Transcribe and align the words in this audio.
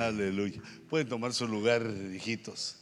Aleluya. 0.00 0.62
Pueden 0.88 1.08
tomar 1.08 1.34
su 1.34 1.46
lugar, 1.46 1.86
hijitos. 2.14 2.76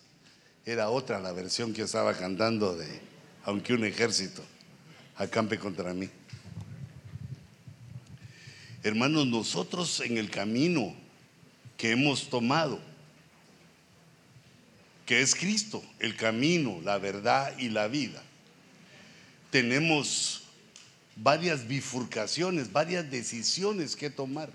Era 0.65 0.89
otra 0.89 1.19
la 1.19 1.33
versión 1.33 1.75
que 1.75 1.83
estaba 1.83 2.15
cantando 2.15 2.77
de 2.77 3.01
Aunque 3.45 3.75
un 3.75 3.85
ejército 3.85 4.43
acampe 5.17 5.59
contra 5.59 5.93
mí. 5.95 6.09
Hermanos, 8.85 9.27
nosotros 9.27 10.01
en 10.01 10.17
el 10.17 10.31
camino 10.31 10.95
que 11.77 11.91
hemos 11.91 12.31
tomado, 12.31 12.79
que 15.05 15.21
es 15.21 15.35
Cristo, 15.35 15.83
el 15.99 16.15
camino, 16.15 16.81
la 16.85 16.99
verdad 16.99 17.57
y 17.59 17.71
la 17.71 17.89
vida, 17.89 18.23
tenemos 19.51 20.45
varias 21.17 21.67
bifurcaciones, 21.67 22.71
varias 22.71 23.11
decisiones 23.11 23.97
que 23.97 24.09
tomar. 24.09 24.51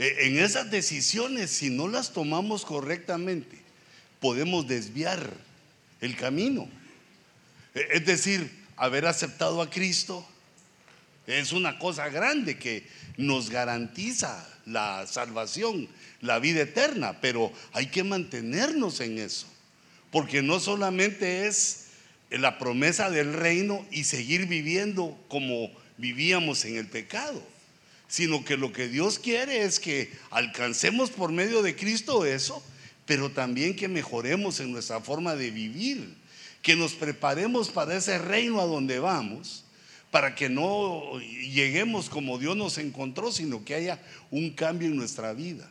E, 0.00 0.28
en 0.28 0.38
esas 0.38 0.70
decisiones, 0.70 1.50
si 1.50 1.68
no 1.68 1.86
las 1.86 2.14
tomamos 2.14 2.64
correctamente, 2.64 3.58
podemos 4.18 4.66
desviar 4.66 5.30
el 6.00 6.16
camino. 6.16 6.70
E, 7.74 7.86
es 7.92 8.06
decir, 8.06 8.50
haber 8.78 9.04
aceptado 9.04 9.60
a 9.60 9.68
Cristo 9.68 10.26
es 11.26 11.52
una 11.52 11.78
cosa 11.78 12.08
grande 12.08 12.58
que 12.58 12.86
nos 13.18 13.50
garantiza 13.50 14.48
la 14.64 15.06
salvación, 15.06 15.86
la 16.22 16.38
vida 16.38 16.62
eterna, 16.62 17.20
pero 17.20 17.52
hay 17.72 17.88
que 17.88 18.02
mantenernos 18.02 19.00
en 19.00 19.18
eso, 19.18 19.46
porque 20.10 20.40
no 20.40 20.60
solamente 20.60 21.46
es 21.46 21.88
la 22.30 22.58
promesa 22.58 23.10
del 23.10 23.34
reino 23.34 23.86
y 23.90 24.04
seguir 24.04 24.46
viviendo 24.46 25.22
como 25.28 25.70
vivíamos 25.98 26.64
en 26.64 26.78
el 26.78 26.86
pecado, 26.86 27.42
sino 28.10 28.44
que 28.44 28.56
lo 28.56 28.72
que 28.72 28.88
Dios 28.88 29.20
quiere 29.20 29.62
es 29.62 29.78
que 29.78 30.12
alcancemos 30.30 31.10
por 31.10 31.30
medio 31.30 31.62
de 31.62 31.76
Cristo 31.76 32.26
eso, 32.26 32.60
pero 33.06 33.30
también 33.30 33.76
que 33.76 33.86
mejoremos 33.86 34.58
en 34.58 34.72
nuestra 34.72 35.00
forma 35.00 35.36
de 35.36 35.52
vivir, 35.52 36.16
que 36.60 36.74
nos 36.74 36.92
preparemos 36.92 37.70
para 37.70 37.96
ese 37.96 38.18
reino 38.18 38.60
a 38.60 38.66
donde 38.66 38.98
vamos, 38.98 39.64
para 40.10 40.34
que 40.34 40.48
no 40.48 41.20
lleguemos 41.20 42.10
como 42.10 42.38
Dios 42.38 42.56
nos 42.56 42.78
encontró, 42.78 43.30
sino 43.30 43.64
que 43.64 43.76
haya 43.76 44.02
un 44.32 44.50
cambio 44.50 44.88
en 44.88 44.96
nuestra 44.96 45.32
vida. 45.32 45.70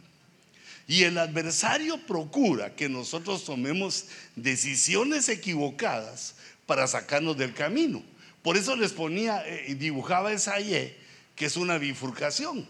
Y 0.87 1.03
el 1.03 1.17
adversario 1.17 1.99
procura 2.07 2.73
que 2.73 2.87
nosotros 2.87 3.43
tomemos 3.43 4.05
decisiones 4.37 5.27
equivocadas 5.27 6.35
para 6.65 6.87
sacarnos 6.87 7.37
del 7.37 7.53
camino. 7.53 8.01
Por 8.41 8.55
eso 8.55 8.77
les 8.77 8.93
ponía 8.93 9.45
eh, 9.45 9.75
dibujaba 9.75 10.31
esa 10.31 10.59
Y, 10.61 10.95
que 11.39 11.45
es 11.45 11.55
una 11.55 11.77
bifurcación. 11.77 12.67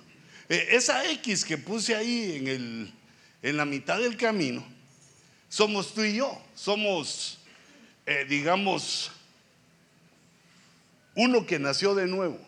Eh, 0.48 0.68
esa 0.74 1.04
X 1.14 1.44
que 1.44 1.58
puse 1.58 1.96
ahí 1.96 2.36
en, 2.36 2.48
el, 2.48 2.94
en 3.42 3.58
la 3.58 3.66
mitad 3.66 3.98
del 3.98 4.16
camino, 4.16 4.64
somos 5.50 5.92
tú 5.96 6.04
y 6.04 6.18
yo, 6.18 6.40
somos, 6.54 7.40
eh, 8.06 8.28
digamos, 8.30 9.12
uno 11.16 11.48
que 11.48 11.58
nació 11.58 11.96
de 11.96 12.06
nuevo. 12.06 12.40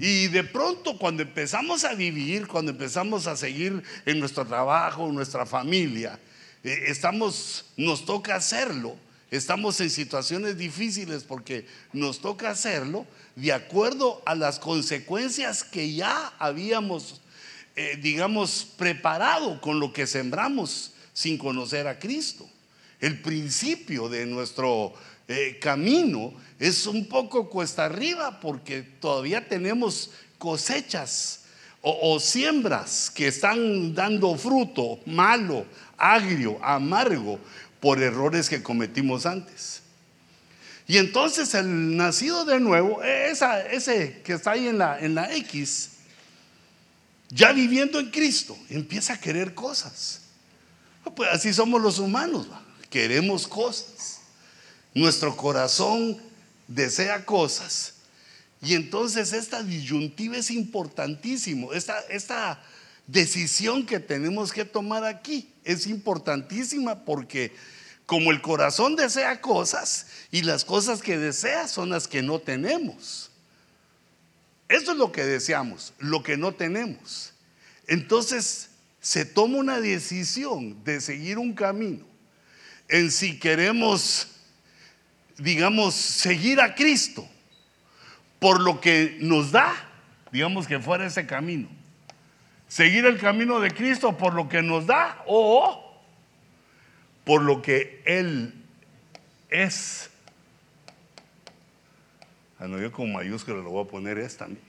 Y 0.00 0.26
de 0.26 0.42
pronto 0.42 0.98
cuando 0.98 1.22
empezamos 1.22 1.84
a 1.84 1.94
vivir, 1.94 2.48
cuando 2.48 2.72
empezamos 2.72 3.28
a 3.28 3.36
seguir 3.36 3.80
en 4.04 4.18
nuestro 4.18 4.44
trabajo, 4.44 5.06
en 5.06 5.14
nuestra 5.14 5.46
familia, 5.46 6.18
estamos, 6.64 7.66
nos 7.76 8.04
toca 8.04 8.34
hacerlo 8.34 8.96
Estamos 9.32 9.80
en 9.80 9.88
situaciones 9.88 10.58
difíciles 10.58 11.24
porque 11.24 11.66
nos 11.94 12.20
toca 12.20 12.50
hacerlo 12.50 13.06
de 13.34 13.50
acuerdo 13.50 14.20
a 14.26 14.34
las 14.34 14.58
consecuencias 14.58 15.64
que 15.64 15.94
ya 15.94 16.34
habíamos, 16.38 17.22
eh, 17.74 17.98
digamos, 18.02 18.68
preparado 18.76 19.58
con 19.62 19.80
lo 19.80 19.90
que 19.90 20.06
sembramos 20.06 20.92
sin 21.14 21.38
conocer 21.38 21.88
a 21.88 21.98
Cristo. 21.98 22.46
El 23.00 23.22
principio 23.22 24.10
de 24.10 24.26
nuestro 24.26 24.92
eh, 25.26 25.58
camino 25.58 26.34
es 26.58 26.86
un 26.86 27.08
poco 27.08 27.48
cuesta 27.48 27.86
arriba 27.86 28.38
porque 28.38 28.82
todavía 28.82 29.48
tenemos 29.48 30.10
cosechas 30.36 31.44
o, 31.80 32.14
o 32.14 32.20
siembras 32.20 33.10
que 33.10 33.28
están 33.28 33.94
dando 33.94 34.36
fruto 34.36 35.00
malo, 35.06 35.64
agrio, 35.96 36.58
amargo, 36.62 37.38
por 37.82 38.00
errores 38.00 38.48
que 38.48 38.62
cometimos 38.62 39.26
antes. 39.26 39.82
Y 40.86 40.98
entonces 40.98 41.52
el 41.54 41.96
nacido 41.96 42.44
de 42.44 42.60
nuevo, 42.60 43.02
ese 43.02 44.22
que 44.24 44.34
está 44.34 44.52
ahí 44.52 44.68
en 44.68 44.78
la, 44.78 45.00
en 45.00 45.16
la 45.16 45.34
X, 45.34 45.90
ya 47.28 47.52
viviendo 47.52 47.98
en 47.98 48.12
Cristo, 48.12 48.56
empieza 48.70 49.14
a 49.14 49.20
querer 49.20 49.52
cosas. 49.52 50.20
Pues 51.16 51.28
así 51.32 51.52
somos 51.52 51.82
los 51.82 51.98
humanos, 51.98 52.46
queremos 52.88 53.48
cosas. 53.48 54.20
Nuestro 54.94 55.36
corazón 55.36 56.22
desea 56.68 57.24
cosas. 57.24 57.94
Y 58.60 58.74
entonces 58.74 59.32
esta 59.32 59.60
disyuntiva 59.60 60.36
es 60.36 60.52
importantísimo. 60.52 61.72
Esta, 61.72 61.98
esta 62.10 62.62
decisión 63.12 63.84
que 63.84 64.00
tenemos 64.00 64.52
que 64.52 64.64
tomar 64.64 65.04
aquí 65.04 65.52
es 65.64 65.86
importantísima 65.86 67.04
porque 67.04 67.52
como 68.06 68.32
el 68.32 68.40
corazón 68.40 68.96
desea 68.96 69.40
cosas 69.40 70.06
y 70.30 70.42
las 70.42 70.64
cosas 70.64 71.02
que 71.02 71.18
desea 71.18 71.68
son 71.68 71.90
las 71.90 72.08
que 72.08 72.22
no 72.22 72.38
tenemos. 72.40 73.30
Eso 74.68 74.92
es 74.92 74.98
lo 74.98 75.12
que 75.12 75.24
deseamos, 75.24 75.92
lo 75.98 76.22
que 76.22 76.36
no 76.38 76.52
tenemos. 76.52 77.34
Entonces 77.86 78.70
se 79.00 79.24
toma 79.24 79.58
una 79.58 79.80
decisión 79.80 80.82
de 80.84 81.00
seguir 81.00 81.38
un 81.38 81.52
camino 81.52 82.06
en 82.88 83.10
si 83.10 83.38
queremos, 83.38 84.28
digamos, 85.36 85.94
seguir 85.94 86.60
a 86.60 86.74
Cristo 86.74 87.28
por 88.38 88.60
lo 88.60 88.80
que 88.80 89.18
nos 89.20 89.52
da, 89.52 89.72
digamos 90.32 90.66
que 90.66 90.80
fuera 90.80 91.06
ese 91.06 91.26
camino. 91.26 91.81
Seguir 92.72 93.04
el 93.04 93.18
camino 93.18 93.60
de 93.60 93.70
Cristo 93.70 94.16
por 94.16 94.32
lo 94.32 94.48
que 94.48 94.62
nos 94.62 94.86
da 94.86 95.22
o 95.26 95.94
por 97.22 97.42
lo 97.42 97.60
que 97.60 98.00
Él 98.06 98.54
es. 99.50 100.08
Ah, 102.58 102.66
no, 102.66 102.80
yo 102.80 102.90
con 102.90 103.12
mayúscula 103.12 103.58
lo 103.58 103.68
voy 103.68 103.84
a 103.84 103.88
poner 103.90 104.16
es 104.16 104.38
también. 104.38 104.64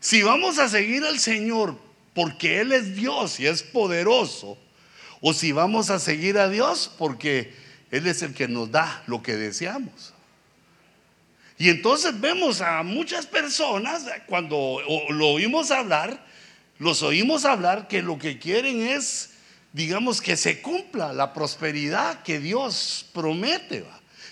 Si 0.00 0.22
vamos 0.22 0.58
a 0.58 0.70
seguir 0.70 1.04
al 1.04 1.18
Señor 1.18 1.78
porque 2.14 2.62
Él 2.62 2.72
es 2.72 2.96
Dios 2.96 3.38
y 3.38 3.46
es 3.46 3.62
poderoso, 3.62 4.56
o 5.20 5.34
si 5.34 5.52
vamos 5.52 5.90
a 5.90 5.98
seguir 5.98 6.38
a 6.38 6.48
Dios 6.48 6.90
porque 6.96 7.52
Él 7.90 8.06
es 8.06 8.22
el 8.22 8.32
que 8.32 8.48
nos 8.48 8.70
da 8.70 9.02
lo 9.08 9.22
que 9.22 9.36
deseamos. 9.36 10.13
Y 11.58 11.70
entonces 11.70 12.20
vemos 12.20 12.60
a 12.60 12.82
muchas 12.82 13.26
personas, 13.26 14.04
cuando 14.26 14.80
lo 15.10 15.28
oímos 15.28 15.70
hablar, 15.70 16.24
los 16.78 17.02
oímos 17.02 17.44
hablar 17.44 17.88
que 17.88 18.02
lo 18.02 18.18
que 18.18 18.38
quieren 18.38 18.80
es 18.80 19.30
digamos, 19.74 20.22
que 20.22 20.36
se 20.36 20.62
cumpla 20.62 21.12
la 21.12 21.32
prosperidad 21.32 22.22
que 22.22 22.38
Dios 22.38 23.06
promete, 23.12 23.84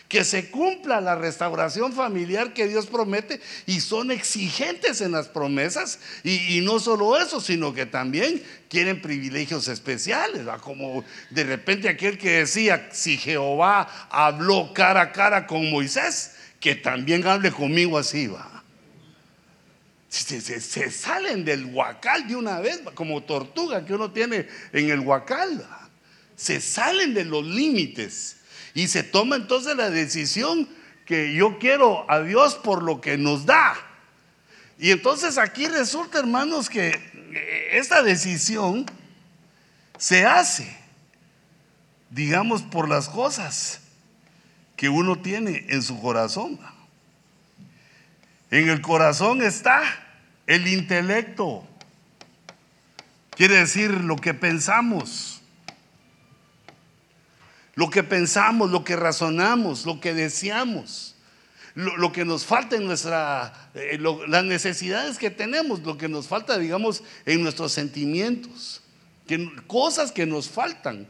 que 0.08 0.22
se 0.22 0.50
cumpla 0.52 1.00
la 1.00 1.16
restauración 1.16 1.92
familiar 1.92 2.54
que 2.54 2.68
Dios 2.68 2.86
promete 2.86 3.40
y 3.66 3.80
son 3.80 4.12
exigentes 4.12 5.00
en 5.00 5.10
las 5.10 5.26
promesas. 5.26 5.98
Y, 6.22 6.60
no 6.60 6.78
solo 6.78 7.18
eso, 7.18 7.40
sino 7.40 7.74
que 7.74 7.86
también 7.86 8.40
quieren 8.68 9.02
privilegios 9.02 9.66
especiales, 9.66 10.46
como 10.60 11.04
de 11.30 11.42
repente 11.42 11.88
aquel 11.88 12.18
que 12.18 12.38
decía, 12.38 12.90
si 12.92 13.16
Jehová 13.16 14.08
habló 14.10 14.72
cara 14.72 15.00
a 15.00 15.12
cara 15.12 15.48
con 15.48 15.68
Moisés, 15.70 16.36
que 16.62 16.76
también 16.76 17.26
hable 17.26 17.50
conmigo 17.50 17.98
así, 17.98 18.28
va. 18.28 18.62
Se, 20.08 20.90
salen 20.90 21.44
del 21.44 21.64
huacal 21.66 22.28
de 22.28 22.36
una 22.36 22.60
vez, 22.60 22.80
como 22.94 23.24
tortuga 23.24 23.84
que 23.84 23.94
uno 23.94 24.12
tiene 24.12 24.46
en 24.72 24.90
el 24.90 25.00
huacal. 25.00 25.66
Se 26.36 26.60
salen 26.60 27.14
de 27.14 27.24
los 27.24 27.44
límites 27.44 28.36
y 28.74 28.86
se 28.86 29.02
toma 29.02 29.36
entonces 29.36 29.76
la 29.76 29.90
decisión 29.90 30.68
que 31.04 31.34
yo 31.34 31.58
quiero 31.58 32.08
a 32.08 32.20
Dios 32.20 32.54
por 32.54 32.84
lo 32.84 33.00
que 33.00 33.18
nos 33.18 33.44
da. 33.44 33.74
Y 34.78 34.92
entonces 34.92 35.38
aquí 35.38 35.66
resulta, 35.66 36.20
hermanos, 36.20 36.70
que 36.70 36.90
eh, 36.90 37.68
esta 37.72 38.04
decisión 38.04 38.86
se 39.98 40.26
hace, 40.26 40.76
digamos, 42.10 42.62
por 42.62 42.88
las 42.88 43.08
cosas 43.08 43.81
que 44.82 44.88
uno 44.88 45.16
tiene 45.20 45.64
en 45.68 45.80
su 45.80 46.00
corazón. 46.00 46.58
En 48.50 48.68
el 48.68 48.80
corazón 48.80 49.40
está 49.40 49.80
el 50.48 50.66
intelecto. 50.66 51.64
Quiere 53.36 53.58
decir 53.58 53.92
lo 53.92 54.16
que 54.16 54.34
pensamos. 54.34 55.40
Lo 57.76 57.90
que 57.90 58.02
pensamos, 58.02 58.72
lo 58.72 58.82
que 58.82 58.96
razonamos, 58.96 59.86
lo 59.86 60.00
que 60.00 60.14
deseamos. 60.14 61.14
lo, 61.76 62.10
que 62.10 62.24
nos 62.24 62.44
falta 62.44 62.74
en 62.74 62.84
nuestra, 62.84 63.70
eh, 63.74 64.00
las 64.26 64.44
necesidades 64.44 65.16
que 65.16 65.30
tenemos, 65.30 65.78
lo 65.84 65.96
que 65.96 66.08
nos 66.08 66.26
falta, 66.26 66.58
digamos, 66.58 67.04
en 67.24 67.44
nuestros 67.44 67.70
sentimientos, 67.70 68.82
cosas 69.68 70.10
que 70.10 70.26
nos 70.26 70.50
faltan, 70.50 71.06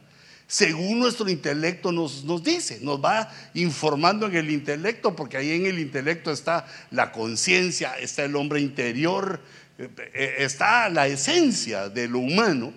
según 0.53 0.99
nuestro 0.99 1.31
intelecto 1.31 1.93
nos, 1.93 2.25
nos 2.25 2.45
dice, 2.45 2.79
nos 2.83 3.03
va 3.03 3.33
informando 3.55 4.27
en 4.27 4.37
el 4.37 4.51
intelecto, 4.51 5.17
porque 5.17 5.39
ahí 5.39 5.53
en 5.53 5.65
el 5.65 5.79
intelecto 5.79 6.31
está 6.31 6.67
la 6.91 7.11
conciencia, 7.11 7.95
está 7.95 8.25
el 8.25 8.37
hombre 8.37 8.61
interior, 8.61 9.41
eh, 9.79 9.89
eh, 10.13 10.35
está 10.41 10.91
la 10.91 11.07
esencia 11.07 11.89
de 11.89 12.07
lo 12.07 12.19
humano, 12.19 12.75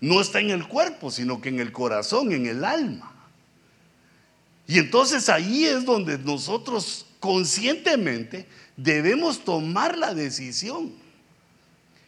no 0.00 0.20
está 0.20 0.38
en 0.38 0.50
el 0.50 0.68
cuerpo, 0.68 1.10
sino 1.10 1.40
que 1.40 1.48
en 1.48 1.58
el 1.58 1.72
corazón, 1.72 2.30
en 2.30 2.46
el 2.46 2.64
alma. 2.64 3.12
Y 4.68 4.78
entonces 4.78 5.28
ahí 5.28 5.64
es 5.64 5.84
donde 5.84 6.16
nosotros 6.16 7.06
conscientemente 7.18 8.46
debemos 8.76 9.44
tomar 9.44 9.98
la 9.98 10.14
decisión 10.14 10.92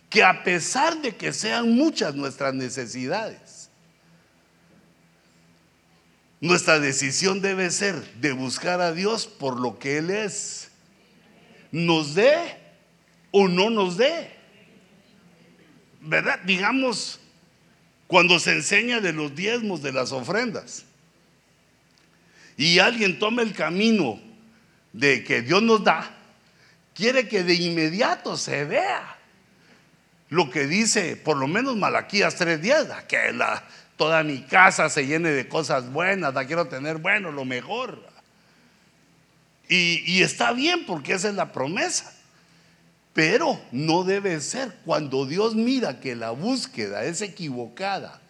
que 0.08 0.22
a 0.22 0.44
pesar 0.44 1.02
de 1.02 1.16
que 1.16 1.32
sean 1.32 1.72
muchas 1.72 2.14
nuestras 2.14 2.54
necesidades, 2.54 3.49
nuestra 6.40 6.80
decisión 6.80 7.42
debe 7.42 7.70
ser 7.70 7.94
de 8.14 8.32
buscar 8.32 8.80
a 8.80 8.92
Dios 8.92 9.26
por 9.26 9.60
lo 9.60 9.78
que 9.78 9.98
Él 9.98 10.10
es. 10.10 10.70
Nos 11.70 12.14
dé 12.14 12.56
o 13.30 13.46
no 13.48 13.70
nos 13.70 13.96
dé. 13.96 14.30
¿Verdad? 16.00 16.40
Digamos, 16.44 17.20
cuando 18.06 18.38
se 18.38 18.52
enseña 18.52 19.00
de 19.00 19.12
los 19.12 19.34
diezmos, 19.34 19.82
de 19.82 19.92
las 19.92 20.12
ofrendas 20.12 20.84
y 22.56 22.78
alguien 22.78 23.18
toma 23.18 23.40
el 23.40 23.54
camino 23.54 24.20
de 24.92 25.24
que 25.24 25.40
Dios 25.40 25.62
nos 25.62 25.82
da, 25.82 26.14
quiere 26.94 27.28
que 27.28 27.42
de 27.42 27.54
inmediato 27.54 28.36
se 28.36 28.64
vea 28.64 29.16
lo 30.28 30.50
que 30.50 30.66
dice 30.66 31.16
por 31.16 31.36
lo 31.38 31.46
menos 31.46 31.76
Malaquías 31.76 32.38
3:10, 32.38 33.06
que 33.06 33.32
la, 33.32 33.64
toda 34.00 34.22
mi 34.22 34.40
casa 34.40 34.88
se 34.88 35.06
llene 35.06 35.28
de 35.28 35.46
cosas 35.46 35.92
buenas, 35.92 36.32
la 36.32 36.46
quiero 36.46 36.68
tener 36.68 36.96
bueno, 36.96 37.32
lo 37.32 37.44
mejor. 37.44 38.02
Y, 39.68 40.22
está 40.22 40.52
bien 40.52 40.86
porque 40.86 41.12
esa 41.12 41.28
es 41.28 41.34
la 41.34 41.52
promesa. 41.52 42.10
Pero 43.12 43.60
no 43.72 44.02
debe 44.04 44.40
ser 44.40 44.74
cuando 44.86 45.26
Dios 45.26 45.54
mira 45.54 46.00
que 46.00 46.16
la 46.16 46.30
búsqueda 46.30 47.04
es 47.04 47.20
equivocada, 47.20 48.22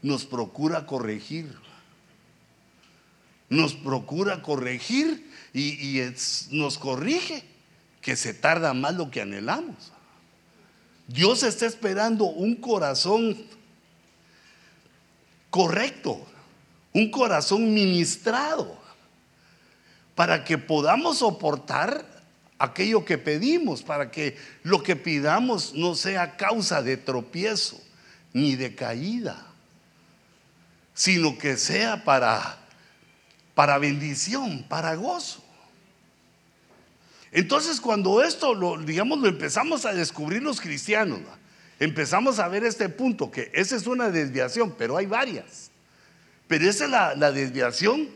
nos 0.00 0.24
procura 0.24 0.86
corregir 0.86 1.52
nos 3.48 3.74
procura 3.74 4.42
corregir 4.42 5.28
y, 5.52 6.02
nos 6.50 6.78
corrige, 6.78 7.42
que 8.00 8.14
se 8.14 8.32
tarda 8.32 8.74
más 8.74 8.94
lo 8.94 9.10
que 9.10 9.22
anhelamos. 9.22 9.92
Dios 11.08 11.42
está 11.42 11.66
esperando 11.66 12.26
un 12.26 12.56
corazón 12.56 13.36
correcto, 15.50 16.26
un 16.92 17.10
corazón 17.10 17.72
ministrado, 17.74 18.76
para 20.14 20.44
que 20.44 20.58
podamos 20.58 21.18
soportar 21.18 22.04
aquello 22.58 23.04
que 23.04 23.18
pedimos, 23.18 23.82
para 23.82 24.10
que 24.10 24.36
lo 24.62 24.82
que 24.82 24.96
pidamos 24.96 25.74
no 25.74 25.94
sea 25.94 26.36
causa 26.36 26.82
de 26.82 26.96
tropiezo 26.96 27.80
ni 28.32 28.56
de 28.56 28.74
caída, 28.74 29.46
sino 30.94 31.36
que 31.36 31.56
sea 31.56 32.04
para 32.04 32.66
para 33.56 33.78
bendición, 33.78 34.64
para 34.68 34.94
gozo. 34.96 35.42
Entonces 37.32 37.80
cuando 37.80 38.22
esto, 38.22 38.52
lo, 38.54 38.76
digamos, 38.76 39.18
lo 39.18 39.28
empezamos 39.28 39.86
a 39.86 39.94
descubrir 39.94 40.42
los 40.42 40.60
cristianos, 40.60 41.20
empezamos 41.78 42.38
a 42.38 42.48
ver 42.48 42.64
este 42.64 42.88
punto, 42.88 43.30
que 43.30 43.50
esa 43.54 43.76
es 43.76 43.86
una 43.86 44.10
desviación, 44.10 44.74
pero 44.76 44.96
hay 44.96 45.06
varias. 45.06 45.70
Pero 46.48 46.68
esa 46.68 46.84
es 46.84 46.90
la, 46.90 47.32
desviación 47.32 48.08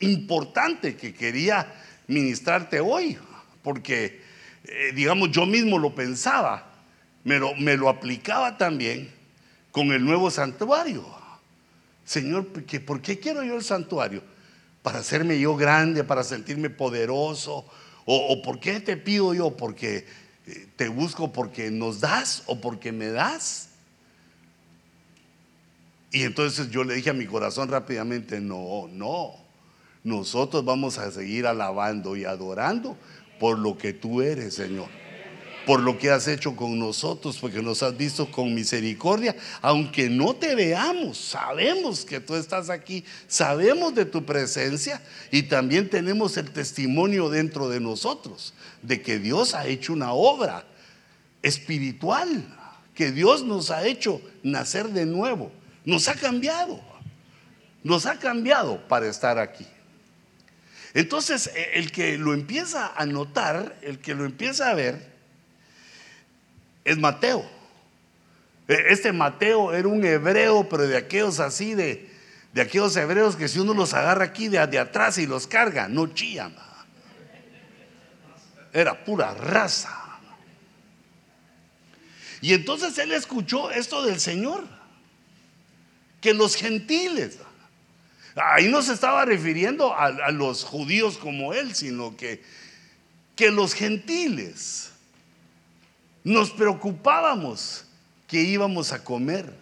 importante 0.00 0.96
que 0.96 1.14
quería 1.14 1.72
ministrarte 2.08 2.80
hoy, 2.80 3.16
porque, 3.62 4.20
eh, 4.64 4.92
digamos, 4.94 5.30
yo 5.30 5.46
mismo 5.46 5.78
lo 5.78 5.94
pensaba, 5.94 6.72
me 7.22 7.38
lo, 7.38 7.54
me 7.54 7.76
lo 7.76 7.88
aplicaba 7.88 8.58
también 8.58 9.10
con 9.70 9.92
el 9.92 10.04
nuevo 10.04 10.30
santuario. 10.30 11.06
Señor, 12.04 12.48
¿por 12.48 13.00
qué 13.00 13.18
quiero 13.18 13.42
yo 13.42 13.56
el 13.56 13.64
santuario? 13.64 14.22
para 14.84 14.98
hacerme 14.98 15.40
yo 15.40 15.56
grande, 15.56 16.04
para 16.04 16.22
sentirme 16.22 16.68
poderoso? 16.68 17.64
¿O, 18.04 18.42
por 18.42 18.60
qué 18.60 18.80
te 18.80 18.98
pido 18.98 19.32
yo? 19.32 19.56
¿Porque 19.56 20.06
te 20.76 20.88
busco 20.88 21.32
porque 21.32 21.70
nos 21.70 22.00
das 22.00 22.42
o 22.46 22.60
porque 22.60 22.92
me 22.92 23.08
das? 23.08 23.70
Y 26.10 26.22
entonces 26.22 26.70
yo 26.70 26.84
le 26.84 26.94
dije 26.94 27.10
a 27.10 27.14
mi 27.14 27.26
corazón 27.26 27.68
rápidamente, 27.68 28.40
no, 28.40 28.88
no, 28.92 29.32
nosotros 30.04 30.64
vamos 30.64 30.98
a 30.98 31.10
seguir 31.10 31.46
alabando 31.46 32.16
y 32.16 32.24
adorando 32.24 32.96
por 33.40 33.58
lo 33.58 33.76
que 33.76 33.92
tú 33.92 34.22
eres, 34.22 34.54
Señor 34.54 35.03
por 35.66 35.80
lo 35.80 35.98
que 35.98 36.10
has 36.10 36.28
hecho 36.28 36.54
con 36.54 36.78
nosotros, 36.78 37.38
porque 37.38 37.62
nos 37.62 37.82
has 37.82 37.96
visto 37.96 38.30
con 38.30 38.54
misericordia. 38.54 39.34
Aunque 39.62 40.08
no 40.08 40.34
te 40.34 40.54
veamos, 40.54 41.18
sabemos 41.18 42.04
que 42.04 42.20
tú 42.20 42.34
estás 42.34 42.70
aquí, 42.70 43.04
sabemos 43.26 43.94
de 43.94 44.04
tu 44.04 44.24
presencia 44.24 45.00
y 45.30 45.44
también 45.44 45.88
tenemos 45.88 46.36
el 46.36 46.50
testimonio 46.50 47.30
dentro 47.30 47.68
de 47.68 47.80
nosotros 47.80 48.54
de 48.82 49.00
que 49.00 49.18
Dios 49.18 49.54
ha 49.54 49.66
hecho 49.66 49.92
una 49.92 50.12
obra 50.12 50.64
espiritual, 51.42 52.44
que 52.94 53.12
Dios 53.12 53.42
nos 53.42 53.70
ha 53.70 53.86
hecho 53.86 54.20
nacer 54.42 54.88
de 54.88 55.06
nuevo, 55.06 55.50
nos 55.84 56.08
ha 56.08 56.14
cambiado, 56.14 56.80
nos 57.82 58.06
ha 58.06 58.18
cambiado 58.18 58.86
para 58.88 59.08
estar 59.08 59.38
aquí. 59.38 59.66
Entonces, 60.94 61.50
el 61.72 61.90
que 61.90 62.16
lo 62.18 62.34
empieza 62.34 62.92
a 62.94 63.04
notar, 63.04 63.76
el 63.82 63.98
que 63.98 64.14
lo 64.14 64.24
empieza 64.24 64.70
a 64.70 64.74
ver, 64.74 65.13
es 66.84 66.98
Mateo. 66.98 67.44
E, 68.68 68.76
este 68.90 69.12
Mateo 69.12 69.72
era 69.72 69.88
un 69.88 70.04
hebreo, 70.04 70.68
pero 70.68 70.86
de 70.86 70.96
aquellos 70.96 71.40
así, 71.40 71.74
de, 71.74 72.10
de 72.52 72.60
aquellos 72.60 72.96
hebreos 72.96 73.36
que 73.36 73.48
si 73.48 73.58
uno 73.58 73.74
los 73.74 73.94
agarra 73.94 74.24
aquí 74.24 74.48
de, 74.48 74.64
de 74.66 74.78
atrás 74.78 75.18
y 75.18 75.26
los 75.26 75.46
carga, 75.46 75.88
no 75.88 76.06
chillan. 76.08 76.54
Era 78.72 79.04
pura 79.04 79.34
raza. 79.34 80.00
Y 82.40 82.52
entonces 82.52 82.98
él 82.98 83.12
escuchó 83.12 83.70
esto 83.70 84.02
del 84.04 84.20
Señor, 84.20 84.64
que 86.20 86.34
los 86.34 86.56
gentiles, 86.56 87.38
ahí 88.34 88.68
no 88.68 88.82
se 88.82 88.92
estaba 88.92 89.24
refiriendo 89.24 89.94
a, 89.94 90.06
a 90.06 90.30
los 90.30 90.64
judíos 90.64 91.16
como 91.16 91.54
él, 91.54 91.74
sino 91.74 92.16
que, 92.16 92.42
que 93.36 93.50
los 93.50 93.74
gentiles, 93.74 94.93
nos 96.24 96.50
preocupábamos 96.50 97.84
que 98.26 98.40
íbamos 98.40 98.92
a 98.92 99.04
comer, 99.04 99.52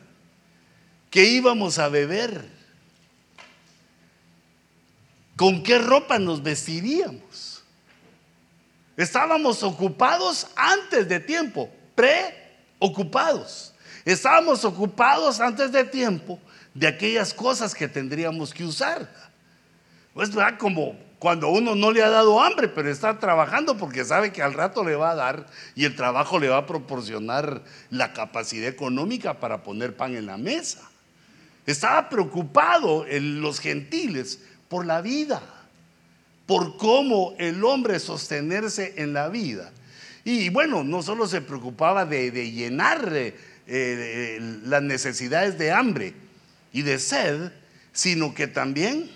que 1.11 1.25
íbamos 1.25 1.79
a 1.79 1.89
beber, 1.89 2.49
con 5.37 5.63
qué 5.63 5.79
ropa 5.79 6.21
nos 6.21 6.41
vestiríamos. 6.41 7.65
Estábamos 8.97 9.63
ocupados 9.65 10.47
antes 10.55 11.09
de 11.09 11.19
tiempo, 11.19 11.69
preocupados. 11.97 13.75
Estábamos 14.05 14.65
ocupados 14.65 15.41
antes 15.41 15.73
de 15.73 15.85
tiempo 15.85 16.39
de 16.75 16.87
aquellas 16.87 17.35
cosas 17.35 17.75
que 17.75 17.89
tendríamos 17.89 18.55
que 18.55 18.65
usar. 18.65 19.13
Pues, 20.15 20.31
Como 20.59 20.97
cuando 21.23 21.51
uno 21.51 21.77
no 21.77 21.93
le 21.93 22.03
ha 22.03 22.11
dado 22.11 22.43
hambre, 22.43 22.67
pero 22.67 22.91
está 22.91 23.21
trabajando 23.21 23.77
porque 23.77 24.05
sabe 24.05 24.33
que 24.33 24.43
al 24.43 24.55
rato 24.55 24.83
le 24.83 24.97
va 24.97 25.13
a 25.13 25.15
dar 25.15 25.47
y 25.77 25.85
el 25.85 25.95
trabajo 25.95 26.41
le 26.41 26.49
va 26.49 26.57
a 26.57 26.67
proporcionar 26.67 27.63
la 27.91 28.13
capacidad 28.13 28.69
económica 28.69 29.39
para 29.39 29.63
poner 29.63 29.95
pan 29.95 30.17
en 30.17 30.27
la 30.27 30.37
mesa. 30.37 30.81
Estaba 31.65 32.09
preocupado 32.09 33.07
en 33.07 33.41
los 33.41 33.61
gentiles 33.61 34.41
por 34.69 34.85
la 34.85 35.01
vida, 35.01 35.41
por 36.45 36.77
cómo 36.77 37.37
el 37.39 37.63
hombre 37.63 38.01
sostenerse 38.01 38.95
en 38.97 39.13
la 39.13 39.29
vida. 39.29 39.71
Y 40.25 40.49
bueno, 40.49 40.83
no 40.83 41.05
solo 41.05 41.29
se 41.29 41.41
preocupaba 41.41 42.05
de, 42.05 42.33
llenar 42.51 43.13
eh, 43.69 44.39
las 44.65 44.83
necesidades 44.83 45.57
de 45.57 45.71
hambre 45.71 46.15
y 46.73 46.83
de 46.83 46.99
sed, 46.99 47.53
sino 47.93 48.35
que 48.35 48.49
también 48.49 49.09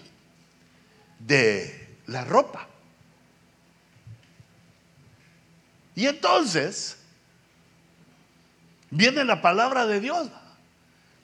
de 1.19 1.86
la 2.07 2.25
ropa. 2.25 2.69
Y 5.95 6.07
entonces 6.07 6.99
viene 8.91 9.25
la 9.25 9.41
palabra 9.43 9.87
de 9.87 10.01
Dios. 10.01 10.29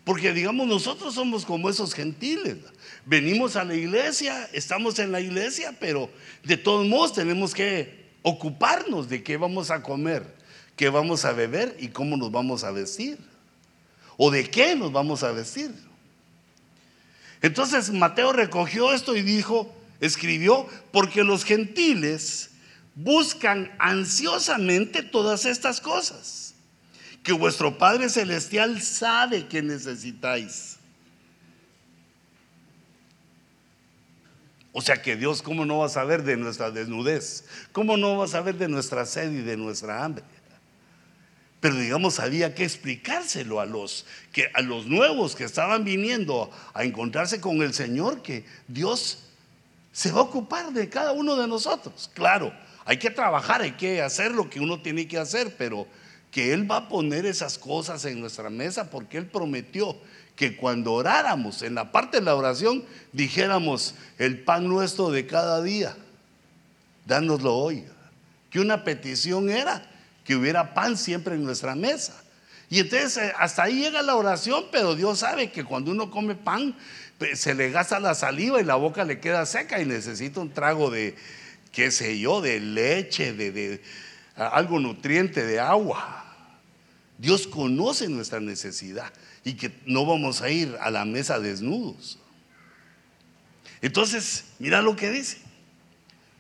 Porque 0.04 0.32
digamos, 0.32 0.66
nosotros 0.66 1.14
somos 1.14 1.44
como 1.44 1.70
esos 1.70 1.94
gentiles. 1.94 2.56
Venimos 3.06 3.54
a 3.54 3.64
la 3.64 3.74
iglesia, 3.74 4.48
estamos 4.52 4.98
en 4.98 5.12
la 5.12 5.20
iglesia, 5.20 5.76
pero 5.78 6.10
de 6.42 6.56
todos 6.56 6.86
modos 6.86 7.12
tenemos 7.12 7.54
que 7.54 8.10
ocuparnos 8.22 9.08
de 9.08 9.22
qué 9.22 9.36
vamos 9.36 9.70
a 9.70 9.82
comer, 9.82 10.26
qué 10.74 10.88
vamos 10.88 11.24
a 11.24 11.32
beber 11.32 11.76
y 11.78 11.88
cómo 11.88 12.16
nos 12.16 12.32
vamos 12.32 12.64
a 12.64 12.72
vestir. 12.72 13.18
O 14.16 14.30
de 14.30 14.50
qué 14.50 14.74
nos 14.74 14.90
vamos 14.90 15.22
a 15.22 15.30
vestir. 15.30 15.72
Entonces 17.40 17.90
Mateo 17.90 18.32
recogió 18.32 18.92
esto 18.92 19.16
y 19.16 19.22
dijo, 19.22 19.72
escribió, 20.02 20.66
porque 20.90 21.24
los 21.24 21.44
gentiles 21.44 22.50
buscan 22.94 23.74
ansiosamente 23.78 25.02
todas 25.02 25.46
estas 25.46 25.80
cosas 25.80 26.54
que 27.22 27.32
vuestro 27.32 27.78
Padre 27.78 28.08
Celestial 28.08 28.82
sabe 28.82 29.46
que 29.46 29.62
necesitáis. 29.62 30.76
O 34.72 34.82
sea 34.82 35.00
que 35.00 35.16
Dios, 35.16 35.42
¿cómo 35.42 35.64
no 35.64 35.78
va 35.78 35.86
a 35.86 35.90
saber 35.90 36.24
de 36.24 36.36
nuestra 36.36 36.70
desnudez? 36.70 37.44
¿Cómo 37.72 37.96
no 37.96 38.16
va 38.16 38.24
a 38.24 38.28
saber 38.28 38.56
de 38.56 38.68
nuestra 38.68 39.06
sed 39.06 39.30
y 39.30 39.42
de 39.42 39.56
nuestra 39.56 40.02
hambre? 40.04 40.24
Pero 41.60 41.76
digamos, 41.76 42.18
había 42.18 42.56
que 42.56 42.64
explicárselo 42.64 43.60
a 43.60 43.66
los, 43.66 44.04
que, 44.32 44.50
a 44.54 44.62
los 44.62 44.86
nuevos 44.86 45.36
que 45.36 45.44
estaban 45.44 45.84
viniendo 45.84 46.50
a 46.74 46.82
encontrarse 46.82 47.40
con 47.40 47.62
el 47.62 47.72
Señor, 47.72 48.22
que 48.22 48.44
Dios 48.66 49.28
se 49.92 50.10
va 50.10 50.20
a 50.20 50.24
ocupar 50.24 50.72
de 50.72 50.88
cada 50.88 51.12
uno 51.12 51.36
de 51.36 51.46
nosotros. 51.46 52.10
Claro, 52.14 52.52
hay 52.84 52.98
que 52.98 53.10
trabajar, 53.10 53.62
hay 53.62 53.72
que 53.72 54.02
hacer 54.02 54.32
lo 54.32 54.48
que 54.48 54.60
uno 54.60 54.80
tiene 54.80 55.06
que 55.06 55.18
hacer, 55.18 55.54
pero 55.56 55.86
que 56.30 56.52
Él 56.52 56.68
va 56.68 56.78
a 56.78 56.88
poner 56.88 57.26
esas 57.26 57.58
cosas 57.58 58.04
en 58.06 58.20
nuestra 58.20 58.48
mesa 58.48 58.90
porque 58.90 59.18
Él 59.18 59.26
prometió 59.26 59.96
que 60.34 60.56
cuando 60.56 60.94
oráramos, 60.94 61.62
en 61.62 61.74
la 61.74 61.92
parte 61.92 62.18
de 62.18 62.24
la 62.24 62.34
oración, 62.34 62.84
dijéramos, 63.12 63.94
el 64.18 64.42
pan 64.42 64.66
nuestro 64.66 65.10
de 65.10 65.26
cada 65.26 65.62
día, 65.62 65.94
dánoslo 67.06 67.54
hoy. 67.54 67.84
Que 68.50 68.60
una 68.60 68.84
petición 68.84 69.50
era 69.50 69.86
que 70.24 70.36
hubiera 70.36 70.74
pan 70.74 70.96
siempre 70.96 71.34
en 71.34 71.44
nuestra 71.44 71.74
mesa. 71.74 72.14
Y 72.70 72.80
entonces 72.80 73.18
eh, 73.18 73.32
hasta 73.38 73.64
ahí 73.64 73.80
llega 73.80 74.00
la 74.00 74.16
oración, 74.16 74.64
pero 74.72 74.94
Dios 74.94 75.18
sabe 75.18 75.50
que 75.50 75.64
cuando 75.64 75.90
uno 75.90 76.10
come 76.10 76.34
pan, 76.34 76.74
se 77.34 77.54
le 77.54 77.70
gasta 77.70 78.00
la 78.00 78.14
saliva 78.14 78.60
y 78.60 78.64
la 78.64 78.76
boca 78.76 79.04
le 79.04 79.20
queda 79.20 79.46
seca 79.46 79.80
y 79.80 79.86
necesita 79.86 80.40
un 80.40 80.50
trago 80.50 80.90
de, 80.90 81.14
qué 81.72 81.90
sé 81.90 82.18
yo, 82.18 82.40
de 82.40 82.60
leche, 82.60 83.32
de, 83.32 83.50
de 83.50 83.82
algo 84.36 84.78
nutriente, 84.78 85.44
de 85.44 85.60
agua. 85.60 86.24
Dios 87.18 87.46
conoce 87.46 88.08
nuestra 88.08 88.40
necesidad 88.40 89.12
y 89.44 89.54
que 89.54 89.72
no 89.86 90.06
vamos 90.06 90.42
a 90.42 90.50
ir 90.50 90.76
a 90.80 90.90
la 90.90 91.04
mesa 91.04 91.38
desnudos. 91.38 92.18
Entonces, 93.80 94.44
mira 94.58 94.82
lo 94.82 94.96
que 94.96 95.10
dice. 95.10 95.38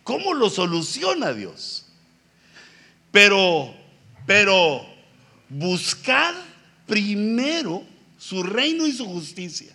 ¿Cómo 0.04 0.34
lo 0.34 0.50
soluciona 0.50 1.32
Dios? 1.32 1.86
Pero, 3.10 3.74
pero 4.26 4.84
buscar 5.48 6.34
primero 6.86 7.84
su 8.18 8.42
reino 8.42 8.86
y 8.86 8.92
su 8.92 9.04
justicia. 9.06 9.74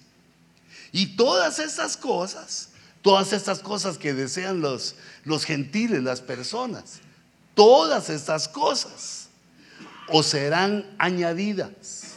Y 0.98 1.06
todas 1.16 1.60
estas 1.60 1.96
cosas, 1.96 2.70
todas 3.04 3.32
estas 3.32 3.60
cosas 3.60 4.00
que 4.00 4.16
desean 4.16 4.62
los, 4.62 4.96
los 5.26 5.46
gentiles, 5.46 6.02
las 6.02 6.22
personas, 6.22 7.02
todas 7.54 8.10
estas 8.10 8.48
cosas 8.48 9.30
o 10.08 10.24
serán 10.24 10.84
añadidas. 10.98 12.16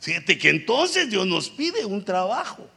Fíjate 0.00 0.38
que 0.38 0.50
entonces 0.50 1.08
Dios 1.08 1.24
nos 1.24 1.48
pide 1.48 1.84
un 1.84 2.04
trabajo, 2.04 2.68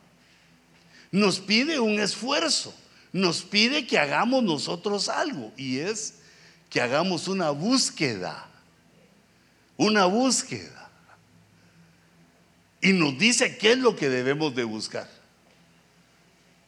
nos 1.10 1.40
pide 1.40 1.80
un 1.80 2.00
esfuerzo, 2.00 2.76
nos 3.12 3.42
pide 3.42 3.88
que 3.88 3.98
hagamos 3.98 4.44
nosotros 4.44 5.10
algo 5.10 5.52
y 5.58 5.80
es 5.80 6.20
que 6.70 6.80
hagamos 6.80 7.28
una 7.28 7.50
búsqueda, 7.50 8.48
una 9.78 10.06
búsqueda. 10.06 10.83
Y 12.84 12.92
nos 12.92 13.18
dice 13.18 13.58
qué 13.58 13.72
es 13.72 13.78
lo 13.78 13.96
que 13.96 14.10
debemos 14.10 14.54
de 14.56 14.66
buscar. 14.66 15.10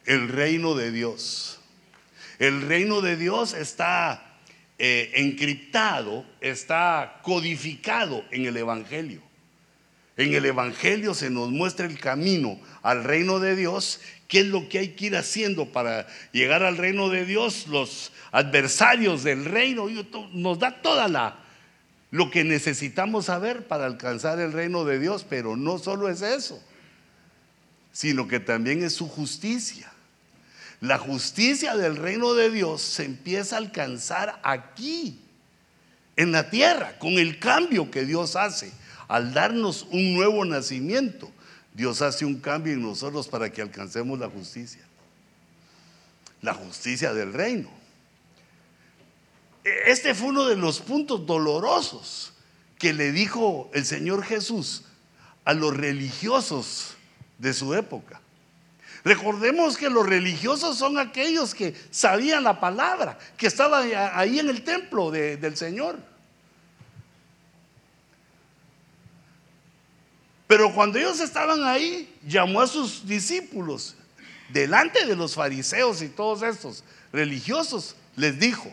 El 0.06 0.28
reino 0.30 0.74
de 0.74 0.90
Dios. 0.90 1.60
El 2.38 2.62
reino 2.62 3.02
de 3.02 3.18
Dios 3.18 3.52
está 3.52 4.38
eh, 4.78 5.12
encriptado, 5.16 6.24
está 6.40 7.20
codificado 7.22 8.24
en 8.30 8.46
el 8.46 8.56
Evangelio. 8.56 9.20
En 10.16 10.32
el 10.32 10.46
Evangelio 10.46 11.12
se 11.12 11.28
nos 11.28 11.50
muestra 11.50 11.84
el 11.84 11.98
camino 12.00 12.58
al 12.82 13.04
reino 13.04 13.38
de 13.38 13.54
Dios, 13.54 14.00
qué 14.26 14.40
es 14.40 14.46
lo 14.46 14.70
que 14.70 14.78
hay 14.78 14.88
que 14.92 15.06
ir 15.06 15.16
haciendo 15.16 15.70
para 15.70 16.06
llegar 16.32 16.62
al 16.62 16.78
reino 16.78 17.10
de 17.10 17.26
Dios, 17.26 17.66
los 17.66 18.10
adversarios 18.32 19.22
del 19.22 19.44
reino, 19.44 19.86
nos 20.32 20.58
da 20.58 20.80
toda 20.80 21.08
la 21.08 21.45
lo 22.16 22.30
que 22.30 22.44
necesitamos 22.44 23.26
saber 23.26 23.68
para 23.68 23.84
alcanzar 23.84 24.40
el 24.40 24.54
reino 24.54 24.86
de 24.86 24.98
Dios, 24.98 25.26
pero 25.28 25.54
no 25.54 25.78
solo 25.78 26.08
es 26.08 26.22
eso, 26.22 26.58
sino 27.92 28.26
que 28.26 28.40
también 28.40 28.82
es 28.82 28.94
su 28.94 29.06
justicia. 29.06 29.92
La 30.80 30.96
justicia 30.96 31.76
del 31.76 31.96
reino 31.96 32.32
de 32.32 32.50
Dios 32.50 32.80
se 32.80 33.04
empieza 33.04 33.56
a 33.56 33.58
alcanzar 33.58 34.40
aquí, 34.42 35.20
en 36.16 36.32
la 36.32 36.48
tierra, 36.48 36.98
con 36.98 37.18
el 37.18 37.38
cambio 37.38 37.90
que 37.90 38.06
Dios 38.06 38.34
hace. 38.34 38.72
Al 39.08 39.34
darnos 39.34 39.86
un 39.90 40.14
nuevo 40.14 40.42
nacimiento, 40.46 41.30
Dios 41.74 42.00
hace 42.00 42.24
un 42.24 42.40
cambio 42.40 42.72
en 42.72 42.80
nosotros 42.80 43.28
para 43.28 43.52
que 43.52 43.60
alcancemos 43.60 44.18
la 44.18 44.30
justicia. 44.30 44.80
La 46.40 46.54
justicia 46.54 47.12
del 47.12 47.34
reino. 47.34 47.68
Este 49.66 50.14
fue 50.14 50.28
uno 50.28 50.44
de 50.44 50.54
los 50.54 50.78
puntos 50.78 51.26
dolorosos 51.26 52.32
que 52.78 52.92
le 52.92 53.10
dijo 53.10 53.68
el 53.74 53.84
Señor 53.84 54.22
Jesús 54.22 54.84
a 55.44 55.54
los 55.54 55.76
religiosos 55.76 56.94
de 57.38 57.52
su 57.52 57.74
época. 57.74 58.20
Recordemos 59.02 59.76
que 59.76 59.90
los 59.90 60.06
religiosos 60.06 60.78
son 60.78 60.98
aquellos 60.98 61.52
que 61.52 61.74
sabían 61.90 62.44
la 62.44 62.60
palabra, 62.60 63.18
que 63.36 63.48
estaban 63.48 63.90
ahí 64.12 64.38
en 64.38 64.48
el 64.50 64.62
templo 64.62 65.10
del 65.10 65.56
Señor. 65.56 65.98
Pero 70.46 70.72
cuando 70.72 70.98
ellos 70.98 71.18
estaban 71.18 71.64
ahí, 71.64 72.16
llamó 72.24 72.60
a 72.60 72.68
sus 72.68 73.04
discípulos 73.06 73.96
delante 74.48 75.04
de 75.06 75.16
los 75.16 75.34
fariseos 75.34 76.02
y 76.02 76.08
todos 76.08 76.42
estos 76.42 76.84
religiosos, 77.12 77.96
les 78.14 78.38
dijo, 78.38 78.70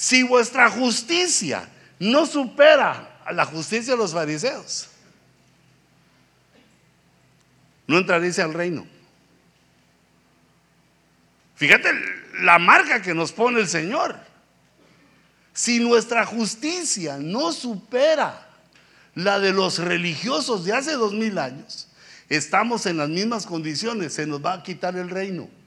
si 0.00 0.22
vuestra 0.22 0.70
justicia 0.70 1.68
no 1.98 2.24
supera 2.24 3.20
a 3.22 3.32
la 3.34 3.44
justicia 3.44 3.92
de 3.92 3.98
los 3.98 4.14
fariseos, 4.14 4.88
no 7.86 7.98
entraréis 7.98 8.38
al 8.38 8.54
reino. 8.54 8.86
Fíjate 11.54 11.92
la 12.40 12.58
marca 12.58 13.02
que 13.02 13.12
nos 13.12 13.30
pone 13.30 13.60
el 13.60 13.68
Señor. 13.68 14.18
Si 15.52 15.80
nuestra 15.80 16.24
justicia 16.24 17.18
no 17.18 17.52
supera 17.52 18.48
la 19.14 19.38
de 19.38 19.52
los 19.52 19.80
religiosos 19.80 20.64
de 20.64 20.72
hace 20.72 20.92
dos 20.92 21.12
mil 21.12 21.36
años, 21.36 21.88
estamos 22.30 22.86
en 22.86 22.96
las 22.96 23.10
mismas 23.10 23.44
condiciones, 23.44 24.14
se 24.14 24.26
nos 24.26 24.42
va 24.42 24.54
a 24.54 24.62
quitar 24.62 24.96
el 24.96 25.10
reino. 25.10 25.59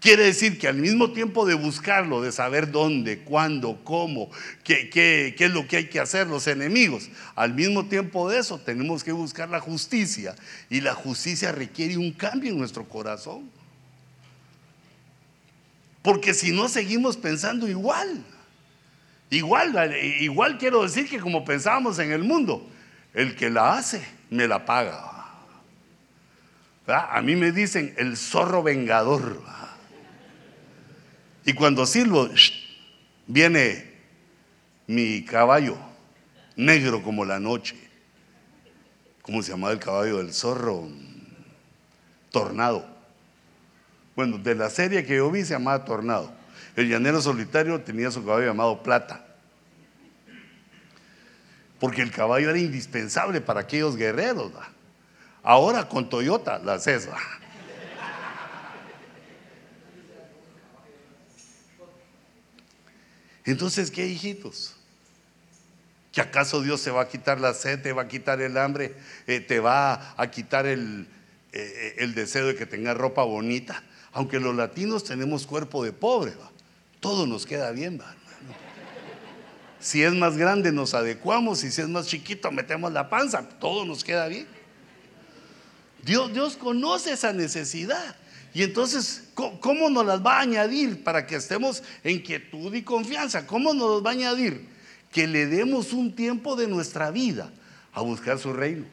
Quiere 0.00 0.24
decir 0.24 0.58
que 0.58 0.68
al 0.68 0.76
mismo 0.76 1.10
tiempo 1.10 1.44
de 1.44 1.54
buscarlo, 1.54 2.22
de 2.22 2.30
saber 2.30 2.70
dónde, 2.70 3.18
cuándo, 3.20 3.80
cómo, 3.82 4.30
qué, 4.62 5.34
es 5.36 5.50
lo 5.50 5.66
que 5.66 5.78
hay 5.78 5.86
que 5.88 5.98
hacer 5.98 6.28
los 6.28 6.46
enemigos, 6.46 7.10
al 7.34 7.52
mismo 7.52 7.86
tiempo 7.86 8.30
de 8.30 8.38
eso 8.38 8.60
tenemos 8.60 9.02
que 9.02 9.10
buscar 9.10 9.48
la 9.48 9.58
justicia. 9.58 10.36
Y 10.70 10.82
la 10.82 10.94
justicia 10.94 11.50
requiere 11.50 11.96
un 11.96 12.12
cambio 12.12 12.52
en 12.52 12.58
nuestro 12.58 12.88
corazón. 12.88 13.50
Porque 16.02 16.32
si 16.32 16.52
no 16.52 16.68
seguimos 16.68 17.16
pensando 17.16 17.66
igual. 17.66 18.24
Igual, 19.30 19.94
igual 20.20 20.58
quiero 20.58 20.82
decir 20.84 21.08
que 21.08 21.18
como 21.18 21.44
pensábamos 21.44 21.98
en 21.98 22.12
el 22.12 22.22
mundo, 22.22 22.66
el 23.14 23.34
que 23.34 23.50
la 23.50 23.76
hace 23.76 24.06
me 24.30 24.46
la 24.46 24.64
paga. 24.64 25.16
A 26.86 27.20
mí 27.20 27.34
me 27.34 27.50
dicen 27.50 27.94
el 27.98 28.16
zorro 28.16 28.62
vengador. 28.62 29.57
Y 31.48 31.54
cuando 31.54 31.86
sirvo, 31.86 32.28
viene 33.26 33.90
mi 34.86 35.24
caballo, 35.24 35.78
negro 36.56 37.02
como 37.02 37.24
la 37.24 37.40
noche. 37.40 37.74
¿Cómo 39.22 39.42
se 39.42 39.52
llamaba 39.52 39.72
el 39.72 39.78
caballo 39.78 40.18
del 40.18 40.34
zorro? 40.34 40.86
Tornado. 42.30 42.86
Bueno, 44.14 44.36
de 44.36 44.56
la 44.56 44.68
serie 44.68 45.06
que 45.06 45.16
yo 45.16 45.30
vi 45.30 45.42
se 45.42 45.54
llamaba 45.54 45.86
Tornado. 45.86 46.30
El 46.76 46.90
llanero 46.90 47.22
solitario 47.22 47.80
tenía 47.80 48.10
su 48.10 48.22
caballo 48.22 48.44
llamado 48.44 48.82
Plata. 48.82 49.24
porque 51.80 52.02
el 52.02 52.10
caballo 52.10 52.50
era 52.50 52.58
indispensable 52.58 53.40
para 53.40 53.60
aquellos 53.60 53.96
guerreros. 53.96 54.52
Ahora 55.42 55.88
con 55.88 56.10
Toyota 56.10 56.58
la 56.58 56.74
haces. 56.74 57.08
Entonces, 63.50 63.90
¿qué 63.90 64.06
hijitos? 64.06 64.74
¿Que 66.12 66.20
acaso 66.20 66.60
Dios 66.60 66.82
se 66.82 66.90
va 66.90 67.02
a 67.02 67.08
quitar 67.08 67.40
la 67.40 67.54
sed, 67.54 67.80
te 67.80 67.94
va 67.94 68.02
a 68.02 68.08
quitar 68.08 68.42
el 68.42 68.58
hambre, 68.58 68.94
eh, 69.26 69.40
te 69.40 69.58
va 69.58 70.14
a 70.18 70.30
quitar 70.30 70.66
el, 70.66 71.08
eh, 71.52 71.94
el, 71.96 72.14
deseo 72.14 72.48
de 72.48 72.56
que 72.56 72.66
tengas 72.66 72.94
ropa 72.94 73.22
bonita? 73.22 73.82
Aunque 74.12 74.38
los 74.38 74.54
latinos 74.54 75.02
tenemos 75.04 75.46
cuerpo 75.46 75.82
de 75.82 75.92
pobre, 75.92 76.34
todo 77.00 77.26
nos 77.26 77.46
queda 77.46 77.70
bien, 77.70 77.98
¿va? 77.98 78.14
Si 79.80 80.02
es 80.02 80.12
más 80.12 80.36
grande 80.36 80.70
nos 80.70 80.92
adecuamos 80.92 81.64
y 81.64 81.70
si 81.70 81.80
es 81.80 81.88
más 81.88 82.06
chiquito 82.06 82.50
metemos 82.50 82.92
la 82.92 83.08
panza, 83.08 83.48
todo 83.48 83.86
nos 83.86 84.04
queda 84.04 84.28
bien. 84.28 84.46
Dios, 86.02 86.34
Dios 86.34 86.58
conoce 86.58 87.12
esa 87.12 87.32
necesidad. 87.32 88.14
Y 88.58 88.64
entonces, 88.64 89.22
¿cómo 89.34 89.88
nos 89.88 90.04
las 90.04 90.20
va 90.20 90.38
a 90.38 90.40
añadir 90.40 91.04
para 91.04 91.28
que 91.28 91.36
estemos 91.36 91.80
en 92.02 92.20
quietud 92.20 92.74
y 92.74 92.82
confianza? 92.82 93.46
¿Cómo 93.46 93.72
nos 93.72 94.04
va 94.04 94.10
a 94.10 94.14
añadir? 94.14 94.66
Que 95.12 95.28
le 95.28 95.46
demos 95.46 95.92
un 95.92 96.12
tiempo 96.16 96.56
de 96.56 96.66
nuestra 96.66 97.12
vida 97.12 97.52
a 97.92 98.00
buscar 98.00 98.36
su 98.40 98.52
reino. 98.52 98.84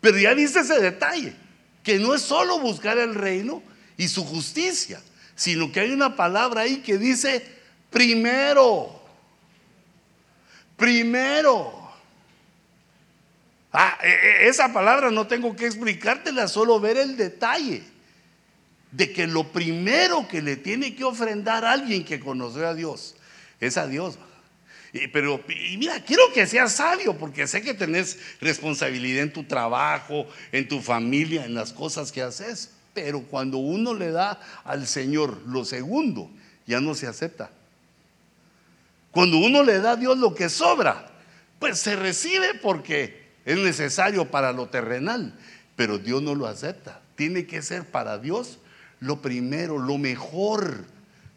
Pero 0.00 0.18
ya 0.18 0.34
dice 0.34 0.58
ese 0.58 0.80
detalle, 0.80 1.32
que 1.84 2.00
no 2.00 2.12
es 2.12 2.22
solo 2.22 2.58
buscar 2.58 2.98
el 2.98 3.14
reino 3.14 3.62
y 3.96 4.08
su 4.08 4.24
justicia, 4.24 5.00
sino 5.36 5.70
que 5.70 5.78
hay 5.78 5.92
una 5.92 6.16
palabra 6.16 6.62
ahí 6.62 6.78
que 6.78 6.98
dice 6.98 7.46
primero. 7.88 9.00
Primero. 10.76 11.85
Ah, 13.78 13.98
e, 14.02 14.08
e, 14.08 14.48
esa 14.48 14.72
palabra 14.72 15.10
no 15.10 15.26
tengo 15.26 15.54
que 15.54 15.66
explicártela, 15.66 16.48
solo 16.48 16.80
ver 16.80 16.96
el 16.96 17.18
detalle 17.18 17.82
de 18.90 19.12
que 19.12 19.26
lo 19.26 19.52
primero 19.52 20.26
que 20.26 20.40
le 20.40 20.56
tiene 20.56 20.94
que 20.94 21.04
ofrendar 21.04 21.62
a 21.66 21.72
alguien 21.72 22.02
que 22.02 22.18
conoce 22.18 22.64
a 22.64 22.72
Dios 22.72 23.16
es 23.60 23.76
a 23.76 23.86
Dios. 23.86 24.18
pero 25.12 25.44
y 25.48 25.76
mira, 25.76 26.02
quiero 26.02 26.22
que 26.32 26.46
seas 26.46 26.72
sabio 26.72 27.18
porque 27.18 27.46
sé 27.46 27.60
que 27.60 27.74
tenés 27.74 28.18
responsabilidad 28.40 29.24
en 29.24 29.32
tu 29.34 29.44
trabajo, 29.44 30.26
en 30.52 30.66
tu 30.68 30.80
familia, 30.80 31.44
en 31.44 31.52
las 31.52 31.74
cosas 31.74 32.12
que 32.12 32.22
haces. 32.22 32.70
Pero 32.94 33.24
cuando 33.24 33.58
uno 33.58 33.92
le 33.92 34.10
da 34.10 34.40
al 34.64 34.86
Señor 34.86 35.42
lo 35.46 35.66
segundo, 35.66 36.30
ya 36.66 36.80
no 36.80 36.94
se 36.94 37.06
acepta. 37.06 37.50
Cuando 39.10 39.36
uno 39.36 39.62
le 39.62 39.80
da 39.80 39.90
a 39.90 39.96
Dios 39.96 40.16
lo 40.16 40.34
que 40.34 40.48
sobra, 40.48 41.10
pues 41.58 41.78
se 41.78 41.94
recibe 41.94 42.54
porque 42.54 43.25
es 43.46 43.56
necesario 43.56 44.30
para 44.30 44.52
lo 44.52 44.68
terrenal, 44.68 45.32
pero 45.74 45.96
Dios 45.98 46.20
no 46.20 46.34
lo 46.34 46.46
acepta. 46.46 47.00
Tiene 47.14 47.46
que 47.46 47.62
ser 47.62 47.86
para 47.86 48.18
Dios 48.18 48.58
lo 49.00 49.22
primero, 49.22 49.78
lo 49.78 49.96
mejor 49.96 50.84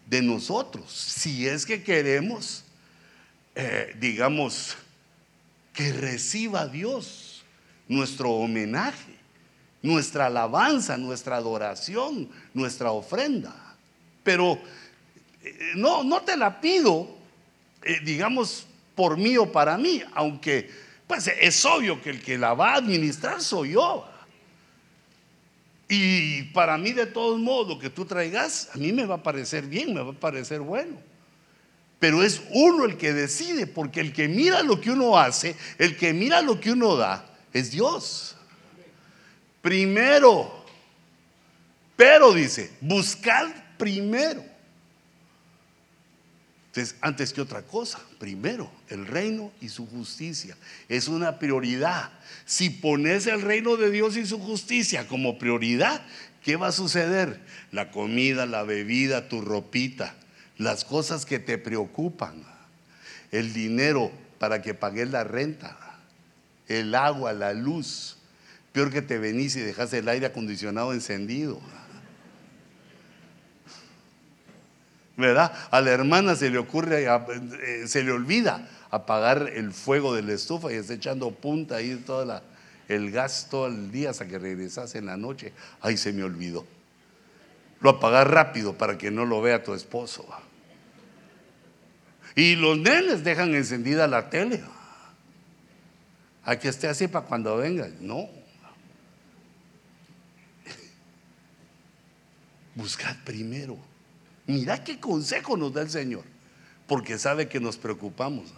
de 0.07 0.21
nosotros. 0.21 0.91
Si 0.91 1.47
es 1.47 1.65
que 1.65 1.83
queremos, 1.83 2.65
eh, 3.55 3.95
digamos, 4.01 4.75
que 5.71 5.93
reciba 5.93 6.67
Dios 6.67 7.45
nuestro 7.87 8.31
homenaje 8.31 9.19
nuestra 9.81 10.27
alabanza, 10.27 10.97
nuestra 10.97 11.37
adoración, 11.37 12.29
nuestra 12.53 12.91
ofrenda. 12.91 13.53
Pero 14.23 14.59
eh, 15.43 15.71
no, 15.75 16.03
no 16.03 16.21
te 16.21 16.35
la 16.35 16.59
pido, 16.59 17.07
eh, 17.83 17.99
digamos, 18.03 18.65
por 18.95 19.17
mí 19.17 19.37
o 19.37 19.51
para 19.51 19.77
mí, 19.77 20.01
aunque 20.13 20.69
pues 21.09 21.27
es 21.27 21.65
obvio 21.65 21.99
que 22.03 22.11
el 22.11 22.21
que 22.21 22.37
la 22.37 22.53
va 22.53 22.73
a 22.73 22.75
administrar 22.75 23.41
soy 23.41 23.71
yo. 23.71 24.07
Y 25.87 26.43
para 26.53 26.77
mí 26.77 26.91
de 26.91 27.07
todos 27.07 27.39
modos 27.39 27.67
lo 27.67 27.79
que 27.79 27.89
tú 27.89 28.05
traigas, 28.05 28.69
a 28.75 28.77
mí 28.77 28.93
me 28.93 29.07
va 29.07 29.15
a 29.15 29.23
parecer 29.23 29.65
bien, 29.65 29.91
me 29.95 30.03
va 30.03 30.11
a 30.11 30.19
parecer 30.19 30.59
bueno. 30.59 31.01
Pero 31.97 32.21
es 32.21 32.43
uno 32.51 32.85
el 32.85 32.95
que 32.95 33.11
decide, 33.11 33.65
porque 33.65 34.01
el 34.01 34.13
que 34.13 34.27
mira 34.27 34.61
lo 34.61 34.79
que 34.79 34.91
uno 34.91 35.17
hace, 35.17 35.55
el 35.79 35.98
que 35.98 36.13
mira 36.13 36.43
lo 36.43 36.59
que 36.59 36.74
uno 36.74 36.95
da, 36.95 37.25
es 37.53 37.72
Dios. 37.72 38.35
Primero. 39.63 40.63
Pero 41.95 42.33
dice, 42.33 42.72
buscad 42.81 43.48
primero. 43.79 44.45
Entonces, 46.67 46.95
antes 47.01 47.33
que 47.33 47.41
otra 47.41 47.63
cosa, 47.63 48.00
primero 48.19 48.78
el 48.89 49.05
reino 49.05 49.51
y 49.61 49.69
su 49.69 49.87
justicia. 49.87 50.57
Es 50.87 51.07
una 51.07 51.39
prioridad. 51.39 52.11
Si 52.45 52.69
pones 52.69 53.27
el 53.27 53.41
reino 53.41 53.77
de 53.77 53.91
Dios 53.91 54.17
y 54.17 54.25
su 54.25 54.39
justicia 54.39 55.07
como 55.07 55.37
prioridad, 55.37 56.01
¿qué 56.43 56.55
va 56.55 56.67
a 56.67 56.71
suceder? 56.71 57.39
La 57.71 57.91
comida, 57.91 58.45
la 58.45 58.63
bebida, 58.63 59.29
tu 59.29 59.41
ropita, 59.41 60.15
las 60.57 60.85
cosas 60.85 61.25
que 61.25 61.39
te 61.39 61.57
preocupan, 61.57 62.43
el 63.31 63.53
dinero 63.53 64.11
para 64.39 64.61
que 64.61 64.73
pagues 64.73 65.09
la 65.09 65.23
renta, 65.23 65.77
el 66.67 66.95
agua, 66.95 67.33
la 67.33 67.53
luz, 67.53 68.17
Peor 68.71 68.91
que 68.91 69.01
te 69.01 69.17
venís 69.17 69.55
y 69.55 69.61
dejas 69.61 69.91
el 69.93 70.07
aire 70.07 70.27
acondicionado 70.27 70.93
encendido. 70.93 71.59
¿Verdad? 75.17 75.51
A 75.71 75.81
la 75.81 75.91
hermana 75.91 76.35
se 76.35 76.49
le 76.49 76.59
ocurre, 76.59 77.05
eh, 77.05 77.87
se 77.87 78.03
le 78.03 78.11
olvida 78.11 78.69
apagar 78.91 79.51
el 79.53 79.71
fuego 79.71 80.13
de 80.15 80.23
la 80.23 80.33
estufa 80.33 80.71
y 80.71 80.75
está 80.75 80.93
echando 80.93 81.31
punta 81.31 81.77
ahí 81.77 82.03
el 82.87 83.11
gas 83.11 83.47
todo 83.49 83.67
el 83.67 83.91
día 83.91 84.09
hasta 84.09 84.27
que 84.27 84.39
regresas 84.39 84.95
en 84.95 85.05
la 85.05 85.15
noche. 85.15 85.53
Ay, 85.81 85.97
se 85.97 86.11
me 86.11 86.23
olvidó. 86.23 86.65
Lo 87.81 87.91
apagar 87.91 88.31
rápido 88.31 88.73
para 88.73 88.97
que 88.97 89.11
no 89.11 89.25
lo 89.25 89.41
vea 89.41 89.63
tu 89.63 89.73
esposo. 89.73 90.27
Y 92.35 92.55
los 92.55 92.77
nenes 92.77 93.23
dejan 93.23 93.53
encendida 93.53 94.07
la 94.07 94.29
tele. 94.29 94.63
A 96.43 96.57
que 96.57 96.69
esté 96.69 96.87
así 96.87 97.07
para 97.07 97.25
cuando 97.25 97.57
venga. 97.57 97.87
No. 97.99 98.27
Buscad 102.75 103.15
primero. 103.23 103.77
Mira 104.47 104.83
qué 104.83 104.99
consejo 104.99 105.55
nos 105.57 105.73
da 105.73 105.81
el 105.83 105.91
Señor, 105.91 106.23
porque 106.87 107.19
sabe 107.19 107.47
que 107.47 107.59
nos 107.59 107.77
preocupamos. 107.77 108.51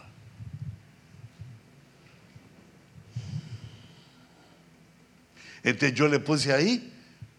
Entonces 5.63 5.97
yo 5.97 6.07
le 6.07 6.19
puse 6.19 6.53
ahí 6.53 6.91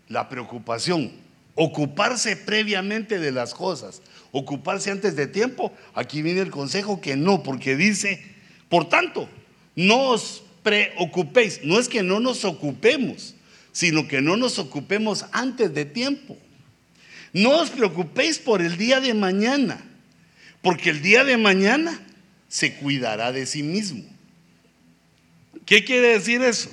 la 0.09 0.29
preocupación, 0.29 1.11
ocuparse 1.55 2.37
previamente 2.37 3.19
de 3.19 3.33
las 3.33 3.55
cosas, 3.55 4.03
ocuparse 4.31 4.91
antes 4.91 5.17
de 5.17 5.27
tiempo. 5.27 5.73
Aquí 5.95 6.23
viene 6.23 6.41
el 6.41 6.51
consejo 6.51 7.01
que 7.01 7.17
no, 7.17 7.43
porque 7.43 7.77
dice, 7.77 8.23
por 8.69 8.89
tanto, 8.89 9.29
no 9.75 10.11
os 10.11 10.43
preocupéis, 10.63 11.61
no 11.65 11.79
es 11.79 11.89
que 11.89 12.03
no 12.03 12.21
nos 12.21 12.45
ocupemos, 12.45 13.35
sino 13.73 14.07
que 14.07 14.21
no 14.21 14.37
nos 14.37 14.59
ocupemos 14.59 15.25
antes 15.33 15.75
de 15.75 15.85
tiempo. 15.85 16.37
No 17.33 17.61
os 17.61 17.71
preocupéis 17.71 18.39
por 18.39 18.61
el 18.61 18.77
día 18.77 19.01
de 19.01 19.15
mañana, 19.15 19.83
porque 20.61 20.91
el 20.91 21.03
día 21.03 21.25
de 21.25 21.39
mañana 21.39 21.99
se 22.49 22.75
cuidará 22.75 23.33
de 23.33 23.47
sí 23.47 23.63
mismo. 23.63 24.05
¿Qué 25.65 25.85
quiere 25.85 26.09
decir 26.09 26.43
eso? 26.43 26.71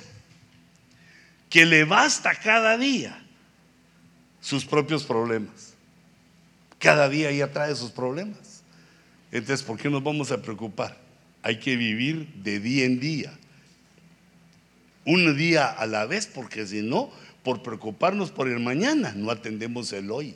Que 1.50 1.66
le 1.66 1.84
basta 1.84 2.34
cada 2.34 2.78
día 2.78 3.22
sus 4.40 4.64
propios 4.64 5.04
problemas. 5.04 5.74
Cada 6.78 7.08
día 7.08 7.28
ella 7.28 7.52
trae 7.52 7.74
sus 7.76 7.90
problemas. 7.90 8.62
Entonces, 9.30 9.62
¿por 9.62 9.78
qué 9.78 9.90
nos 9.90 10.02
vamos 10.02 10.32
a 10.32 10.40
preocupar? 10.40 10.96
Hay 11.42 11.58
que 11.58 11.76
vivir 11.76 12.26
de 12.36 12.58
día 12.58 12.86
en 12.86 13.00
día. 13.00 13.32
Un 15.04 15.36
día 15.36 15.66
a 15.66 15.86
la 15.86 16.06
vez, 16.06 16.26
porque 16.26 16.66
si 16.66 16.82
no, 16.82 17.10
por 17.42 17.62
preocuparnos 17.62 18.30
por 18.30 18.48
el 18.48 18.60
mañana, 18.60 19.12
no 19.14 19.30
atendemos 19.30 19.92
el 19.92 20.10
hoy. 20.10 20.34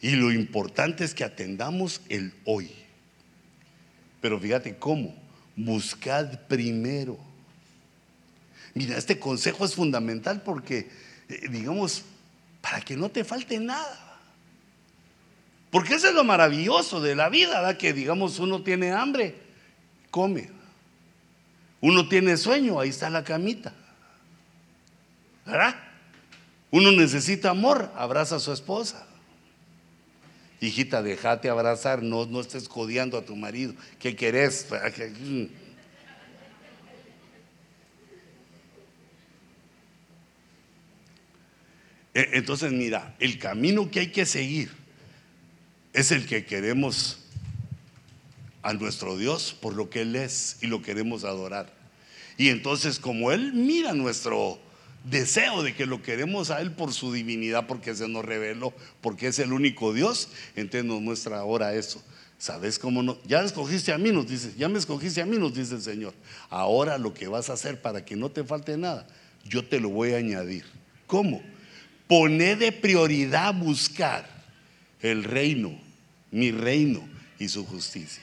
Y 0.00 0.16
lo 0.16 0.32
importante 0.32 1.04
es 1.04 1.14
que 1.14 1.24
atendamos 1.24 2.00
el 2.08 2.32
hoy. 2.44 2.70
Pero 4.20 4.38
fíjate 4.38 4.76
cómo, 4.76 5.14
buscad 5.56 6.40
primero. 6.46 7.18
Mira, 8.74 8.98
este 8.98 9.18
consejo 9.18 9.64
es 9.64 9.74
fundamental 9.74 10.42
porque, 10.42 10.90
eh, 11.28 11.48
digamos, 11.48 12.04
para 12.60 12.80
que 12.80 12.96
no 12.96 13.08
te 13.08 13.24
falte 13.24 13.58
nada. 13.58 14.00
Porque 15.70 15.94
eso 15.94 16.08
es 16.08 16.14
lo 16.14 16.24
maravilloso 16.24 17.00
de 17.00 17.14
la 17.14 17.28
vida, 17.28 17.60
¿verdad? 17.60 17.76
Que, 17.76 17.92
digamos, 17.92 18.38
uno 18.38 18.62
tiene 18.62 18.92
hambre, 18.92 19.36
come. 20.10 20.50
Uno 21.80 22.08
tiene 22.08 22.36
sueño, 22.36 22.80
ahí 22.80 22.88
está 22.88 23.10
la 23.10 23.24
camita. 23.24 23.74
¿Verdad? 25.44 25.74
Uno 26.70 26.92
necesita 26.92 27.50
amor, 27.50 27.92
abraza 27.96 28.36
a 28.36 28.40
su 28.40 28.52
esposa. 28.52 29.06
hijita, 30.60 31.02
déjate 31.02 31.50
abrazar, 31.50 32.02
no, 32.02 32.24
no 32.24 32.40
estés 32.40 32.68
codeando 32.68 33.18
a 33.18 33.24
tu 33.24 33.36
marido. 33.36 33.74
¿Qué 33.98 34.16
querés? 34.16 34.66
Mm. 35.20 35.63
Entonces, 42.14 42.72
mira, 42.72 43.14
el 43.18 43.38
camino 43.38 43.90
que 43.90 44.00
hay 44.00 44.12
que 44.12 44.24
seguir 44.24 44.70
es 45.92 46.12
el 46.12 46.26
que 46.26 46.44
queremos 46.44 47.18
a 48.62 48.72
nuestro 48.72 49.16
Dios 49.16 49.56
por 49.60 49.74
lo 49.74 49.90
que 49.90 50.02
Él 50.02 50.16
es 50.16 50.56
y 50.62 50.68
lo 50.68 50.80
queremos 50.80 51.24
adorar. 51.24 51.72
Y 52.36 52.48
entonces, 52.48 52.98
como 52.98 53.32
Él 53.32 53.52
mira 53.52 53.92
nuestro 53.92 54.58
deseo 55.04 55.62
de 55.62 55.74
que 55.74 55.86
lo 55.86 56.02
queremos 56.02 56.50
a 56.50 56.60
Él 56.60 56.72
por 56.72 56.92
su 56.92 57.12
divinidad, 57.12 57.66
porque 57.66 57.94
se 57.94 58.08
nos 58.08 58.24
reveló, 58.24 58.72
porque 59.00 59.28
es 59.28 59.38
el 59.38 59.52
único 59.52 59.92
Dios, 59.92 60.30
entonces 60.56 60.84
nos 60.84 61.00
muestra 61.00 61.38
ahora 61.38 61.74
eso. 61.74 62.02
¿Sabes 62.38 62.78
cómo 62.78 63.02
no? 63.02 63.18
Ya 63.26 63.42
escogiste 63.42 63.92
a 63.92 63.98
mí, 63.98 64.10
nos 64.10 64.28
dice, 64.28 64.52
ya 64.56 64.68
me 64.68 64.78
escogiste 64.78 65.20
a 65.20 65.26
mí, 65.26 65.38
nos 65.38 65.54
dice 65.54 65.76
el 65.76 65.82
Señor. 65.82 66.14
Ahora 66.50 66.98
lo 66.98 67.14
que 67.14 67.28
vas 67.28 67.50
a 67.50 67.54
hacer 67.54 67.80
para 67.80 68.04
que 68.04 68.16
no 68.16 68.30
te 68.30 68.44
falte 68.44 68.76
nada, 68.76 69.06
yo 69.44 69.64
te 69.64 69.80
lo 69.80 69.90
voy 69.90 70.12
a 70.12 70.16
añadir. 70.16 70.64
¿Cómo? 71.06 71.42
Poné 72.06 72.56
de 72.56 72.72
prioridad 72.72 73.54
buscar 73.54 74.28
el 75.00 75.24
reino, 75.24 75.78
mi 76.30 76.50
reino 76.50 77.06
y 77.38 77.48
su 77.48 77.64
justicia. 77.66 78.22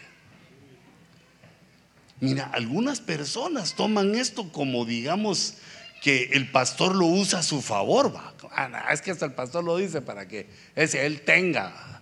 Mira, 2.20 2.50
algunas 2.54 3.02
personas 3.02 3.74
toman 3.76 4.14
esto 4.16 4.52
como, 4.52 4.86
digamos, 4.86 5.56
que 6.02 6.30
el 6.34 6.50
pastor 6.52 6.96
lo 6.96 7.06
usa 7.06 7.40
a 7.40 7.44
su 7.44 7.62
favor. 7.62 8.16
¿va? 8.16 8.34
Ah, 8.52 8.94
es 8.94 9.02
que 9.02 9.12
hasta 9.12 9.26
el 9.26 9.34
pastor 9.34 9.64
lo 9.64 9.78
dice 9.78 10.02
para 10.02 10.28
que 10.28 10.48
ese 10.76 11.06
él 11.06 11.22
tenga. 11.22 12.02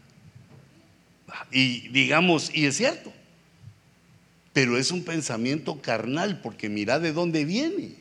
Y 1.52 1.88
digamos, 1.90 2.52
y 2.54 2.66
es 2.66 2.78
cierto, 2.78 3.14
pero 4.52 4.78
es 4.78 4.92
un 4.92 5.04
pensamiento 5.04 5.82
carnal 5.82 6.42
porque 6.42 6.70
mira 6.70 7.00
de 7.00 7.14
dónde 7.14 7.46
viene. 7.46 7.96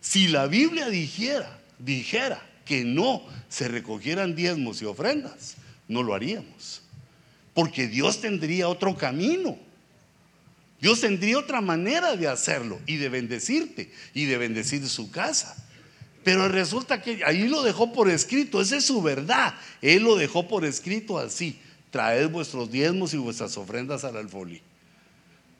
Si 0.00 0.28
la 0.28 0.46
Biblia 0.46 0.88
dijera, 0.88 1.55
dijera 1.78 2.42
que 2.64 2.84
no 2.84 3.22
se 3.48 3.68
recogieran 3.68 4.34
diezmos 4.34 4.82
y 4.82 4.84
ofrendas, 4.84 5.56
no 5.88 6.02
lo 6.02 6.14
haríamos. 6.14 6.82
Porque 7.54 7.86
Dios 7.86 8.20
tendría 8.20 8.68
otro 8.68 8.96
camino. 8.96 9.56
Dios 10.80 11.00
tendría 11.00 11.38
otra 11.38 11.60
manera 11.60 12.16
de 12.16 12.28
hacerlo 12.28 12.78
y 12.86 12.96
de 12.96 13.08
bendecirte 13.08 13.90
y 14.12 14.26
de 14.26 14.36
bendecir 14.36 14.86
su 14.88 15.10
casa. 15.10 15.56
Pero 16.22 16.48
resulta 16.48 17.00
que 17.00 17.24
ahí 17.24 17.48
lo 17.48 17.62
dejó 17.62 17.92
por 17.92 18.10
escrito, 18.10 18.60
esa 18.60 18.76
es 18.76 18.84
su 18.84 19.00
verdad. 19.00 19.54
Él 19.80 20.02
lo 20.02 20.16
dejó 20.16 20.48
por 20.48 20.64
escrito 20.64 21.18
así. 21.18 21.58
Traed 21.90 22.28
vuestros 22.28 22.70
diezmos 22.70 23.14
y 23.14 23.16
vuestras 23.16 23.56
ofrendas 23.56 24.04
al 24.04 24.16
alfolí. 24.16 24.60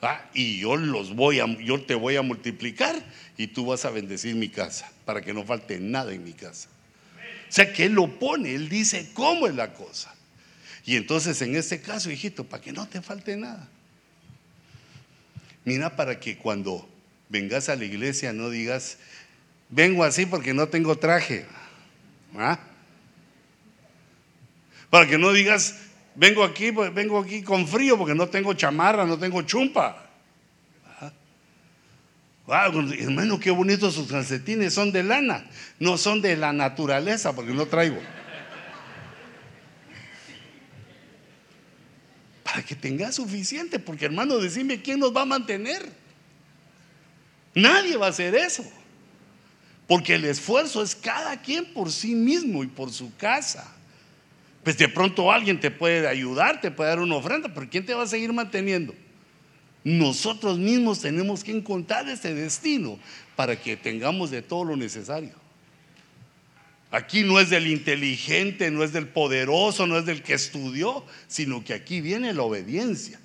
Ah, 0.02 0.28
y 0.34 0.58
yo 0.58 0.76
los 0.76 1.14
voy 1.14 1.40
a, 1.40 1.46
yo 1.46 1.82
te 1.82 1.94
voy 1.94 2.16
a 2.16 2.22
multiplicar 2.22 2.94
y 3.36 3.48
tú 3.48 3.66
vas 3.66 3.84
a 3.84 3.90
bendecir 3.90 4.34
mi 4.34 4.48
casa 4.48 4.90
para 5.04 5.22
que 5.22 5.32
no 5.32 5.44
falte 5.44 5.80
nada 5.80 6.12
en 6.12 6.22
mi 6.22 6.32
casa. 6.32 6.68
O 7.48 7.52
sea 7.52 7.72
que 7.72 7.84
él 7.84 7.92
lo 7.92 8.18
pone, 8.18 8.54
él 8.54 8.68
dice 8.68 9.10
cómo 9.14 9.46
es 9.46 9.54
la 9.54 9.72
cosa. 9.72 10.14
Y 10.84 10.96
entonces 10.96 11.40
en 11.42 11.56
este 11.56 11.80
caso, 11.80 12.10
hijito, 12.10 12.44
para 12.44 12.62
que 12.62 12.72
no 12.72 12.86
te 12.86 13.00
falte 13.00 13.36
nada. 13.36 13.68
Mira 15.64 15.96
para 15.96 16.20
que 16.20 16.36
cuando 16.36 16.88
vengas 17.28 17.68
a 17.68 17.76
la 17.76 17.84
iglesia 17.84 18.32
no 18.32 18.50
digas, 18.50 18.98
vengo 19.68 20.04
así 20.04 20.26
porque 20.26 20.54
no 20.54 20.68
tengo 20.68 20.96
traje. 20.96 21.46
¿Ah? 22.36 22.60
Para 24.90 25.08
que 25.08 25.18
no 25.18 25.32
digas, 25.32 25.74
vengo 26.16 26.42
aquí, 26.42 26.72
pues, 26.72 26.92
vengo 26.92 27.18
aquí 27.18 27.42
con 27.42 27.66
frío 27.68 27.96
porque 27.96 28.14
no 28.14 28.28
tengo 28.28 28.54
chamarra, 28.54 29.04
no 29.04 29.18
tengo 29.18 29.42
chumpa. 29.42 30.02
¿Ah? 32.48 32.70
hermano, 32.98 33.40
qué 33.40 33.50
bonitos 33.50 33.94
sus 33.94 34.08
calcetines, 34.08 34.72
son 34.72 34.92
de 34.92 35.02
lana, 35.02 35.46
no 35.78 35.98
son 35.98 36.22
de 36.22 36.36
la 36.36 36.52
naturaleza 36.52 37.34
porque 37.34 37.52
no 37.52 37.66
traigo. 37.66 38.00
que 42.62 42.74
tenga 42.74 43.12
suficiente, 43.12 43.78
porque 43.78 44.06
hermano, 44.06 44.38
decime 44.38 44.80
quién 44.80 45.00
nos 45.00 45.14
va 45.14 45.22
a 45.22 45.26
mantener. 45.26 45.90
Nadie 47.54 47.96
va 47.96 48.06
a 48.06 48.10
hacer 48.10 48.34
eso. 48.34 48.64
Porque 49.86 50.14
el 50.14 50.24
esfuerzo 50.24 50.82
es 50.82 50.94
cada 50.94 51.40
quien 51.40 51.72
por 51.72 51.92
sí 51.92 52.14
mismo 52.14 52.64
y 52.64 52.66
por 52.66 52.92
su 52.92 53.14
casa. 53.16 53.75
Pues 54.66 54.76
de 54.78 54.88
pronto 54.88 55.30
alguien 55.30 55.60
te 55.60 55.70
puede 55.70 56.08
ayudar, 56.08 56.60
te 56.60 56.72
puede 56.72 56.90
dar 56.90 56.98
una 56.98 57.14
ofrenda, 57.14 57.54
pero 57.54 57.70
¿quién 57.70 57.86
te 57.86 57.94
va 57.94 58.02
a 58.02 58.06
seguir 58.08 58.32
manteniendo? 58.32 58.96
Nosotros 59.84 60.58
mismos 60.58 61.00
tenemos 61.00 61.44
que 61.44 61.52
encontrar 61.52 62.08
ese 62.08 62.34
destino 62.34 62.98
para 63.36 63.54
que 63.54 63.76
tengamos 63.76 64.32
de 64.32 64.42
todo 64.42 64.64
lo 64.64 64.76
necesario. 64.76 65.34
Aquí 66.90 67.22
no 67.22 67.38
es 67.38 67.48
del 67.48 67.68
inteligente, 67.68 68.72
no 68.72 68.82
es 68.82 68.92
del 68.92 69.06
poderoso, 69.06 69.86
no 69.86 69.98
es 69.98 70.04
del 70.04 70.20
que 70.20 70.34
estudió, 70.34 71.04
sino 71.28 71.62
que 71.62 71.72
aquí 71.72 72.00
viene 72.00 72.34
la 72.34 72.42
obediencia. 72.42 73.20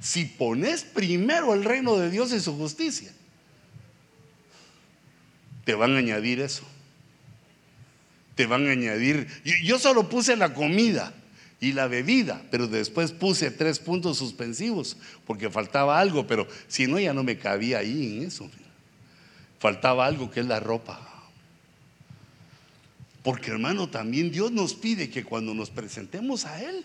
Si 0.00 0.26
pones 0.26 0.84
primero 0.84 1.54
el 1.54 1.64
reino 1.64 1.96
de 1.96 2.10
Dios 2.10 2.30
y 2.34 2.40
su 2.40 2.58
justicia, 2.58 3.10
te 5.64 5.74
van 5.74 5.94
a 5.94 6.00
añadir 6.00 6.40
eso. 6.40 6.73
Te 8.34 8.46
van 8.46 8.66
a 8.66 8.72
añadir. 8.72 9.28
Yo 9.62 9.78
solo 9.78 10.08
puse 10.08 10.36
la 10.36 10.54
comida 10.54 11.14
y 11.60 11.72
la 11.72 11.86
bebida, 11.86 12.42
pero 12.50 12.66
después 12.66 13.12
puse 13.12 13.50
tres 13.50 13.78
puntos 13.78 14.18
suspensivos 14.18 14.96
porque 15.26 15.50
faltaba 15.50 15.98
algo, 15.98 16.26
pero 16.26 16.46
si 16.68 16.86
no, 16.86 16.98
ya 16.98 17.14
no 17.14 17.22
me 17.22 17.38
cabía 17.38 17.78
ahí 17.78 18.18
en 18.18 18.26
eso. 18.26 18.50
Faltaba 19.58 20.04
algo 20.04 20.30
que 20.30 20.40
es 20.40 20.46
la 20.46 20.60
ropa. 20.60 21.10
Porque 23.22 23.50
hermano, 23.50 23.88
también 23.88 24.30
Dios 24.30 24.52
nos 24.52 24.74
pide 24.74 25.08
que 25.08 25.24
cuando 25.24 25.54
nos 25.54 25.70
presentemos 25.70 26.44
a 26.44 26.62
Él, 26.62 26.84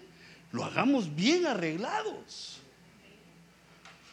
lo 0.54 0.64
hagamos 0.64 1.14
bien 1.14 1.46
arreglados. 1.46 2.60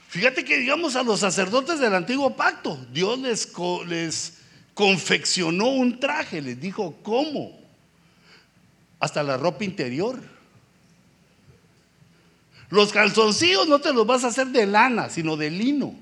Fíjate 0.09 0.44
que 0.44 0.59
digamos 0.59 0.96
a 0.96 1.03
los 1.03 1.20
sacerdotes 1.20 1.79
del 1.79 1.94
antiguo 1.94 2.35
pacto, 2.35 2.85
Dios 2.92 3.18
les, 3.20 3.53
les 3.87 4.36
confeccionó 4.76 5.68
un 5.68 5.98
traje, 5.98 6.42
les 6.42 6.60
dijo 6.60 6.98
cómo, 7.02 7.58
hasta 9.00 9.22
la 9.22 9.38
ropa 9.38 9.64
interior. 9.64 10.20
Los 12.68 12.92
calzoncillos 12.92 13.66
no 13.68 13.80
te 13.80 13.94
los 13.94 14.06
vas 14.06 14.22
a 14.24 14.26
hacer 14.26 14.48
de 14.48 14.66
lana, 14.66 15.08
sino 15.08 15.34
de 15.38 15.50
lino. 15.50 15.94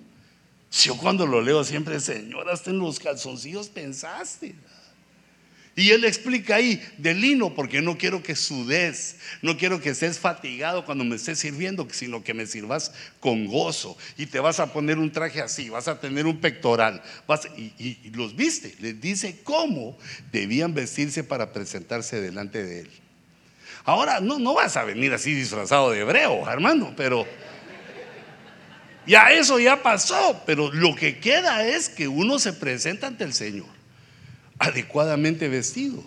Yo 0.73 0.97
cuando 0.97 1.25
lo 1.25 1.41
leo 1.41 1.63
siempre, 1.63 2.01
Señor, 2.01 2.51
hasta 2.51 2.71
en 2.71 2.81
los 2.81 2.99
calzoncillos 2.99 3.69
pensaste. 3.69 4.57
Y 5.77 5.91
él 5.91 6.05
explica 6.05 6.57
ahí, 6.57 6.81
de 6.99 7.15
lino, 7.15 7.53
porque 7.53 7.83
no 7.83 7.99
quiero 7.99 8.23
que 8.23 8.37
sudes, 8.37 9.17
no 9.43 9.57
quiero 9.57 9.81
que 9.81 9.91
estés 9.91 10.21
fatigado 10.21 10.85
cuando 10.85 11.03
me 11.03 11.17
estés 11.17 11.41
sirviendo, 11.41 11.89
sino 11.91 12.23
que 12.23 12.33
me 12.33 12.47
sirvas 12.47 12.93
con 13.19 13.47
gozo. 13.47 13.97
Y 14.17 14.27
te 14.27 14.39
vas 14.39 14.61
a 14.61 14.73
poner 14.73 14.99
un 14.99 15.11
traje 15.11 15.41
así, 15.41 15.71
vas 15.71 15.89
a 15.89 15.99
tener 15.99 16.27
un 16.27 16.39
pectoral. 16.41 17.03
y, 17.57 18.11
los 18.11 18.37
viste, 18.37 18.77
les 18.79 19.01
dice 19.01 19.41
cómo 19.43 19.99
debían 20.31 20.75
vestirse 20.75 21.25
para 21.25 21.53
presentarse 21.53 22.21
delante 22.21 22.63
de 22.63 22.81
él. 22.83 22.91
Ahora, 23.85 24.21
no, 24.21 24.39
no 24.39 24.55
vas 24.55 24.77
a 24.77 24.85
venir 24.85 25.13
así 25.13 25.35
disfrazado 25.35 25.91
de 25.91 26.01
hebreo, 26.01 26.49
hermano, 26.49 26.95
pero 26.97 27.27
ya 29.09 29.33
eso 29.33 29.59
ya 29.59 29.83
pasó. 29.83 30.41
Pero 30.47 30.73
lo 30.73 30.95
que 30.95 31.19
queda 31.19 31.67
es 31.67 31.89
que 31.89 32.07
uno 32.07 32.39
se 32.39 32.53
presenta 32.53 33.09
ante 33.09 33.25
el 33.25 33.35
Señor 33.35 33.74
adecuadamente 34.59 35.49
vestido. 35.49 36.03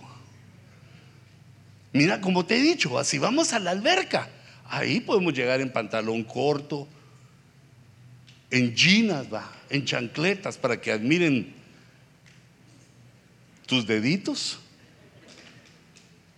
Mira, 1.94 2.22
como 2.22 2.46
te 2.46 2.58
he 2.58 2.62
dicho, 2.62 2.98
así 3.00 3.18
vamos 3.18 3.54
a 3.54 3.60
la 3.60 3.72
alberca. 3.72 4.30
Ahí 4.70 5.00
podemos 5.00 5.34
llegar 5.34 5.62
en 5.62 5.72
pantalón 5.72 6.24
corto, 6.24 6.88
en 8.52 8.76
ginas, 8.76 9.34
va, 9.34 9.52
en 9.70 9.86
chancletas, 9.86 10.58
para 10.58 10.80
que 10.80 10.92
admiren 10.92 11.54
tus 13.66 13.88
deditos, 13.88 14.60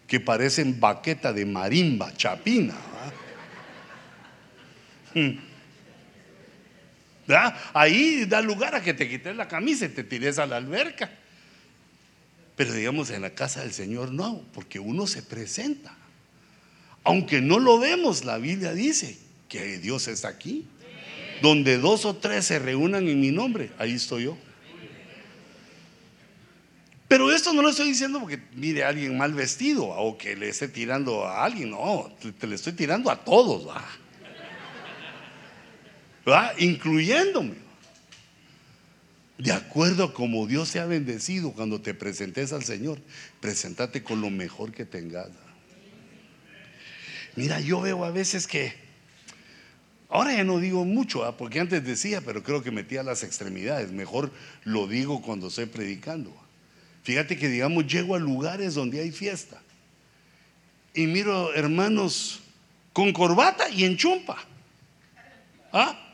que 0.08 0.20
parecen 0.20 0.80
baqueta 0.80 1.34
de 1.34 1.46
marimba, 1.46 2.16
chapina. 2.16 2.76
Ahí 7.74 8.26
da 8.26 8.42
lugar 8.42 8.74
a 8.74 8.82
que 8.82 8.94
te 8.94 9.08
quites 9.08 9.36
la 9.36 9.48
camisa 9.48 9.86
y 9.86 9.90
te 9.90 10.04
tires 10.04 10.40
a 10.40 10.48
la 10.48 10.58
alberca. 10.58 11.12
Pero 12.60 12.74
digamos, 12.74 13.10
en 13.10 13.22
la 13.22 13.30
casa 13.30 13.62
del 13.62 13.72
Señor 13.72 14.12
no, 14.12 14.44
porque 14.54 14.82
uno 14.82 15.08
se 15.08 15.24
presenta. 15.24 15.96
Aunque 17.06 17.40
no 17.40 17.58
lo 17.58 17.80
vemos, 17.80 18.26
la 18.26 18.38
Biblia 18.38 18.74
dice 18.74 19.18
que 19.48 19.78
Dios 19.78 20.10
está 20.10 20.28
aquí. 20.28 20.68
Donde 21.42 21.78
dos 21.78 22.04
o 22.04 22.18
tres 22.18 22.44
se 22.44 22.60
reúnan 22.60 23.08
en 23.08 23.22
mi 23.22 23.32
nombre, 23.32 23.72
ahí 23.78 23.94
estoy 23.94 24.26
yo. 24.26 24.38
Pero 27.08 27.32
esto 27.32 27.54
no 27.54 27.62
lo 27.62 27.70
estoy 27.70 27.88
diciendo 27.88 28.20
porque 28.20 28.42
mire 28.56 28.84
a 28.84 28.90
alguien 28.90 29.18
mal 29.18 29.34
vestido 29.34 29.86
o 29.86 30.18
que 30.18 30.36
le 30.36 30.50
esté 30.50 30.68
tirando 30.68 31.24
a 31.26 31.46
alguien, 31.46 31.70
no, 31.70 32.12
te, 32.38 32.46
le 32.46 32.56
estoy 32.56 32.74
tirando 32.74 33.10
a 33.10 33.24
todos, 33.24 33.70
¿va? 33.70 33.86
¿Va? 36.28 36.54
incluyéndome. 36.58 37.69
De 39.40 39.54
acuerdo 39.54 40.04
a 40.04 40.14
como 40.14 40.46
Dios 40.48 40.74
te 40.74 40.82
ha 40.82 40.86
bendecido 40.86 41.54
cuando 41.54 41.80
te 41.80 41.94
presentes 41.94 42.52
al 42.52 42.66
Señor, 42.66 43.00
presentate 43.40 44.04
con 44.04 44.20
lo 44.20 44.30
mejor 44.30 44.74
que 44.74 44.84
tengas. 44.84 45.30
Mira, 47.38 47.62
yo 47.62 47.80
veo 47.80 48.04
a 48.04 48.12
veces 48.12 48.48
que, 48.48 48.74
ahora 50.10 50.36
ya 50.36 50.44
no 50.44 50.60
digo 50.60 50.84
mucho, 50.84 51.34
porque 51.38 51.62
antes 51.62 51.86
decía, 51.86 52.20
pero 52.20 52.44
creo 52.44 52.62
que 52.62 52.70
metía 52.70 53.02
las 53.02 53.24
extremidades, 53.24 53.94
mejor 53.94 54.30
lo 54.66 54.88
digo 54.88 55.22
cuando 55.22 55.48
estoy 55.48 55.68
predicando. 55.68 56.36
Fíjate 57.04 57.38
que, 57.38 57.48
digamos, 57.48 57.88
llego 57.88 58.16
a 58.16 58.20
lugares 58.20 58.74
donde 58.74 59.00
hay 59.00 59.12
fiesta 59.12 59.62
y 60.94 61.08
miro 61.08 61.54
hermanos 61.54 62.42
con 62.92 63.14
corbata 63.14 63.70
y 63.70 63.86
en 63.86 63.96
chumpa. 63.96 64.38
¿Ah? 65.72 66.09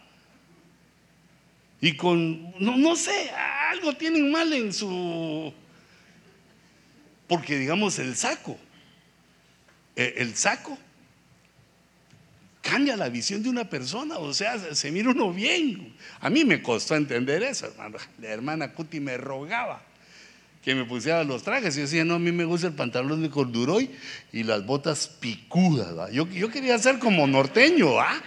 Y 1.86 1.96
con, 1.96 2.52
no, 2.60 2.76
no 2.78 2.96
sé, 2.96 3.30
algo 3.70 3.94
tienen 3.94 4.32
mal 4.32 4.52
en 4.52 4.74
su... 4.74 5.54
Porque 7.28 7.60
digamos 7.60 8.00
el 8.00 8.16
saco, 8.16 8.58
eh, 9.96 10.16
el 10.18 10.36
saco 10.36 10.80
cambia 12.60 12.98
la 12.98 13.08
visión 13.08 13.44
de 13.44 13.50
una 13.50 13.70
persona, 13.70 14.18
o 14.18 14.34
sea, 14.34 14.58
se 14.74 14.92
mira 14.92 15.12
uno 15.12 15.32
bien. 15.32 15.94
A 16.22 16.32
mí 16.32 16.44
me 16.44 16.64
costó 16.64 16.96
entender 16.96 17.44
eso, 17.44 17.68
hermano. 17.68 18.00
La 18.20 18.30
hermana 18.30 18.74
Cuti 18.74 19.00
me 19.00 19.16
rogaba 19.18 19.84
que 20.64 20.74
me 20.74 20.86
pusiera 20.86 21.24
los 21.24 21.44
trajes. 21.44 21.76
Y 21.76 21.82
yo 21.82 21.84
decía, 21.84 22.04
no, 22.04 22.16
a 22.16 22.20
mí 22.20 22.32
me 22.32 22.46
gusta 22.46 22.66
el 22.66 22.74
pantalón 22.74 23.22
de 23.22 23.30
corduroy 23.30 23.92
y 24.34 24.42
las 24.42 24.66
botas 24.66 25.08
picudas. 25.08 26.12
Yo, 26.12 26.28
yo, 26.30 26.50
quería 26.50 26.80
ser 26.80 26.98
como 26.98 27.28
norteño, 27.28 28.00
¿ah? 28.00 28.20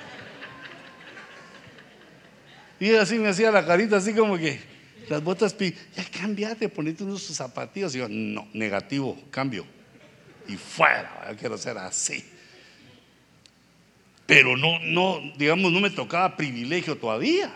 Y 2.80 2.94
así 2.94 3.18
me 3.18 3.28
hacía 3.28 3.50
la 3.50 3.66
carita, 3.66 3.96
así 3.96 4.14
como 4.14 4.36
que 4.38 4.60
las 5.08 5.22
botas. 5.22 5.56
Ya 5.58 6.04
cambiate, 6.10 6.68
ponete 6.68 7.04
unos 7.04 7.22
zapatillos. 7.22 7.94
Y 7.94 7.98
yo, 7.98 8.08
no, 8.08 8.48
negativo, 8.52 9.20
cambio. 9.30 9.64
Y 10.46 10.56
fuera, 10.56 11.26
yo 11.30 11.36
quiero 11.36 11.58
ser 11.58 11.76
así. 11.78 12.24
Pero 14.26 14.56
no, 14.56 14.78
no, 14.80 15.20
digamos, 15.38 15.72
no 15.72 15.80
me 15.80 15.90
tocaba 15.90 16.36
privilegio 16.36 16.96
todavía. 16.96 17.52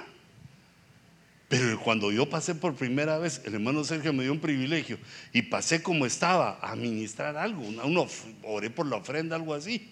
Pero 1.49 1.79
cuando 1.79 2.11
yo 2.11 2.27
pasé 2.31 2.55
por 2.55 2.75
primera 2.75 3.19
vez, 3.19 3.43
el 3.45 3.53
hermano 3.53 3.85
Sergio 3.85 4.15
me 4.15 4.23
dio 4.23 4.33
un 4.33 4.41
privilegio 4.41 4.99
y 5.35 5.43
pasé 5.43 5.83
como 5.83 6.07
estaba 6.07 6.59
a 6.63 6.73
administrar 6.73 7.37
algo, 7.37 7.61
uno, 7.61 8.09
oré 8.43 8.71
por 8.71 8.87
la 8.87 8.97
ofrenda, 8.97 9.37
algo 9.37 9.53
así. 9.53 9.91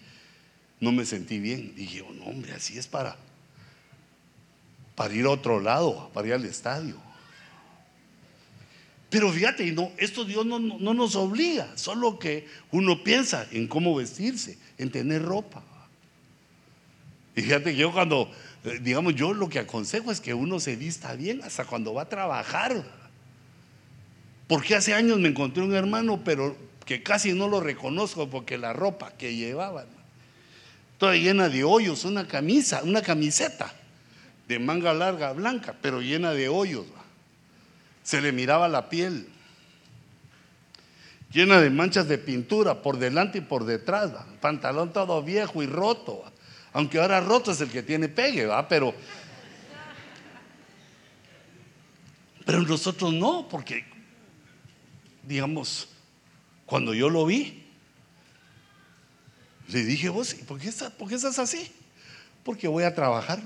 No 0.79 0.91
me 0.91 1.05
sentí 1.05 1.37
bien. 1.37 1.75
Dije, 1.75 2.01
oh, 2.01 2.11
no, 2.13 2.25
hombre, 2.25 2.53
así 2.53 2.79
es 2.79 2.87
para, 2.87 3.15
para 4.95 5.13
ir 5.13 5.25
a 5.25 5.31
otro 5.31 5.59
lado, 5.59 6.09
para 6.13 6.27
ir 6.27 6.33
al 6.33 6.45
estadio. 6.45 6.95
Pero 9.09 9.31
fíjate, 9.31 9.75
esto 9.97 10.23
Dios 10.23 10.45
no, 10.45 10.59
no 10.59 10.93
nos 10.93 11.15
obliga, 11.15 11.69
solo 11.75 12.17
que 12.17 12.47
uno 12.71 13.03
piensa 13.03 13.45
en 13.51 13.67
cómo 13.67 13.95
vestirse, 13.95 14.57
en 14.77 14.89
tener 14.89 15.21
ropa. 15.23 15.63
Y 17.35 17.41
fíjate 17.41 17.71
que 17.71 17.77
yo 17.77 17.91
cuando 17.91 18.31
eh, 18.63 18.79
digamos, 18.81 19.15
yo 19.15 19.33
lo 19.33 19.49
que 19.49 19.59
aconsejo 19.59 20.11
es 20.11 20.21
que 20.21 20.33
uno 20.33 20.59
se 20.59 20.75
vista 20.75 21.15
bien 21.15 21.41
hasta 21.43 21.65
cuando 21.65 21.93
va 21.93 22.03
a 22.03 22.09
trabajar. 22.09 22.83
Porque 24.47 24.75
hace 24.75 24.93
años 24.93 25.19
me 25.19 25.29
encontré 25.29 25.63
un 25.63 25.73
hermano, 25.73 26.23
pero 26.23 26.55
que 26.85 27.01
casi 27.01 27.33
no 27.33 27.47
lo 27.47 27.59
reconozco 27.59 28.29
porque 28.29 28.57
la 28.57 28.73
ropa 28.73 29.11
que 29.17 29.35
llevaba, 29.35 29.85
toda 30.97 31.15
llena 31.15 31.49
de 31.49 31.63
hoyos, 31.63 32.05
una 32.05 32.27
camisa, 32.27 32.81
una 32.83 33.01
camiseta 33.01 33.73
de 34.51 34.59
manga 34.59 34.93
larga 34.93 35.31
blanca, 35.31 35.73
pero 35.81 36.01
llena 36.01 36.33
de 36.33 36.49
hoyos. 36.49 36.85
Se 38.03 38.19
le 38.19 38.33
miraba 38.33 38.67
la 38.67 38.89
piel, 38.89 39.29
llena 41.31 41.61
de 41.61 41.69
manchas 41.69 42.09
de 42.09 42.17
pintura 42.17 42.81
por 42.81 42.97
delante 42.97 43.37
y 43.37 43.41
por 43.41 43.63
detrás, 43.63 44.11
pantalón 44.41 44.91
todo 44.91 45.23
viejo 45.23 45.63
y 45.63 45.67
roto. 45.67 46.25
Aunque 46.73 46.99
ahora 46.99 47.21
roto 47.21 47.51
es 47.51 47.61
el 47.61 47.69
que 47.69 47.81
tiene 47.81 48.09
pegue, 48.09 48.45
¿va? 48.45 48.67
Pero, 48.67 48.93
pero 52.45 52.61
nosotros 52.63 53.13
no, 53.13 53.47
porque, 53.47 53.85
digamos, 55.23 55.87
cuando 56.65 56.93
yo 56.93 57.09
lo 57.09 57.25
vi, 57.25 57.63
le 59.69 59.83
dije, 59.85 60.09
vos, 60.09 60.33
¿por 60.45 60.59
qué, 60.59 60.67
estás, 60.67 60.91
¿por 60.91 61.07
qué 61.07 61.15
estás 61.15 61.39
así? 61.39 61.71
Porque 62.43 62.67
voy 62.67 62.83
a 62.83 62.93
trabajar. 62.93 63.39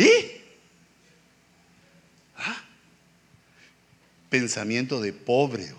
¿Y? 0.00 0.40
¿Ah? 2.36 2.62
Pensamiento 4.30 5.00
de 5.00 5.12
pobre. 5.12 5.74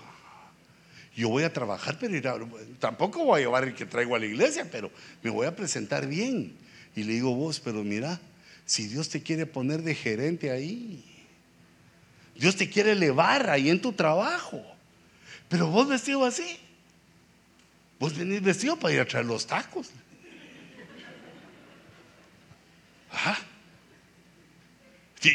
yo 1.15 1.29
voy 1.29 1.43
a 1.43 1.51
trabajar, 1.51 1.97
pero 1.99 2.47
tampoco 2.79 3.25
voy 3.25 3.39
a 3.39 3.43
llevar 3.43 3.63
el 3.63 3.73
que 3.73 3.85
traigo 3.85 4.15
a 4.15 4.19
la 4.19 4.27
iglesia, 4.27 4.69
pero 4.71 4.91
me 5.23 5.31
voy 5.31 5.47
a 5.47 5.55
presentar 5.55 6.05
bien. 6.07 6.55
Y 6.95 7.03
le 7.03 7.13
digo, 7.13 7.33
vos, 7.33 7.59
pero 7.59 7.83
mira, 7.83 8.19
si 8.65 8.87
Dios 8.87 9.09
te 9.09 9.23
quiere 9.23 9.47
poner 9.47 9.81
de 9.81 9.95
gerente 9.95 10.51
ahí, 10.51 11.03
Dios 12.35 12.55
te 12.55 12.69
quiere 12.69 12.91
elevar 12.91 13.49
ahí 13.49 13.69
en 13.69 13.81
tu 13.81 13.91
trabajo, 13.93 14.63
pero 15.49 15.67
vos 15.67 15.87
vestido 15.87 16.25
así, 16.25 16.59
vos 17.99 18.15
venís 18.15 18.41
vestido 18.41 18.77
para 18.77 18.93
ir 18.93 18.99
a 18.99 19.05
traer 19.05 19.25
los 19.25 19.47
tacos. 19.47 19.89
¿Ah? 23.11 23.37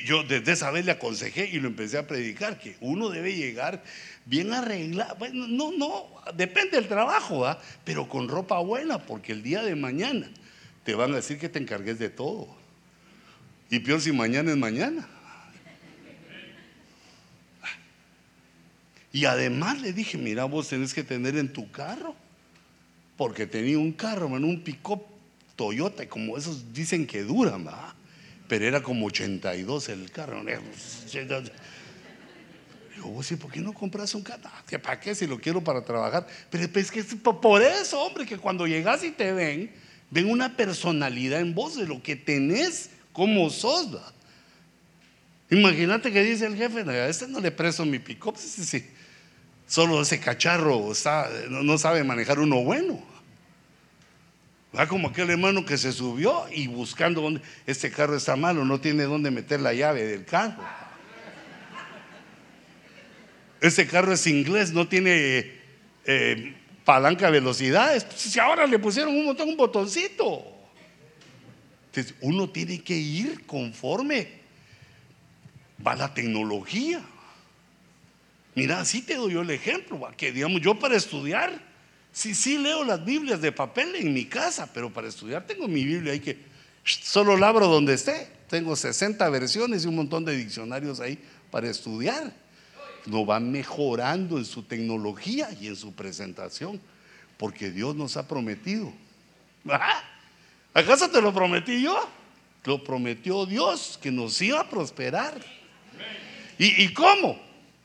Yo 0.04 0.24
desde 0.24 0.52
esa 0.52 0.72
vez 0.72 0.84
le 0.84 0.92
aconsejé 0.92 1.46
y 1.46 1.60
lo 1.60 1.68
empecé 1.68 1.98
a 1.98 2.06
predicar, 2.08 2.58
que 2.58 2.76
uno 2.80 3.08
debe 3.08 3.34
llegar 3.36 3.84
bien 4.24 4.52
arreglado. 4.52 5.14
Bueno, 5.14 5.46
no, 5.46 5.70
no, 5.70 6.06
depende 6.34 6.72
del 6.76 6.88
trabajo, 6.88 7.46
pero 7.84 8.08
con 8.08 8.28
ropa 8.28 8.58
buena, 8.58 8.98
porque 8.98 9.30
el 9.32 9.44
día 9.44 9.62
de 9.62 9.76
mañana 9.76 10.28
te 10.84 10.94
van 10.94 11.12
a 11.12 11.16
decir 11.16 11.38
que 11.38 11.48
te 11.48 11.60
encargues 11.60 12.00
de 12.00 12.08
todo. 12.08 12.48
Y 13.70 13.78
peor 13.78 14.00
si 14.00 14.10
mañana 14.10 14.50
es 14.50 14.56
mañana. 14.56 15.08
Y 19.12 19.24
además 19.24 19.80
le 19.80 19.92
dije, 19.92 20.18
mira, 20.18 20.44
vos 20.44 20.68
tenés 20.68 20.92
que 20.92 21.04
tener 21.04 21.36
en 21.36 21.52
tu 21.52 21.70
carro, 21.70 22.14
porque 23.16 23.46
tenía 23.46 23.78
un 23.78 23.92
carro, 23.92 24.26
un 24.26 24.60
pick-up 24.62 25.02
Toyota, 25.54 26.06
como 26.08 26.36
esos 26.36 26.72
dicen 26.72 27.06
que 27.06 27.22
duran, 27.22 27.66
¿va? 27.66 27.94
Pero 28.48 28.64
era 28.66 28.82
como 28.82 29.06
82 29.06 29.88
el 29.88 30.10
carro. 30.10 30.42
Yo, 32.96 33.04
vos, 33.04 33.28
¿por 33.40 33.52
qué 33.52 33.60
no 33.60 33.72
compras 33.72 34.14
un 34.14 34.22
carro? 34.22 34.42
¿Para 34.82 35.00
qué? 35.00 35.14
Si 35.14 35.26
lo 35.26 35.38
quiero 35.38 35.62
para 35.62 35.82
trabajar. 35.82 36.26
Pero 36.50 36.64
es 36.64 36.70
pues, 36.70 36.90
que 36.90 37.02
por 37.02 37.62
eso, 37.62 38.00
hombre, 38.00 38.24
que 38.26 38.38
cuando 38.38 38.66
llegas 38.66 39.04
y 39.04 39.10
te 39.10 39.32
ven, 39.32 39.70
ven 40.10 40.30
una 40.30 40.56
personalidad 40.56 41.40
en 41.40 41.54
vos 41.54 41.76
de 41.76 41.86
lo 41.86 42.02
que 42.02 42.16
tenés 42.16 42.90
como 43.12 43.50
sos. 43.50 43.88
Imagínate 45.50 46.12
que 46.12 46.22
dice 46.22 46.46
el 46.46 46.56
jefe, 46.56 46.80
a 46.80 47.08
este 47.08 47.28
no 47.28 47.40
le 47.40 47.50
presto 47.50 47.84
mi 47.84 47.98
pick-up, 47.98 48.36
sí, 48.36 48.64
sí. 48.64 48.84
solo 49.66 50.02
ese 50.02 50.18
cacharro 50.18 50.92
no 51.50 51.78
sabe 51.78 52.02
manejar 52.02 52.40
uno 52.40 52.62
bueno. 52.64 53.15
Va 54.76 54.86
como 54.86 55.08
aquel 55.08 55.30
hermano 55.30 55.64
que 55.64 55.78
se 55.78 55.90
subió 55.92 56.46
y 56.50 56.66
buscando 56.66 57.22
dónde, 57.22 57.40
este 57.66 57.90
carro 57.90 58.14
está 58.16 58.36
malo, 58.36 58.64
no 58.64 58.78
tiene 58.78 59.04
dónde 59.04 59.30
meter 59.30 59.60
la 59.60 59.72
llave 59.72 60.04
del 60.04 60.24
carro. 60.24 60.62
Este 63.60 63.86
carro 63.86 64.12
es 64.12 64.26
inglés, 64.26 64.72
no 64.72 64.86
tiene 64.86 65.52
eh, 66.04 66.54
palanca 66.84 67.26
de 67.26 67.32
velocidades. 67.32 68.04
Pues, 68.04 68.20
si 68.20 68.38
ahora 68.38 68.66
le 68.66 68.78
pusieron 68.78 69.16
un 69.16 69.24
montón, 69.24 69.48
un 69.48 69.56
botoncito. 69.56 70.44
Entonces, 71.86 72.14
uno 72.20 72.50
tiene 72.50 72.82
que 72.82 72.94
ir 72.94 73.46
conforme 73.46 74.28
va 75.84 75.96
la 75.96 76.12
tecnología. 76.12 77.00
Mira, 78.54 78.80
así 78.80 79.00
te 79.00 79.14
doy 79.14 79.32
yo 79.32 79.40
el 79.40 79.50
ejemplo, 79.50 80.06
que 80.16 80.32
digamos 80.32 80.60
yo 80.60 80.78
para 80.78 80.96
estudiar 80.96 81.60
Sí, 82.16 82.34
sí 82.34 82.56
leo 82.56 82.82
las 82.82 83.04
Biblias 83.04 83.42
de 83.42 83.52
papel 83.52 83.94
en 83.94 84.14
mi 84.14 84.24
casa, 84.24 84.70
pero 84.72 84.90
para 84.90 85.06
estudiar 85.06 85.46
tengo 85.46 85.68
mi 85.68 85.84
Biblia 85.84 86.14
ahí 86.14 86.20
que 86.20 86.38
solo 86.82 87.36
labro 87.36 87.68
donde 87.68 87.92
esté. 87.92 88.26
Tengo 88.48 88.74
60 88.74 89.28
versiones 89.28 89.84
y 89.84 89.88
un 89.88 89.96
montón 89.96 90.24
de 90.24 90.34
diccionarios 90.34 90.98
ahí 91.00 91.18
para 91.50 91.68
estudiar. 91.68 92.32
No 93.04 93.26
va 93.26 93.38
mejorando 93.38 94.38
en 94.38 94.46
su 94.46 94.62
tecnología 94.62 95.50
y 95.60 95.66
en 95.66 95.76
su 95.76 95.92
presentación, 95.92 96.80
porque 97.36 97.70
Dios 97.70 97.94
nos 97.94 98.16
ha 98.16 98.26
prometido. 98.26 98.90
¿Acaso 100.72 101.10
te 101.10 101.20
lo 101.20 101.34
prometí 101.34 101.82
yo? 101.82 102.00
Lo 102.64 102.82
prometió 102.82 103.44
Dios 103.44 103.98
que 104.00 104.10
nos 104.10 104.40
iba 104.40 104.62
a 104.62 104.70
prosperar. 104.70 105.38
¿Y, 106.58 106.82
y 106.82 106.94
cómo? 106.94 107.38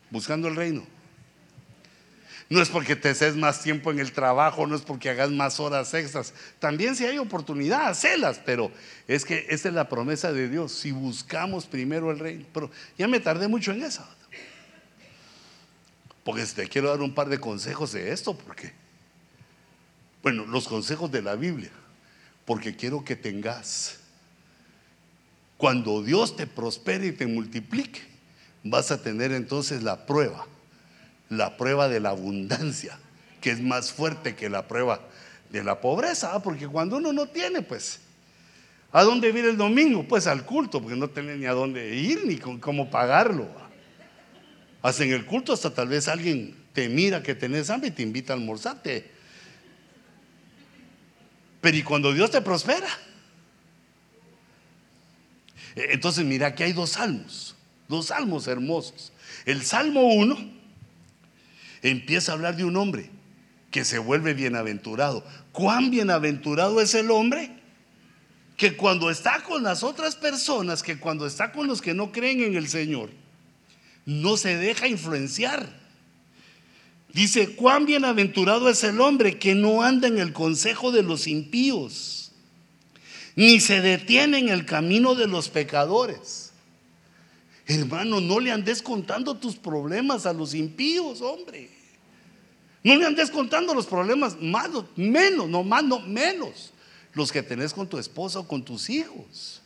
buscando 0.09 0.47
el 0.47 0.55
reino. 0.55 0.87
No 2.51 2.61
es 2.61 2.67
porque 2.67 2.97
te 2.97 3.07
haces 3.07 3.37
más 3.37 3.61
tiempo 3.61 3.91
en 3.91 3.99
el 3.99 4.11
trabajo, 4.11 4.67
no 4.67 4.75
es 4.75 4.81
porque 4.81 5.09
hagas 5.09 5.31
más 5.31 5.57
horas 5.61 5.93
extras. 5.93 6.33
También 6.59 6.97
si 6.97 7.05
hay 7.05 7.17
oportunidad, 7.17 7.87
hacelas, 7.87 8.41
pero 8.45 8.73
es 9.07 9.23
que 9.23 9.45
esta 9.47 9.69
es 9.69 9.73
la 9.73 9.87
promesa 9.87 10.33
de 10.33 10.49
Dios. 10.49 10.73
Si 10.73 10.91
buscamos 10.91 11.65
primero 11.65 12.11
el 12.11 12.19
reino. 12.19 12.45
Pero 12.53 12.69
ya 12.97 13.07
me 13.07 13.21
tardé 13.21 13.47
mucho 13.47 13.71
en 13.71 13.83
eso. 13.83 14.05
Porque 16.25 16.43
te 16.43 16.67
quiero 16.67 16.89
dar 16.89 16.99
un 16.99 17.15
par 17.15 17.29
de 17.29 17.39
consejos 17.39 17.93
de 17.93 18.11
esto, 18.11 18.37
porque, 18.37 18.73
bueno, 20.21 20.45
los 20.45 20.67
consejos 20.67 21.09
de 21.09 21.21
la 21.21 21.35
Biblia, 21.35 21.71
porque 22.43 22.75
quiero 22.75 23.05
que 23.05 23.15
tengas, 23.15 23.97
cuando 25.55 26.03
Dios 26.03 26.35
te 26.35 26.47
prospere 26.47 27.07
y 27.07 27.11
te 27.13 27.27
multiplique, 27.27 28.01
vas 28.61 28.91
a 28.91 29.01
tener 29.01 29.31
entonces 29.31 29.83
la 29.83 30.05
prueba 30.05 30.45
la 31.31 31.55
prueba 31.55 31.87
de 31.87 32.01
la 32.01 32.09
abundancia, 32.09 32.99
que 33.39 33.51
es 33.51 33.61
más 33.61 33.93
fuerte 33.93 34.35
que 34.35 34.49
la 34.49 34.67
prueba 34.67 34.99
de 35.49 35.63
la 35.63 35.79
pobreza, 35.79 36.33
¿ah? 36.33 36.43
porque 36.43 36.67
cuando 36.67 36.97
uno 36.97 37.13
no 37.13 37.25
tiene, 37.27 37.61
pues, 37.61 38.01
¿a 38.91 39.03
dónde 39.03 39.29
ir 39.29 39.45
el 39.45 39.55
domingo? 39.55 40.03
Pues 40.03 40.27
al 40.27 40.45
culto, 40.45 40.81
porque 40.81 40.97
no 40.97 41.09
tiene 41.09 41.37
ni 41.37 41.45
a 41.45 41.53
dónde 41.53 41.95
ir 41.95 42.25
ni 42.25 42.35
con 42.35 42.59
cómo 42.59 42.91
pagarlo. 42.91 43.47
¿ah? 43.57 43.69
Hacen 44.89 45.11
el 45.13 45.25
culto 45.25 45.53
hasta 45.53 45.73
tal 45.73 45.87
vez 45.87 46.09
alguien 46.09 46.53
te 46.73 46.89
mira 46.89 47.23
que 47.23 47.33
tenés 47.33 47.69
hambre 47.69 47.89
y 47.89 47.91
te 47.91 48.03
invita 48.03 48.33
a 48.33 48.35
almorzarte. 48.35 49.09
Pero 51.61 51.77
¿y 51.77 51.83
cuando 51.83 52.11
Dios 52.13 52.29
te 52.29 52.41
prospera? 52.41 52.89
E, 55.77 55.93
entonces 55.93 56.25
mira, 56.25 56.47
aquí 56.47 56.63
hay 56.63 56.73
dos 56.73 56.91
salmos, 56.91 57.55
dos 57.87 58.07
salmos 58.07 58.47
hermosos. 58.47 59.13
El 59.45 59.63
Salmo 59.63 60.01
1 60.13 60.60
empieza 61.81 62.31
a 62.31 62.35
hablar 62.35 62.55
de 62.55 62.65
un 62.65 62.77
hombre 62.77 63.09
que 63.71 63.85
se 63.85 63.99
vuelve 63.99 64.33
bienaventurado. 64.33 65.25
¿Cuán 65.51 65.89
bienaventurado 65.89 66.81
es 66.81 66.93
el 66.93 67.09
hombre? 67.09 67.51
Que 68.57 68.75
cuando 68.75 69.09
está 69.09 69.43
con 69.43 69.63
las 69.63 69.81
otras 69.83 70.15
personas, 70.15 70.83
que 70.83 70.99
cuando 70.99 71.25
está 71.25 71.51
con 71.51 71.67
los 71.67 71.81
que 71.81 71.93
no 71.93 72.11
creen 72.11 72.41
en 72.41 72.55
el 72.55 72.67
Señor, 72.67 73.09
no 74.05 74.37
se 74.37 74.57
deja 74.57 74.87
influenciar. 74.87 75.81
Dice, 77.13 77.55
cuán 77.55 77.85
bienaventurado 77.85 78.69
es 78.69 78.83
el 78.83 79.01
hombre 79.01 79.37
que 79.37 79.55
no 79.55 79.81
anda 79.81 80.07
en 80.07 80.17
el 80.17 80.31
consejo 80.31 80.91
de 80.91 81.03
los 81.03 81.27
impíos, 81.27 82.31
ni 83.35 83.59
se 83.59 83.81
detiene 83.81 84.37
en 84.39 84.49
el 84.49 84.65
camino 84.65 85.15
de 85.15 85.27
los 85.27 85.49
pecadores. 85.49 86.50
Hermano, 87.79 88.19
no 88.19 88.39
le 88.39 88.51
andes 88.51 88.81
contando 88.81 89.37
tus 89.37 89.55
problemas 89.55 90.25
a 90.25 90.33
los 90.33 90.53
impíos, 90.53 91.21
hombre. 91.21 91.69
No 92.83 92.95
le 92.95 93.05
andes 93.05 93.31
contando 93.31 93.73
los 93.73 93.85
problemas 93.85 94.35
malos, 94.41 94.85
menos, 94.97 95.47
no 95.47 95.63
más, 95.63 95.83
no 95.83 95.99
menos, 95.99 96.73
los 97.13 97.31
que 97.31 97.41
tenés 97.41 97.73
con 97.73 97.87
tu 97.87 97.97
esposa 97.97 98.39
o 98.39 98.47
con 98.47 98.65
tus 98.65 98.89
hijos. 98.89 99.61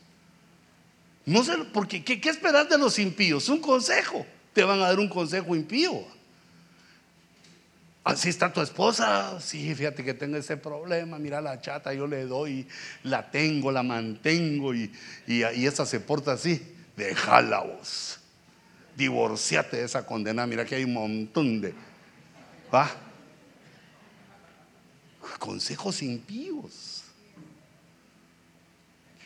No 1.25 1.43
sé, 1.43 1.53
porque 1.73 2.03
¿qué, 2.03 2.21
qué 2.21 2.29
esperas 2.29 2.69
de 2.69 2.77
los 2.77 2.99
impíos? 2.99 3.49
Un 3.49 3.59
consejo. 3.59 4.23
Te 4.53 4.63
van 4.63 4.79
a 4.79 4.83
dar 4.83 4.99
un 4.99 5.09
consejo 5.09 5.55
impío. 5.55 6.03
Así 8.03 8.29
está 8.29 8.53
tu 8.53 8.61
esposa. 8.61 9.41
Sí, 9.41 9.73
fíjate 9.73 10.03
que 10.03 10.13
tengo 10.13 10.37
ese 10.37 10.57
problema. 10.57 11.17
Mira 11.17 11.41
la 11.41 11.59
chata, 11.59 11.91
yo 11.91 12.05
le 12.05 12.25
doy, 12.25 12.67
la 13.01 13.31
tengo, 13.31 13.71
la 13.71 13.81
mantengo 13.81 14.75
y, 14.75 14.91
y, 15.25 15.43
y 15.43 15.65
esa 15.65 15.87
se 15.87 15.99
porta 15.99 16.33
así. 16.33 16.74
Déjala 16.95 17.62
vos. 17.62 18.19
Divorciate 18.95 19.77
de 19.77 19.84
esa 19.84 20.05
condena. 20.05 20.47
Mira 20.47 20.65
que 20.65 20.75
hay 20.75 20.84
un 20.84 20.93
montón 20.93 21.62
de. 21.62 21.73
¿Va? 22.73 22.89
consejos 25.39 26.01
impíos. 26.01 27.03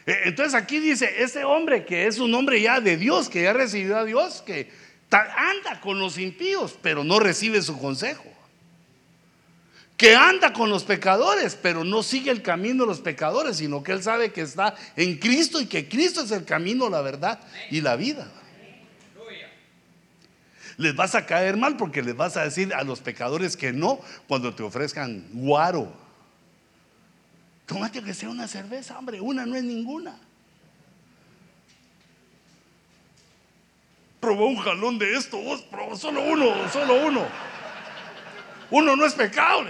E, 0.06 0.14
entonces 0.26 0.54
aquí 0.54 0.80
dice, 0.80 1.24
este 1.24 1.44
hombre 1.44 1.86
que 1.86 2.08
es 2.08 2.20
un 2.20 2.34
hombre 2.34 2.62
ya 2.62 2.80
de 2.82 2.98
Dios, 2.98 3.30
que 3.30 3.44
ya 3.44 3.54
recibió 3.54 3.98
a 3.98 4.06
Dios, 4.06 4.42
que 4.46 4.70
anda 5.12 5.80
con 5.82 6.00
los 6.00 6.18
impíos, 6.18 6.78
pero 6.82 7.04
no 7.04 7.20
recibe 7.20 7.62
su 7.62 7.78
consejo. 7.80 8.29
Que 10.00 10.16
anda 10.16 10.54
con 10.54 10.70
los 10.70 10.86
pecadores, 10.86 11.60
pero 11.62 11.84
no 11.84 12.02
sigue 12.02 12.32
el 12.32 12.42
camino 12.42 12.86
de 12.86 12.88
los 12.88 13.02
pecadores, 13.02 13.58
sino 13.58 13.84
que 13.84 13.92
él 13.92 14.02
sabe 14.02 14.32
que 14.32 14.42
está 14.42 14.74
en 14.96 15.18
Cristo 15.18 15.60
y 15.62 15.68
que 15.68 15.88
Cristo 15.88 16.22
es 16.22 16.32
el 16.32 16.46
camino, 16.46 16.90
la 16.90 17.02
verdad 17.02 17.40
y 17.70 17.82
la 17.82 17.96
vida. 17.96 18.32
Les 20.78 20.96
vas 20.96 21.14
a 21.14 21.26
caer 21.26 21.58
mal 21.58 21.76
porque 21.76 22.02
les 22.02 22.16
vas 22.16 22.38
a 22.38 22.46
decir 22.46 22.74
a 22.74 22.84
los 22.84 23.02
pecadores 23.02 23.58
que 23.58 23.74
no 23.74 24.00
cuando 24.28 24.56
te 24.56 24.64
ofrezcan 24.64 25.28
guaro 25.34 25.94
Tómate 27.70 28.02
que 28.02 28.16
sea 28.16 28.30
una 28.30 28.48
cerveza, 28.48 28.98
hombre, 28.98 29.22
una 29.22 29.46
no 29.46 29.56
es 29.56 29.64
ninguna. 29.64 30.18
Probó 34.20 34.48
un 34.48 34.58
jalón 34.58 34.98
de 34.98 35.16
esto, 35.16 35.40
vos 35.40 35.62
probó 35.62 35.96
solo 35.96 36.24
uno, 36.24 36.68
solo 36.74 37.06
uno. 37.06 37.49
Uno 38.72 38.96
no 38.96 39.06
es 39.06 39.14
pecado. 39.14 39.66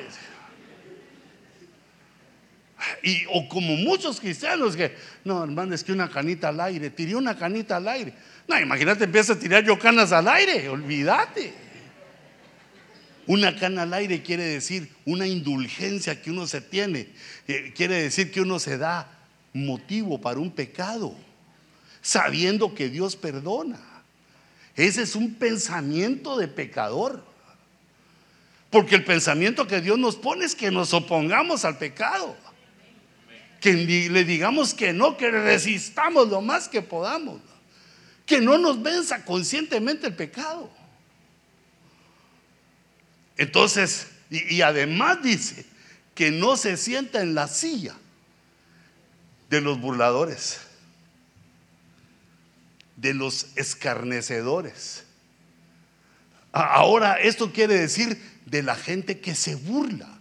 Y, 3.03 3.23
o 3.31 3.47
como 3.47 3.75
muchos 3.75 4.19
cristianos 4.19 4.75
que, 4.75 4.95
no, 5.23 5.43
hermano, 5.43 5.75
es 5.75 5.83
que 5.83 5.91
una 5.91 6.09
canita 6.09 6.49
al 6.49 6.59
aire, 6.61 6.89
tiré 6.89 7.15
una 7.15 7.37
canita 7.37 7.77
al 7.77 7.87
aire. 7.87 8.13
No, 8.47 8.59
imagínate, 8.59 9.03
empieza 9.03 9.33
a 9.33 9.39
tirar 9.39 9.63
yo 9.63 9.77
canas 9.77 10.11
al 10.11 10.27
aire, 10.27 10.69
olvídate. 10.69 11.53
Una 13.27 13.55
cana 13.55 13.83
al 13.83 13.93
aire 13.93 14.23
quiere 14.23 14.43
decir 14.43 14.89
una 15.05 15.27
indulgencia 15.27 16.19
que 16.19 16.31
uno 16.31 16.47
se 16.47 16.61
tiene. 16.61 17.09
Eh, 17.47 17.73
quiere 17.75 18.01
decir 18.01 18.31
que 18.31 18.41
uno 18.41 18.57
se 18.57 18.79
da 18.79 19.07
motivo 19.53 20.19
para 20.19 20.39
un 20.39 20.49
pecado, 20.49 21.15
sabiendo 22.01 22.73
que 22.73 22.89
Dios 22.89 23.15
perdona. 23.15 23.79
Ese 24.75 25.03
es 25.03 25.15
un 25.15 25.35
pensamiento 25.35 26.37
de 26.37 26.47
pecador. 26.47 27.23
Porque 28.69 28.95
el 28.95 29.03
pensamiento 29.03 29.65
que 29.65 29.81
Dios 29.81 29.97
nos 29.97 30.15
pone 30.15 30.45
es 30.45 30.55
que 30.55 30.69
nos 30.69 30.93
opongamos 30.93 31.65
al 31.65 31.77
pecado. 31.77 32.35
Que 33.59 33.73
le 33.73 34.23
digamos 34.23 34.73
que 34.73 34.93
no, 34.93 35.17
que 35.17 35.31
resistamos 35.31 36.29
lo 36.29 36.41
más 36.41 36.67
que 36.67 36.81
podamos. 36.81 37.41
Que 38.25 38.39
no 38.41 38.57
nos 38.57 38.81
venza 38.81 39.25
conscientemente 39.25 40.07
el 40.07 40.15
pecado. 40.15 40.69
Entonces, 43.37 44.07
y, 44.29 44.61
además 44.61 45.23
dice 45.23 45.65
que 46.13 46.29
no 46.29 46.57
se 46.57 46.77
sienta 46.77 47.21
en 47.21 47.33
la 47.33 47.47
silla 47.47 47.95
de 49.49 49.61
los 49.61 49.79
burladores, 49.79 50.59
de 52.97 53.13
los 53.13 53.47
escarnecedores. 53.55 55.05
Ahora, 56.51 57.13
esto 57.15 57.51
quiere 57.51 57.75
decir 57.75 58.21
de 58.45 58.63
la 58.63 58.75
gente 58.75 59.19
que 59.19 59.35
se 59.35 59.55
burla 59.55 60.19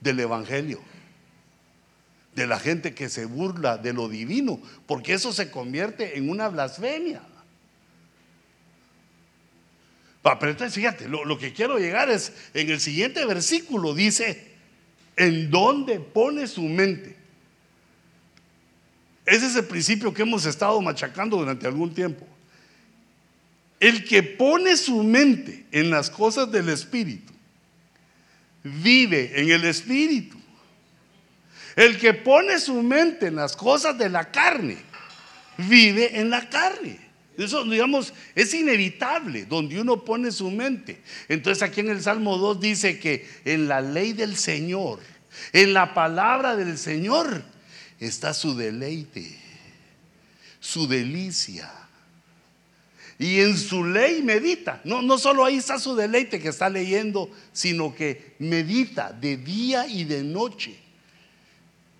del 0.00 0.20
Evangelio, 0.20 0.80
de 2.34 2.46
la 2.46 2.58
gente 2.58 2.94
que 2.94 3.08
se 3.08 3.24
burla 3.24 3.78
de 3.78 3.92
lo 3.92 4.08
divino, 4.08 4.60
porque 4.86 5.14
eso 5.14 5.32
se 5.32 5.50
convierte 5.50 6.18
en 6.18 6.30
una 6.30 6.48
blasfemia. 6.48 7.22
Pero 10.34 10.50
entonces 10.50 10.74
fíjate, 10.74 11.08
lo, 11.08 11.38
que 11.38 11.52
quiero 11.52 11.78
llegar 11.78 12.10
es, 12.10 12.32
en 12.52 12.68
el 12.68 12.80
siguiente 12.80 13.24
versículo 13.24 13.94
dice, 13.94 14.54
¿en 15.16 15.50
dónde 15.50 16.00
pone 16.00 16.48
su 16.48 16.62
mente? 16.62 17.16
Ese 19.24 19.46
es 19.46 19.56
el 19.56 19.64
principio 19.66 20.12
que 20.12 20.22
hemos 20.22 20.44
estado 20.44 20.80
machacando 20.82 21.36
durante 21.36 21.66
algún 21.66 21.94
tiempo. 21.94 22.26
El 23.78 24.04
que 24.04 24.22
pone 24.22 24.76
su 24.76 25.02
mente 25.02 25.66
en 25.70 25.90
las 25.90 26.10
cosas 26.10 26.50
del 26.50 26.68
Espíritu, 26.68 27.32
vive 28.62 29.32
en 29.40 29.50
el 29.50 29.64
Espíritu. 29.64 30.38
El 31.74 31.98
que 31.98 32.14
pone 32.14 32.58
su 32.58 32.82
mente 32.82 33.26
en 33.26 33.36
las 33.36 33.54
cosas 33.54 33.98
de 33.98 34.08
la 34.08 34.30
carne, 34.30 34.78
vive 35.58 36.18
en 36.18 36.30
la 36.30 36.48
carne. 36.48 37.06
Eso, 37.36 37.64
digamos, 37.64 38.14
es 38.34 38.54
inevitable 38.54 39.44
donde 39.44 39.78
uno 39.78 40.04
pone 40.04 40.32
su 40.32 40.50
mente. 40.50 41.02
Entonces 41.28 41.62
aquí 41.62 41.80
en 41.80 41.90
el 41.90 42.02
Salmo 42.02 42.38
2 42.38 42.60
dice 42.60 42.98
que 42.98 43.28
en 43.44 43.68
la 43.68 43.82
ley 43.82 44.14
del 44.14 44.36
Señor, 44.36 45.00
en 45.52 45.74
la 45.74 45.92
palabra 45.92 46.56
del 46.56 46.78
Señor, 46.78 47.44
está 48.00 48.32
su 48.32 48.56
deleite, 48.56 49.38
su 50.60 50.88
delicia. 50.88 51.70
Y 53.18 53.40
en 53.40 53.56
su 53.56 53.84
ley 53.84 54.22
medita. 54.22 54.80
No, 54.84 55.02
no 55.02 55.18
solo 55.18 55.44
ahí 55.44 55.56
está 55.56 55.78
su 55.78 55.94
deleite 55.96 56.40
que 56.40 56.48
está 56.48 56.68
leyendo, 56.68 57.30
sino 57.52 57.94
que 57.94 58.34
medita 58.38 59.12
de 59.12 59.36
día 59.36 59.86
y 59.86 60.04
de 60.04 60.22
noche. 60.22 60.76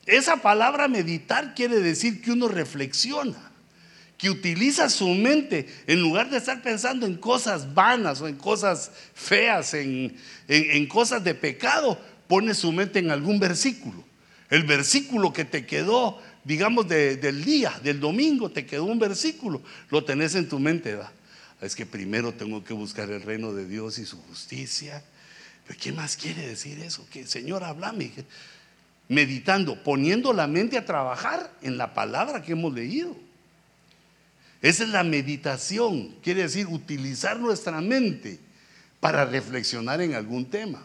Esa 0.04 0.36
palabra 0.36 0.88
meditar 0.88 1.54
quiere 1.54 1.80
decir 1.80 2.22
que 2.22 2.32
uno 2.32 2.48
reflexiona 2.48 3.46
que 4.18 4.30
utiliza 4.30 4.88
su 4.88 5.08
mente 5.08 5.66
en 5.86 6.00
lugar 6.00 6.30
de 6.30 6.38
estar 6.38 6.62
pensando 6.62 7.06
en 7.06 7.16
cosas 7.16 7.74
vanas 7.74 8.20
o 8.20 8.28
en 8.28 8.36
cosas 8.36 8.90
feas, 9.14 9.74
en, 9.74 10.16
cosas 10.88 11.22
de 11.22 11.34
pecado, 11.34 12.00
pone 12.26 12.54
su 12.54 12.72
mente 12.72 12.98
en 12.98 13.10
algún 13.10 13.38
versículo. 13.38 14.04
El 14.48 14.62
versículo 14.62 15.32
que 15.32 15.44
te 15.44 15.66
quedó, 15.66 16.20
digamos, 16.46 16.86
del 16.86 17.44
día, 17.44 17.72
del 17.82 17.98
domingo, 17.98 18.50
te 18.50 18.64
quedó 18.64 18.84
un 18.84 19.00
versículo, 19.00 19.60
lo 19.90 20.04
tenés 20.04 20.36
en 20.36 20.48
tu 20.48 20.60
mente. 20.60 20.96
Es 21.60 21.74
que 21.74 21.84
primero 21.84 22.32
tengo 22.32 22.62
que 22.62 22.72
buscar 22.72 23.10
el 23.10 23.20
reino 23.20 23.52
de 23.52 23.66
Dios 23.66 23.98
y 23.98 24.06
su 24.06 24.16
justicia. 24.22 25.02
¿Pero 25.66 25.80
qué 25.82 25.90
más 25.90 26.16
quiere 26.16 26.46
decir 26.46 26.78
eso? 26.78 27.04
Que 27.10 27.26
Señor, 27.26 27.64
hablame. 27.64 28.12
Meditando, 29.08 29.82
poniendo 29.82 30.32
la 30.32 30.46
mente 30.46 30.78
a 30.78 30.84
trabajar 30.84 31.52
en 31.62 31.76
la 31.76 31.94
palabra 31.94 32.42
que 32.42 32.52
hemos 32.52 32.72
leído. 32.72 33.16
Esa 34.62 34.84
es 34.84 34.90
la 34.90 35.02
meditación, 35.02 36.14
quiere 36.22 36.42
decir 36.42 36.68
utilizar 36.68 37.38
nuestra 37.40 37.80
mente 37.80 38.38
para 39.00 39.24
reflexionar 39.24 40.00
en 40.00 40.14
algún 40.14 40.46
tema. 40.46 40.84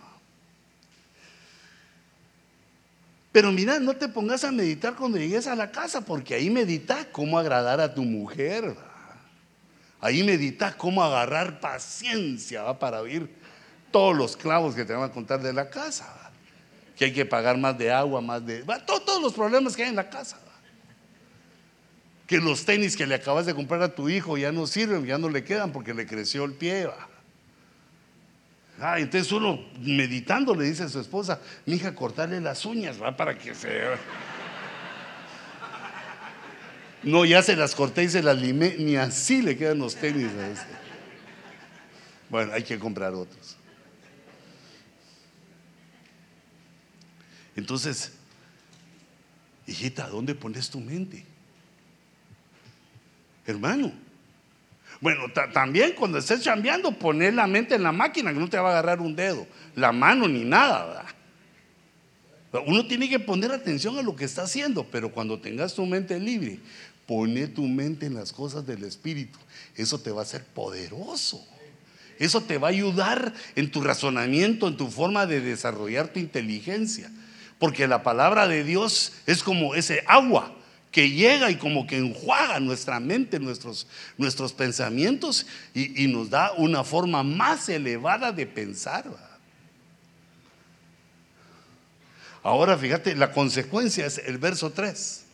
Pero 3.32 3.52
mira, 3.52 3.80
no 3.80 3.96
te 3.96 4.10
pongas 4.10 4.44
a 4.44 4.52
meditar 4.52 4.96
cuando 4.96 5.18
llegues 5.18 5.48
a 5.48 5.56
la 5.56 5.72
casa, 5.72 6.02
porque 6.02 6.34
ahí 6.34 6.50
medita 6.50 7.08
cómo 7.12 7.40
agradar 7.40 7.80
a 7.80 7.94
tu 7.94 8.04
mujer. 8.04 8.76
Ahí 10.02 10.24
medita 10.24 10.76
cómo 10.76 11.04
agarrar 11.04 11.60
paciencia 11.60 12.78
para 12.80 13.02
oír 13.02 13.30
todos 13.92 14.16
los 14.16 14.36
clavos 14.36 14.76
que 14.76 14.84
te 14.84 14.94
van 14.94 15.10
a 15.10 15.12
contar 15.12 15.42
de 15.42 15.54
la 15.54 15.70
casa. 15.70 16.32
Que 16.98 17.06
hay 17.06 17.14
que 17.14 17.26
pagar 17.26 17.58
más 17.58 17.78
de 17.78 17.92
agua, 17.92 18.20
más 18.22 18.46
de... 18.46 18.64
todos 18.86 19.22
los 19.22 19.34
problemas 19.34 19.76
que 19.76 19.84
hay 19.84 19.90
en 19.90 19.96
la 19.96 20.10
casa 20.10 20.38
que 22.32 22.38
los 22.38 22.64
tenis 22.64 22.96
que 22.96 23.06
le 23.06 23.16
acabas 23.16 23.46
de 23.46 23.54
comprar 23.54 23.82
a 23.82 23.94
tu 23.94 24.08
hijo 24.08 24.38
ya 24.38 24.54
no 24.54 24.66
sirven, 24.66 25.06
ya 25.06 25.18
no 25.18 25.28
le 25.28 25.44
quedan 25.44 25.74
porque 25.74 25.94
le 25.94 26.08
creció 26.08 26.46
el 26.46 26.54
pie. 26.54 26.90
Ah, 28.80 29.00
entonces 29.00 29.32
uno 29.32 29.64
meditando 29.80 30.56
le 30.56 30.66
dice 30.66 30.84
a 30.84 30.90
su 30.90 31.00
esposa, 31.00 31.40
mi 31.66 31.76
hija, 31.76 31.94
cortarle 31.94 32.42
las 32.42 32.66
uñas, 32.66 33.02
va 33.02 33.16
para 33.16 33.38
que 33.38 33.54
se... 33.54 33.82
No, 37.04 37.26
ya 37.26 37.42
se 37.42 37.56
las 37.56 37.74
corté 37.76 38.04
y 38.04 38.10
se 38.10 38.22
las 38.22 38.38
limé, 38.38 38.76
ni 38.78 38.96
así 38.96 39.42
le 39.42 39.58
quedan 39.58 39.80
los 39.80 39.96
tenis. 39.96 40.32
Este. 40.32 40.74
Bueno, 42.30 42.54
hay 42.54 42.64
que 42.64 42.78
comprar 42.78 43.14
otros. 43.14 43.58
Entonces, 47.56 48.14
hijita, 49.66 50.08
¿dónde 50.08 50.36
pones 50.36 50.70
tu 50.70 50.80
mente? 50.80 51.26
hermano. 53.52 53.92
Bueno, 55.02 55.24
también 55.52 55.94
cuando 55.94 56.20
estés 56.20 56.42
chambeando, 56.42 56.92
poner 56.92 57.34
la 57.34 57.48
mente 57.48 57.74
en 57.74 57.82
la 57.82 57.92
máquina, 57.92 58.32
que 58.32 58.40
no 58.40 58.48
te 58.48 58.58
va 58.58 58.70
a 58.70 58.72
agarrar 58.74 59.02
un 59.02 59.16
dedo, 59.16 59.48
la 59.76 59.92
mano 59.92 60.28
ni 60.28 60.44
nada. 60.46 61.06
Uno 62.68 62.86
tiene 62.86 63.10
que 63.10 63.20
poner 63.20 63.52
atención 63.52 63.98
a 63.98 64.04
lo 64.04 64.16
que 64.16 64.26
está 64.26 64.44
haciendo, 64.44 64.86
pero 64.86 65.12
cuando 65.12 65.40
tengas 65.40 65.74
tu 65.74 65.88
mente 65.88 66.20
libre, 66.20 66.60
pone 67.08 67.48
tu 67.48 67.64
mente 67.64 68.06
en 68.06 68.14
las 68.14 68.32
cosas 68.32 68.68
del 68.68 68.84
Espíritu. 68.84 69.40
Eso 69.76 70.00
te 70.00 70.12
va 70.12 70.20
a 70.20 70.24
hacer 70.24 70.44
poderoso. 70.44 71.44
Eso 72.20 72.42
te 72.42 72.60
va 72.60 72.68
a 72.68 72.72
ayudar 72.72 73.34
en 73.56 73.72
tu 73.72 73.82
razonamiento, 73.82 74.68
en 74.68 74.78
tu 74.78 74.88
forma 74.92 75.26
de 75.26 75.42
desarrollar 75.42 76.10
tu 76.10 76.20
inteligencia. 76.20 77.10
Porque 77.58 77.88
la 77.88 78.04
palabra 78.04 78.48
de 78.48 78.64
Dios 78.64 79.14
es 79.26 79.42
como 79.42 79.74
ese 79.74 80.04
agua 80.06 80.54
que 80.92 81.10
llega 81.10 81.50
y 81.50 81.56
como 81.56 81.88
que 81.88 81.98
enjuaga 81.98 82.60
nuestra 82.60 83.00
mente, 83.00 83.40
nuestros, 83.40 83.88
nuestros 84.18 84.52
pensamientos 84.52 85.48
y, 85.74 86.08
nos 86.08 86.30
da 86.30 86.52
una 86.52 86.84
forma 86.84 87.24
más 87.24 87.70
elevada 87.70 88.32
de 88.34 88.46
pensar. 88.46 89.06
Ahora 92.44 92.78
fíjate, 92.78 93.16
la 93.16 93.32
consecuencia 93.32 94.06
es 94.06 94.18
el 94.18 94.38
verso 94.38 94.72
3. 94.72 95.26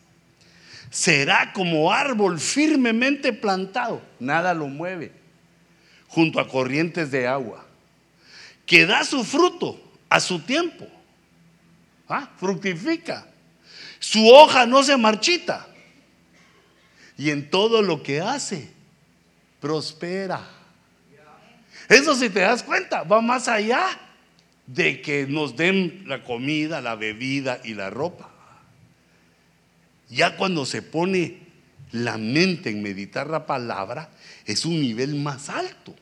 Será 0.91 1.51
como 1.53 1.91
árbol 1.91 2.39
firmemente 2.39 3.34
plantado, 3.34 4.01
nada 4.20 4.53
lo 4.53 4.68
mueve, 4.68 5.12
junto 6.08 6.39
a 6.39 6.47
corrientes 6.47 7.10
de 7.10 7.28
agua, 7.28 7.66
que 8.66 8.86
da 8.86 9.03
su 9.03 9.24
fruto 9.24 9.82
a 10.08 10.20
su 10.20 10.39
tiempo. 10.39 10.88
Fructifica 12.38 13.28
su 14.00 14.28
hoja 14.28 14.66
no 14.66 14.84
se 14.84 14.98
marchita. 14.98 15.68
Y 17.18 17.32
en 17.32 17.50
todo 17.50 17.82
lo 17.82 18.04
que 18.04 18.22
hace, 18.22 18.70
prospera. 19.60 20.48
Eso 21.89 22.16
si 22.16 22.30
te 22.30 22.41
das 22.41 22.64
cuenta, 22.64 23.04
va 23.04 23.22
más 23.22 23.48
allá 23.48 23.88
de 24.68 25.02
que 25.02 25.26
nos 25.26 25.56
den 25.56 26.04
la 26.06 26.24
comida, 26.24 26.82
la 26.82 26.95
bebida 26.95 27.62
y 27.64 27.74
la 27.74 27.89
ropa. 27.89 28.30
Ya 30.10 30.36
cuando 30.38 30.66
se 30.66 30.82
pone 30.82 31.39
la 31.91 32.18
mente 32.18 32.70
en 32.70 32.82
meditar 32.82 33.28
la 33.28 33.45
palabra, 33.45 34.10
es 34.45 34.66
un 34.66 34.80
nivel 34.82 35.16
más 35.16 35.50
alto 35.50 35.95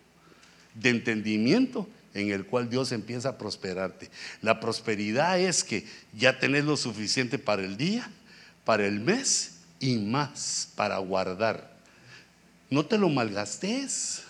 de 0.73 0.89
entendimiento 0.89 1.87
en 2.15 2.31
el 2.31 2.45
cual 2.45 2.69
Dios 2.69 2.91
empieza 2.91 3.29
a 3.29 3.37
prosperarte. 3.37 4.09
La 4.41 4.59
prosperidad 4.59 5.39
es 5.39 5.63
que 5.63 5.85
ya 6.13 6.39
tenés 6.39 6.63
lo 6.63 6.77
suficiente 6.77 7.37
para 7.37 7.63
el 7.63 7.77
día, 7.77 8.09
para 8.63 8.87
el 8.87 9.01
mes 9.01 9.57
y 9.79 9.97
más 9.97 10.69
para 10.75 10.97
guardar. 10.97 11.75
No 12.69 12.85
te 12.85 12.97
lo 12.97 13.09
malgastes. 13.09 14.23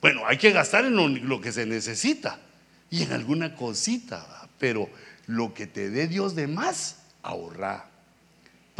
Bueno, 0.00 0.26
hay 0.26 0.36
que 0.36 0.50
gastar 0.50 0.84
en 0.84 1.28
lo, 1.28 1.40
que 1.40 1.52
se 1.52 1.64
necesita 1.64 2.40
y 2.90 3.02
en 3.02 3.12
alguna 3.12 3.54
cosita, 3.54 4.48
pero 4.58 4.90
lo 5.26 5.54
que 5.54 5.66
te 5.66 5.90
dé 5.90 6.08
Dios 6.08 6.34
de 6.34 6.48
más, 6.48 6.96
ahorra. 7.22 7.89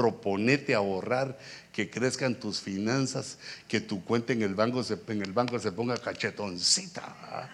Proponete 0.00 0.74
ahorrar, 0.74 1.36
que 1.74 1.90
crezcan 1.90 2.34
tus 2.34 2.58
finanzas, 2.58 3.36
que 3.68 3.82
tu 3.82 4.02
cuenta 4.02 4.32
en 4.32 4.40
el 4.40 4.54
banco 4.54 4.82
se, 4.82 4.98
en 5.08 5.20
el 5.20 5.32
banco 5.34 5.58
se 5.58 5.72
ponga 5.72 5.98
cachetoncita. 5.98 7.50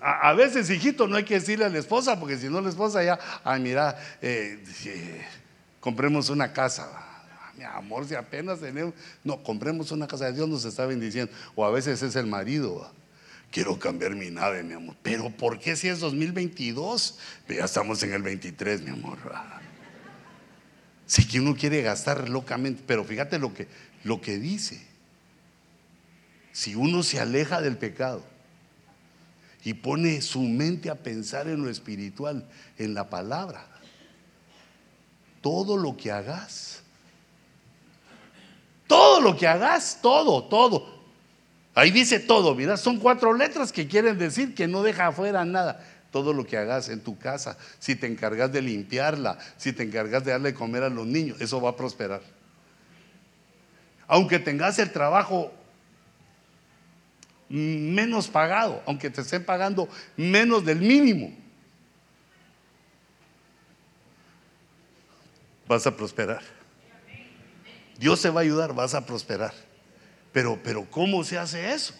A, 0.00 0.32
veces, 0.34 0.70
hijito, 0.70 1.08
no 1.08 1.16
hay 1.16 1.24
que 1.24 1.34
decirle 1.34 1.64
a 1.64 1.68
la 1.68 1.78
esposa, 1.78 2.20
porque 2.20 2.38
si 2.38 2.48
no 2.48 2.60
la 2.60 2.68
esposa 2.68 3.02
ya, 3.02 3.18
ay, 3.42 3.60
mira, 3.60 3.98
eh, 4.22 5.26
compremos 5.80 6.30
una 6.30 6.52
casa. 6.52 6.88
Mi 7.58 7.64
amor, 7.64 8.06
si 8.06 8.14
apenas 8.14 8.60
tenemos, 8.60 8.94
no, 9.24 9.42
compremos 9.42 9.90
una 9.90 10.06
casa, 10.06 10.30
Dios 10.30 10.48
nos 10.48 10.64
está 10.64 10.86
bendiciendo. 10.86 11.32
O 11.56 11.64
a 11.64 11.72
veces 11.72 12.00
es 12.00 12.14
el 12.14 12.28
marido 12.28 12.88
quiero 13.56 13.78
cambiar 13.78 14.14
mi 14.14 14.30
nave, 14.30 14.62
mi 14.62 14.74
amor. 14.74 14.96
Pero 15.02 15.30
¿por 15.30 15.58
qué 15.58 15.76
si 15.76 15.88
es 15.88 16.00
2022? 16.00 17.18
Ya 17.48 17.64
estamos 17.64 18.02
en 18.02 18.12
el 18.12 18.20
23, 18.20 18.82
mi 18.82 18.90
amor. 18.90 19.16
Sí 21.06 21.26
que 21.26 21.40
uno 21.40 21.56
quiere 21.56 21.80
gastar 21.80 22.28
locamente, 22.28 22.82
pero 22.86 23.02
fíjate 23.02 23.38
lo 23.38 23.54
que, 23.54 23.66
lo 24.04 24.20
que 24.20 24.36
dice. 24.36 24.86
Si 26.52 26.74
uno 26.74 27.02
se 27.02 27.18
aleja 27.18 27.62
del 27.62 27.78
pecado 27.78 28.22
y 29.64 29.72
pone 29.72 30.20
su 30.20 30.42
mente 30.42 30.90
a 30.90 30.96
pensar 30.96 31.48
en 31.48 31.62
lo 31.62 31.70
espiritual, 31.70 32.46
en 32.76 32.92
la 32.92 33.08
palabra, 33.08 33.66
todo 35.40 35.78
lo 35.78 35.96
que 35.96 36.12
hagas, 36.12 36.82
todo 38.86 39.22
lo 39.22 39.34
que 39.34 39.46
hagas, 39.46 39.98
todo, 40.02 40.44
todo, 40.44 40.95
Ahí 41.76 41.90
dice 41.90 42.18
todo, 42.18 42.54
mira, 42.54 42.78
son 42.78 42.98
cuatro 42.98 43.34
letras 43.34 43.70
que 43.70 43.86
quieren 43.86 44.16
decir 44.16 44.54
que 44.54 44.66
no 44.66 44.82
deja 44.82 45.08
afuera 45.08 45.44
nada. 45.44 45.86
Todo 46.10 46.32
lo 46.32 46.46
que 46.46 46.56
hagas 46.56 46.88
en 46.88 47.02
tu 47.02 47.18
casa, 47.18 47.58
si 47.78 47.94
te 47.94 48.06
encargas 48.06 48.50
de 48.50 48.62
limpiarla, 48.62 49.38
si 49.58 49.74
te 49.74 49.82
encargas 49.82 50.24
de 50.24 50.30
darle 50.30 50.54
comer 50.54 50.84
a 50.84 50.88
los 50.88 51.06
niños, 51.06 51.38
eso 51.38 51.60
va 51.60 51.68
a 51.68 51.76
prosperar. 51.76 52.22
Aunque 54.06 54.38
tengas 54.38 54.78
el 54.78 54.90
trabajo 54.90 55.52
menos 57.50 58.28
pagado, 58.28 58.82
aunque 58.86 59.10
te 59.10 59.20
estén 59.20 59.44
pagando 59.44 59.86
menos 60.16 60.64
del 60.64 60.80
mínimo, 60.80 61.36
vas 65.68 65.86
a 65.86 65.94
prosperar. 65.94 66.40
Dios 67.98 68.22
te 68.22 68.30
va 68.30 68.40
a 68.40 68.44
ayudar, 68.44 68.72
vas 68.72 68.94
a 68.94 69.04
prosperar. 69.04 69.65
Pero, 70.36 70.60
pero 70.62 70.84
¿cómo 70.90 71.24
se 71.24 71.38
hace 71.38 71.72
eso? 71.72 71.94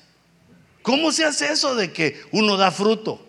¿Cómo 0.82 1.10
se 1.10 1.24
hace 1.24 1.50
eso 1.50 1.74
de 1.74 1.90
que 1.90 2.20
uno 2.32 2.58
da 2.58 2.70
fruto? 2.70 3.26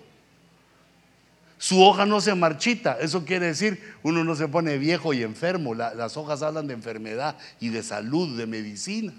Su 1.57 1.81
hoja 1.81 2.05
no 2.05 2.19
se 2.19 2.35
marchita, 2.35 2.97
eso 2.99 3.23
quiere 3.23 3.45
decir 3.45 3.95
uno 4.03 4.25
no 4.25 4.35
se 4.35 4.49
pone 4.49 4.77
viejo 4.77 5.13
y 5.13 5.23
enfermo. 5.23 5.73
las 5.73 6.17
hojas 6.17 6.41
hablan 6.41 6.67
de 6.67 6.73
enfermedad 6.73 7.37
y 7.61 7.69
de 7.69 7.83
salud, 7.83 8.37
de 8.37 8.47
medicina, 8.47 9.13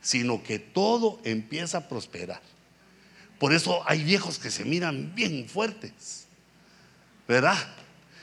sino 0.00 0.42
que 0.42 0.58
todo 0.58 1.20
empieza 1.22 1.76
a 1.76 1.88
prosperar. 1.90 2.40
Por 3.38 3.52
eso 3.52 3.82
hay 3.84 4.04
viejos 4.04 4.38
que 4.38 4.50
se 4.50 4.64
miran 4.64 5.14
bien 5.14 5.50
fuertes, 5.50 6.28
¿verdad? 7.28 7.58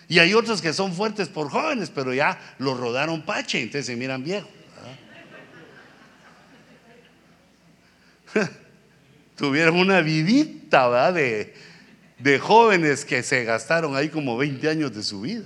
Y 0.08 0.18
hay 0.18 0.34
otros 0.34 0.64
que 0.64 0.74
son 0.74 0.94
fuertes 0.94 1.30
por 1.30 1.52
jóvenes, 1.52 1.92
pero 1.92 2.12
ya 2.12 2.56
los 2.58 2.76
rodaron 2.80 3.22
pache, 3.22 3.62
entonces 3.62 3.86
se 3.86 3.96
miran 3.96 4.24
viejos. 4.24 4.50
Tuvieron 9.36 9.78
una 9.78 10.02
vidita 10.02 10.88
¿verdad? 10.88 11.14
De, 11.14 11.54
de 12.20 12.40
jóvenes 12.40 13.06
que 13.06 13.24
se 13.24 13.44
gastaron 13.44 13.96
ahí 13.96 14.10
como 14.10 14.38
20 14.38 14.70
años 14.70 14.96
de 14.96 15.04
su 15.04 15.22
vida. 15.22 15.46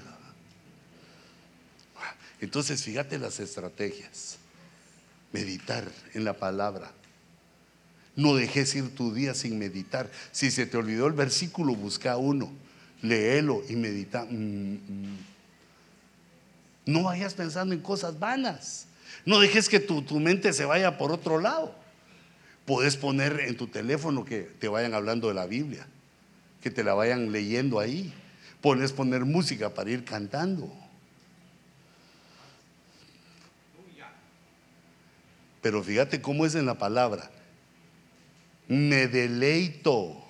Entonces, 2.39 2.83
fíjate 2.83 3.17
las 3.17 3.39
estrategias. 3.39 4.37
Meditar 5.31 5.83
en 6.13 6.23
la 6.23 6.33
palabra. 6.33 6.91
No 8.15 8.35
dejes 8.35 8.73
ir 8.75 8.95
tu 8.95 9.13
día 9.13 9.33
sin 9.33 9.59
meditar. 9.59 10.09
Si 10.31 10.51
se 10.51 10.65
te 10.65 10.77
olvidó 10.77 11.07
el 11.07 11.13
versículo, 11.13 11.75
busca 11.75 12.17
uno, 12.17 12.51
léelo 13.01 13.61
y 13.69 13.75
medita. 13.75 14.25
Mm, 14.25 14.73
mm. 14.73 15.17
No 16.87 17.03
vayas 17.03 17.33
pensando 17.33 17.73
en 17.75 17.81
cosas 17.81 18.17
vanas. 18.17 18.87
No 19.25 19.39
dejes 19.39 19.67
que 19.67 19.79
tu, 19.79 20.01
tu 20.01 20.19
mente 20.19 20.53
se 20.53 20.65
vaya 20.65 20.97
por 20.97 21.11
otro 21.11 21.39
lado. 21.39 21.75
Puedes 22.67 22.97
poner 22.97 23.39
en 23.39 23.55
tu 23.55 23.67
teléfono 23.67 24.25
que 24.25 24.41
te 24.41 24.67
vayan 24.67 24.93
hablando 24.93 25.29
de 25.29 25.33
la 25.33 25.45
Biblia, 25.45 25.87
que 26.61 26.69
te 26.69 26.83
la 26.83 26.93
vayan 26.93 27.31
leyendo 27.31 27.79
ahí. 27.79 28.13
Puedes 28.59 28.91
poner 28.91 29.23
música 29.23 29.73
para 29.73 29.89
ir 29.89 30.03
cantando. 30.03 30.69
Pero 35.61 35.81
fíjate 35.81 36.21
cómo 36.21 36.45
es 36.45 36.55
en 36.55 36.65
la 36.65 36.77
palabra. 36.77 37.31
Me 38.67 39.07
deleito. 39.07 40.21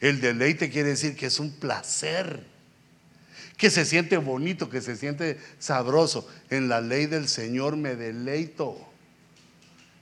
El 0.00 0.22
deleite 0.22 0.70
quiere 0.70 0.88
decir 0.88 1.16
que 1.16 1.26
es 1.26 1.38
un 1.38 1.52
placer, 1.52 2.46
que 3.58 3.68
se 3.68 3.84
siente 3.84 4.16
bonito, 4.16 4.70
que 4.70 4.80
se 4.80 4.96
siente 4.96 5.38
sabroso. 5.58 6.26
En 6.48 6.70
la 6.70 6.80
ley 6.80 7.04
del 7.04 7.28
Señor 7.28 7.76
me 7.76 7.94
deleito. 7.94 8.89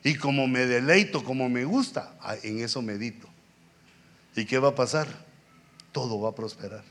Y 0.09 0.15
como 0.15 0.49
me 0.49 0.65
deleito, 0.65 1.23
como 1.23 1.51
me 1.51 1.67
gusta, 1.67 2.17
ah, 2.23 2.35
en 2.43 2.61
eso 2.61 2.81
medito. 2.81 3.29
¿Y 4.35 4.47
qué 4.47 4.59
va 4.59 4.69
a 4.69 4.75
pasar? 4.75 5.07
Todo 5.93 6.19
va 6.19 6.31
a 6.31 6.35
prosperar. 6.35 6.83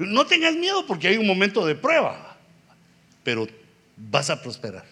No 0.00 0.26
tengas 0.26 0.56
miedo 0.56 0.84
porque 0.88 1.06
hay 1.06 1.18
un 1.18 1.26
momento 1.28 1.64
de 1.64 1.76
prueba, 1.76 2.36
pero 3.22 3.46
vas 3.96 4.28
a 4.28 4.42
prosperar. 4.42 4.84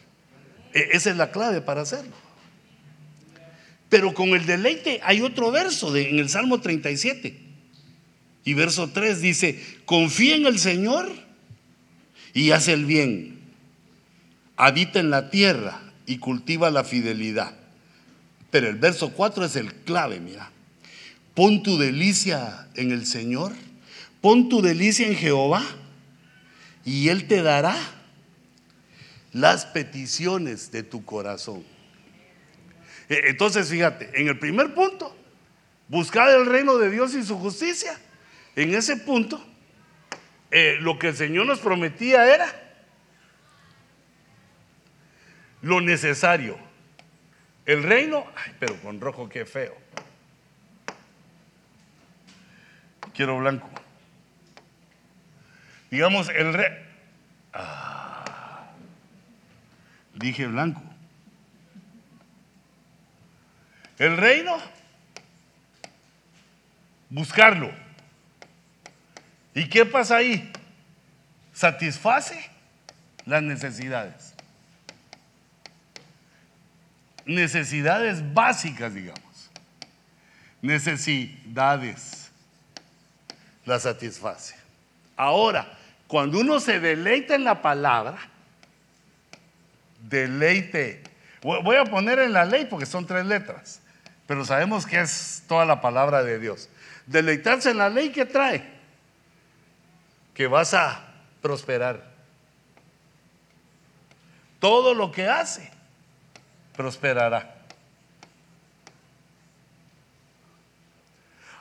E, 0.73 0.91
esa 0.93 1.11
es 1.11 1.17
la 1.17 1.33
clave 1.33 1.61
para 1.61 1.81
hacerlo. 1.81 2.15
Pero 3.89 4.15
con 4.15 4.29
el 4.29 4.47
deleite 4.47 5.01
hay 5.03 5.23
otro 5.23 5.51
verso 5.51 5.97
en 5.97 6.21
el 6.21 6.29
Salmo 6.29 6.61
37. 6.61 7.37
Y 8.45 8.55
verso 8.55 8.91
3 8.91 9.21
dice, 9.21 9.61
confía 9.87 10.37
en 10.37 10.47
el 10.47 10.61
Señor 10.61 11.11
y 12.33 12.53
hace 12.53 12.75
el 12.75 12.85
bien. 12.85 13.41
Habita 14.57 15.01
en 15.01 15.11
la 15.11 15.31
tierra 15.31 15.82
y 16.07 16.19
cultiva 16.19 16.71
la 16.71 16.85
fidelidad. 16.85 17.55
Pero 18.51 18.69
el 18.69 18.77
verso 18.77 19.13
4 19.13 19.45
es 19.45 19.57
el 19.57 19.73
clave, 19.75 20.21
mira. 20.21 20.51
Pon 21.35 21.63
tu 21.63 21.79
delicia 21.79 22.69
en 22.75 22.93
el 22.93 23.07
Señor, 23.07 23.53
pon 24.21 24.49
tu 24.49 24.61
delicia 24.61 25.07
en 25.07 25.17
Jehová 25.17 25.65
y 26.85 27.09
Él 27.09 27.27
te 27.27 27.43
dará 27.43 27.77
las 29.33 29.65
peticiones 29.65 30.71
de 30.71 30.83
tu 30.83 31.05
corazón. 31.05 31.65
E, 33.09 33.31
entonces, 33.31 33.69
fíjate, 33.69 34.11
en 34.21 34.29
el 34.29 34.39
primer 34.39 34.75
punto, 34.75 35.17
buscar 35.89 36.29
el 36.29 36.47
reino 36.47 36.77
de 36.77 36.91
Dios 36.91 37.15
y 37.15 37.23
su 37.23 37.39
justicia. 37.39 37.99
En 38.55 38.75
ese 38.75 38.99
punto, 38.99 39.43
eh, 40.51 40.77
lo 40.81 40.99
que 40.99 41.09
el 41.09 41.17
Señor 41.17 41.47
nos 41.47 41.61
prometía 41.61 42.33
era 42.35 42.62
lo 45.63 45.81
necesario. 45.81 46.59
El 47.65 47.83
reino, 47.85 48.27
ay, 48.37 48.55
pero 48.59 48.77
con 48.83 49.01
rojo 49.01 49.29
qué 49.29 49.47
feo. 49.47 49.77
Quiero 53.15 53.39
blanco. 53.39 53.69
Digamos, 55.91 56.29
el 56.31 56.53
rey. 56.55 56.73
Ah. 57.53 58.67
Dije 60.15 60.47
blanco. 60.47 60.83
El 63.99 64.17
reino, 64.17 64.57
buscarlo. 67.11 67.71
¿Y 69.55 69.69
qué 69.69 69.85
pasa 69.85 70.17
ahí? 70.17 70.51
Satisface 71.53 72.51
las 73.27 73.43
necesidades. 73.43 74.35
Necesidades 77.25 78.35
básicas, 78.35 78.95
digamos. 78.95 79.51
Necesidades. 80.61 82.31
Las 83.65 83.83
satisface. 83.83 84.57
Ahora, 85.17 85.79
cuando 86.09 86.41
uno 86.41 86.59
se 86.59 86.81
deleita 86.81 87.35
en 87.35 87.45
la 87.45 87.63
palabra, 87.63 88.19
deleite. 90.09 91.03
Voy 91.43 91.77
a 91.77 91.85
poner 91.85 92.19
en 92.19 92.33
la 92.33 92.45
ley 92.45 92.67
porque 92.67 92.87
son 92.87 93.07
tres 93.07 93.25
letras, 93.27 93.81
pero 94.27 94.45
sabemos 94.45 94.87
que 94.87 95.01
es 95.01 95.43
toda 95.49 95.65
la 95.65 95.81
palabra 95.81 96.23
de 96.23 96.39
Dios. 96.39 96.69
Deleitarse 97.07 97.71
en 97.71 97.79
la 97.79 97.89
ley 97.89 98.11
que 98.11 98.25
trae, 98.25 98.65
que 100.35 100.47
vas 100.47 100.75
a 100.75 101.05
prosperar. 101.41 102.13
Todo 104.61 104.95
lo 104.95 105.11
que 105.11 105.27
hace, 105.29 105.69
prosperará. 106.77 107.57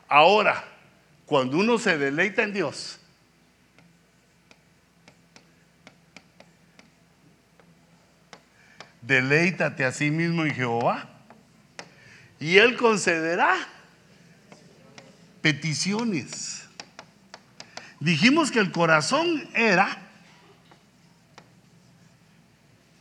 Ahora, 0.08 0.64
cuando 1.26 1.58
uno 1.58 1.78
se 1.78 1.98
deleita 1.98 2.44
en 2.44 2.54
Dios, 2.54 3.02
Deleítate 9.02 9.84
a 9.84 9.92
sí 9.92 10.12
mismo 10.12 10.46
en 10.46 10.54
Jehová 10.54 11.10
y 12.40 12.58
Él 12.58 12.78
concederá 12.78 13.56
peticiones. 15.42 16.66
Dijimos 18.00 18.52
que 18.52 18.60
el 18.60 18.72
corazón 18.72 19.50
era 19.54 19.98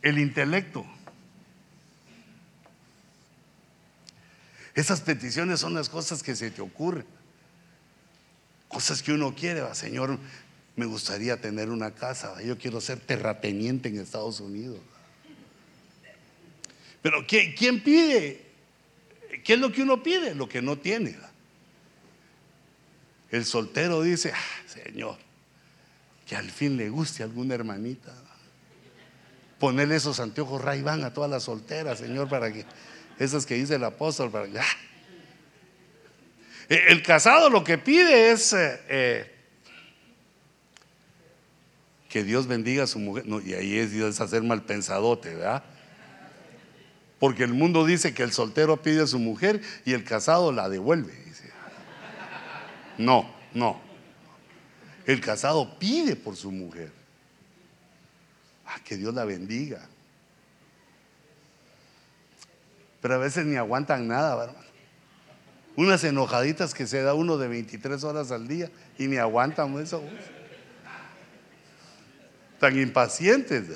el 0.01 0.17
intelecto. 0.17 0.85
Esas 4.73 5.01
peticiones 5.01 5.59
son 5.59 5.73
las 5.73 5.89
cosas 5.89 6.23
que 6.23 6.35
se 6.35 6.51
te 6.51 6.61
ocurren. 6.61 7.05
Cosas 8.67 9.01
que 9.03 9.11
uno 9.11 9.35
quiere, 9.35 9.61
Señor, 9.75 10.17
me 10.75 10.85
gustaría 10.85 11.39
tener 11.39 11.69
una 11.69 11.91
casa, 11.91 12.41
yo 12.41 12.57
quiero 12.57 12.79
ser 12.79 12.99
terrateniente 12.99 13.89
en 13.89 13.99
Estados 13.99 14.39
Unidos. 14.39 14.79
Pero 17.01 17.25
¿quién 17.27 17.83
pide? 17.83 18.45
¿Qué 19.43 19.53
es 19.53 19.59
lo 19.59 19.71
que 19.71 19.81
uno 19.81 20.01
pide? 20.01 20.35
Lo 20.35 20.47
que 20.47 20.61
no 20.61 20.77
tiene. 20.77 21.17
El 23.31 23.45
soltero 23.45 24.01
dice, 24.01 24.33
ah, 24.35 24.67
Señor, 24.67 25.17
que 26.27 26.35
al 26.35 26.49
fin 26.49 26.77
le 26.77 26.89
guste 26.89 27.23
a 27.23 27.25
alguna 27.25 27.55
hermanita. 27.55 28.13
Ponerle 29.59 29.95
esos 29.95 30.19
anteojos 30.19 30.61
Ray 30.61 30.83
a 30.85 31.13
todas 31.13 31.29
las 31.29 31.43
solteras, 31.43 31.99
Señor, 31.99 32.27
para 32.27 32.51
que, 32.51 32.65
esas 33.19 33.45
que 33.45 33.55
dice 33.55 33.75
el 33.75 33.83
apóstol, 33.83 34.31
ah. 34.35 34.65
e, 36.69 36.75
El 36.89 37.03
casado 37.03 37.49
lo 37.49 37.63
que 37.63 37.77
pide 37.77 38.31
es 38.31 38.53
eh, 38.53 38.81
eh, 38.89 39.35
que 42.09 42.23
Dios 42.23 42.47
bendiga 42.47 42.83
a 42.83 42.87
su 42.87 42.99
mujer. 42.99 43.25
y 43.45 43.53
ahí 43.53 43.77
es 43.77 43.91
Dios 43.91 44.19
hacer 44.19 44.43
mal 44.43 44.63
pensadote, 44.63 45.35
¿verdad? 45.35 45.63
Porque 47.19 47.43
el 47.43 47.53
mundo 47.53 47.85
dice 47.85 48.13
que 48.13 48.23
el 48.23 48.31
soltero 48.31 48.81
pide 48.81 49.03
a 49.03 49.07
su 49.07 49.19
mujer 49.19 49.61
y 49.85 49.93
el 49.93 50.03
casado 50.03 50.51
la 50.51 50.69
devuelve. 50.69 51.13
No, 52.97 53.33
no. 53.53 53.79
El 55.05 55.21
casado 55.21 55.77
pide 55.79 56.15
por 56.15 56.35
su 56.35 56.51
mujer. 56.51 56.91
Ah, 58.65 58.79
que 58.83 58.97
Dios 58.97 59.13
la 59.13 59.25
bendiga. 59.25 59.87
Pero 63.01 63.15
a 63.15 63.17
veces 63.17 63.45
ni 63.45 63.55
aguantan 63.55 64.07
nada, 64.07 64.35
¿verdad? 64.35 64.63
Unas 65.75 66.03
enojaditas 66.03 66.73
que 66.73 66.85
se 66.85 67.01
da 67.01 67.13
uno 67.13 67.37
de 67.37 67.47
23 67.47 68.03
horas 68.03 68.31
al 68.31 68.47
día 68.47 68.69
y 68.97 69.07
ni 69.07 69.17
aguantan 69.17 69.79
eso. 69.79 70.03
Tan 72.59 72.79
impacientes. 72.79 73.69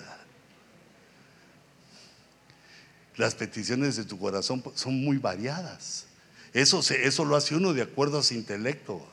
las 3.18 3.36
peticiones 3.36 3.96
de 3.96 4.04
tu 4.04 4.20
corazón 4.20 4.64
son 4.76 5.02
muy 5.04 5.18
variadas. 5.18 6.06
Eso, 6.54 6.80
eso 6.80 7.26
lo 7.26 7.36
hace 7.36 7.56
uno 7.56 7.74
de 7.74 7.82
acuerdo 7.82 8.20
a 8.20 8.24
su 8.24 8.34
intelecto. 8.34 9.06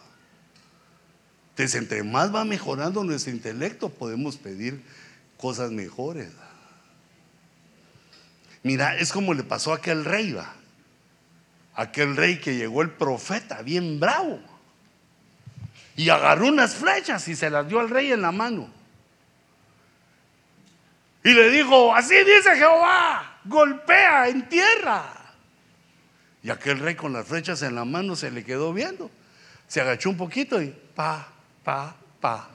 Entonces, 1.51 1.75
entre 1.77 2.03
más 2.03 2.35
va 2.35 2.45
mejorando 2.45 3.05
nuestro 3.05 3.33
intelecto, 3.33 3.89
podemos 3.89 4.37
pedir 4.37 4.83
cosas 5.37 5.71
mejores. 5.71 6.31
Mira, 8.63 8.97
es 8.97 9.13
como 9.13 9.35
le 9.35 9.43
pasó 9.43 9.73
a 9.73 9.77
aquel 9.77 10.05
rey, 10.05 10.33
va. 10.33 10.55
Aquel 11.75 12.17
rey 12.17 12.39
que 12.39 12.55
llegó 12.55 12.83
el 12.83 12.91
profeta, 12.91 13.63
bien 13.63 13.99
bravo. 13.99 14.41
Y 15.97 16.09
agarró 16.09 16.47
unas 16.47 16.75
flechas 16.75 17.27
y 17.29 17.35
se 17.35 17.51
las 17.51 17.69
dio 17.69 17.81
al 17.81 17.91
rey 17.91 18.13
en 18.13 18.23
la 18.23 18.33
mano. 18.33 18.69
Y 21.25 21.33
le 21.33 21.51
dijo, 21.51 21.95
así 21.95 22.17
dice 22.17 22.57
Jehová, 22.57 23.39
golpea 23.45 24.29
en 24.29 24.49
tierra. 24.49 25.05
Y 26.43 26.51
aquel 26.51 26.81
rey 26.81 26.95
con 26.95 27.13
las 27.13 27.27
flechas 27.27 27.63
en 27.63 27.75
la 27.75 27.85
mano 27.85 28.17
se 28.17 28.31
le 28.31 28.45
quedó 28.45 28.73
viendo. 28.73 29.11
Se 29.69 29.81
agachó 29.81 30.11
un 30.11 30.17
poquito 30.17 30.61
y 30.61 30.75
pa, 30.95 31.29
pa, 31.63 31.95
pa. 32.21 32.49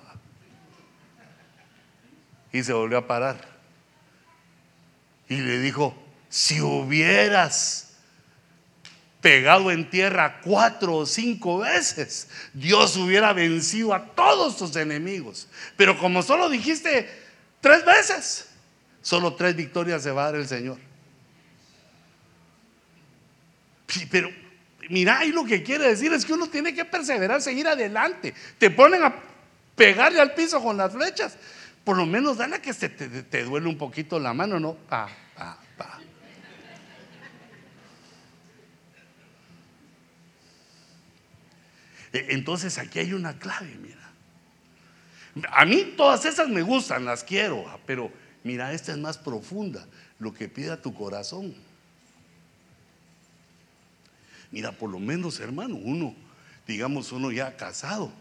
Y 2.51 2.63
se 2.63 2.73
volvió 2.73 2.97
a 2.97 3.07
parar. 3.07 3.56
Y 5.29 5.37
le 5.37 5.59
dijo, 5.59 5.95
si 6.29 6.61
hubieras 6.61 7.87
pegado 9.21 9.71
en 9.71 9.89
tierra 9.89 10.39
cuatro 10.41 10.95
o 10.95 11.05
cinco 11.05 11.59
veces, 11.59 12.29
Dios 12.53 12.95
hubiera 12.95 13.33
vencido 13.33 13.93
a 13.93 14.05
todos 14.13 14.57
tus 14.57 14.75
enemigos. 14.75 15.47
Pero 15.75 15.97
como 15.97 16.23
solo 16.23 16.49
dijiste 16.49 17.09
tres 17.59 17.83
veces, 17.83 18.47
solo 19.01 19.33
tres 19.35 19.55
victorias 19.55 20.03
se 20.03 20.11
va 20.11 20.23
a 20.23 20.31
dar 20.31 20.35
el 20.39 20.47
Señor. 20.47 20.77
Pero 24.11 24.29
mira, 24.89 25.25
y 25.25 25.31
lo 25.31 25.43
que 25.45 25.63
quiere 25.63 25.87
decir 25.89 26.13
es 26.13 26.25
que 26.25 26.33
uno 26.33 26.47
tiene 26.47 26.73
que 26.73 26.85
perseverar, 26.85 27.41
seguir 27.41 27.67
adelante. 27.67 28.33
Te 28.57 28.69
ponen 28.69 29.03
a 29.03 29.13
pegarle 29.75 30.21
al 30.21 30.33
piso 30.33 30.61
con 30.61 30.77
las 30.77 30.93
flechas. 30.93 31.37
Por 31.87 31.95
lo 31.95 32.05
menos 32.05 32.35
dale 32.35 32.59
que 32.59 32.73
te, 32.73 32.89
te, 32.89 33.43
duele 33.45 33.65
un 33.69 33.77
poquito 33.77 34.19
la 34.19 34.33
mano, 34.33 34.59
¿no? 34.59 34.73
Pa, 34.73 35.07
pa, 35.33 35.57
pa. 35.77 36.01
E, 42.11 42.25
entonces 42.31 42.77
aquí 42.77 42.99
hay 42.99 43.13
una 43.13 43.39
clave, 43.39 43.73
mira. 43.81 44.11
A 45.53 45.63
mí 45.63 45.93
todas 45.95 46.25
esas 46.25 46.49
me 46.49 46.61
gustan, 46.61 47.05
las 47.05 47.23
quiero, 47.23 47.63
pero 47.85 48.11
mira, 48.43 48.73
esta 48.73 48.91
es 48.91 48.97
más 48.97 49.17
profunda, 49.17 49.87
lo 50.19 50.33
que 50.33 50.49
pida 50.49 50.81
tu 50.81 50.93
corazón. 50.93 51.55
Mira, 54.51 54.73
por 54.73 54.89
lo 54.89 54.99
menos, 54.99 55.39
hermano, 55.39 55.75
uno, 55.75 56.13
digamos, 56.67 57.13
uno 57.13 57.31
ya 57.31 57.55
casado, 57.55 58.11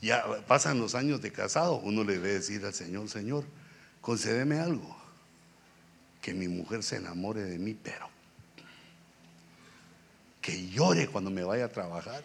ya 0.00 0.24
pasan 0.46 0.78
los 0.78 0.94
años 0.94 1.20
de 1.20 1.32
casado, 1.32 1.76
uno 1.76 2.04
le 2.04 2.14
debe 2.14 2.34
decir 2.34 2.64
al 2.64 2.74
Señor, 2.74 3.08
Señor, 3.08 3.44
concédeme 4.00 4.60
algo, 4.60 4.96
que 6.20 6.34
mi 6.34 6.48
mujer 6.48 6.82
se 6.82 6.96
enamore 6.96 7.42
de 7.42 7.58
mí, 7.58 7.74
pero 7.74 8.08
que 10.40 10.68
llore 10.68 11.08
cuando 11.08 11.30
me 11.30 11.42
vaya 11.42 11.66
a 11.66 11.68
trabajar. 11.68 12.22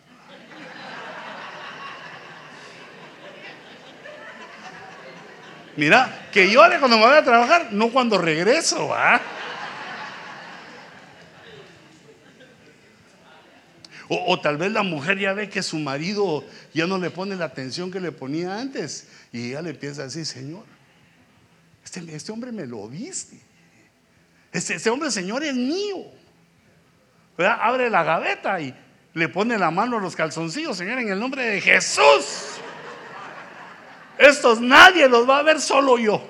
Mira, 5.75 6.29
que 6.31 6.51
llore 6.51 6.79
cuando 6.79 6.97
me 6.97 7.05
vaya 7.05 7.19
a 7.19 7.23
trabajar, 7.23 7.73
no 7.73 7.89
cuando 7.89 8.17
regreso, 8.19 8.89
¿va? 8.89 9.19
O, 14.27 14.39
tal 14.39 14.57
vez 14.57 14.71
la 14.71 14.83
mujer 14.83 15.17
ya 15.17 15.33
ve 15.33 15.49
que 15.49 15.63
su 15.63 15.77
marido 15.79 16.43
ya 16.73 16.87
no 16.87 16.97
le 16.97 17.09
pone 17.09 17.35
la 17.35 17.45
atención 17.45 17.91
que 17.91 17.99
le 17.99 18.11
ponía 18.11 18.59
antes 18.59 19.07
y 19.31 19.49
ella 19.49 19.61
le 19.61 19.71
empieza 19.71 20.01
a 20.01 20.05
decir, 20.05 20.25
Señor, 20.25 20.65
este, 21.83 22.03
este 22.15 22.31
hombre 22.31 22.51
me 22.51 22.65
lo 22.65 22.87
viste. 22.87 23.39
Este, 24.51 24.75
este, 24.75 24.89
hombre, 24.89 25.09
Señor, 25.09 25.43
es 25.43 25.55
mío. 25.55 26.05
Abre 27.37 27.89
la 27.89 28.03
gaveta 28.03 28.61
y 28.61 28.73
le 29.13 29.29
pone 29.29 29.57
la 29.57 29.71
mano 29.71 29.97
a 29.97 30.01
los 30.01 30.15
calzoncillos, 30.15 30.77
Señor, 30.77 30.99
en 30.99 31.09
el 31.09 31.19
nombre 31.19 31.43
de 31.43 31.61
Jesús. 31.61 32.59
Estos 34.17 34.61
nadie 34.61 35.09
los 35.09 35.27
va 35.27 35.39
a 35.39 35.43
ver, 35.43 35.59
solo 35.59 35.97
yo. 35.97 36.25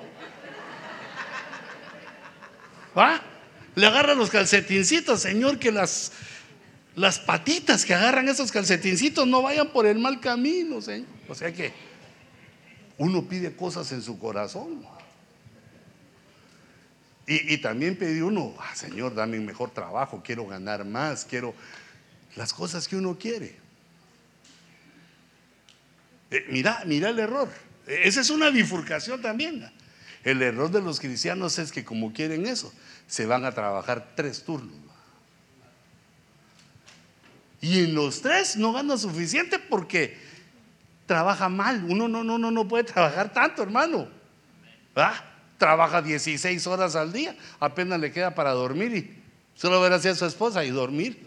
¿Va? 2.96 3.20
Le 3.74 3.86
agarra 3.86 4.14
los 4.14 4.30
calcetincitos, 4.30 5.20
Señor, 5.20 5.58
que 5.58 5.72
las 5.72 6.12
las 6.96 7.18
patitas 7.18 7.84
que 7.84 7.94
agarran 7.94 8.28
esos 8.28 8.52
calcetincitos 8.52 9.26
no 9.26 9.42
vayan 9.42 9.68
por 9.68 9.86
el 9.86 9.98
mal 9.98 10.20
camino, 10.20 10.80
Señor. 10.80 11.08
O 11.28 11.34
sea 11.34 11.52
que 11.52 11.72
uno 12.98 13.28
pide 13.28 13.54
cosas 13.56 13.90
en 13.92 14.02
su 14.02 14.18
corazón. 14.18 14.84
Y, 17.26 17.56
también 17.58 17.96
pide 17.96 18.22
uno, 18.22 18.54
ah, 18.58 18.74
Señor, 18.74 19.14
dame 19.14 19.38
un 19.38 19.46
mejor 19.46 19.70
trabajo, 19.70 20.22
quiero 20.22 20.46
ganar 20.46 20.84
más, 20.84 21.24
quiero 21.24 21.54
las 22.36 22.52
cosas 22.52 22.86
que 22.86 22.96
uno 22.96 23.18
quiere. 23.18 23.56
Eh, 26.30 26.44
mira, 26.50 26.82
mira 26.84 27.08
el 27.08 27.18
error. 27.18 27.48
Esa 27.86 28.20
es 28.20 28.28
una 28.28 28.50
bifurcación 28.50 29.22
también. 29.22 29.70
El 30.22 30.42
error 30.42 30.70
de 30.70 30.82
los 30.82 31.00
cristianos 31.00 31.58
es 31.58 31.72
que 31.72 31.82
como 31.82 32.12
quieren 32.12 32.44
eso, 32.44 32.70
se 33.06 33.24
van 33.24 33.46
a 33.46 33.52
trabajar 33.52 34.12
tres 34.14 34.44
turnos. 34.44 34.83
Y 37.64 37.78
en 37.78 37.94
los 37.94 38.20
tres 38.20 38.58
no 38.58 38.74
gana 38.74 38.98
suficiente 38.98 39.58
porque 39.58 40.18
trabaja 41.06 41.48
mal. 41.48 41.82
Uno 41.84 42.08
no, 42.08 42.22
no, 42.22 42.36
no, 42.36 42.50
no 42.50 42.68
puede 42.68 42.84
trabajar 42.84 43.32
tanto, 43.32 43.62
hermano. 43.62 44.06
Trabaja 45.56 46.02
16 46.02 46.66
horas 46.66 46.94
al 46.94 47.10
día, 47.10 47.34
apenas 47.58 47.98
le 48.00 48.12
queda 48.12 48.34
para 48.34 48.50
dormir 48.50 48.94
y 48.94 49.58
solo 49.58 49.80
ver 49.80 49.94
hacia 49.94 50.14
su 50.14 50.26
esposa 50.26 50.62
y 50.62 50.70
dormir. 50.72 51.26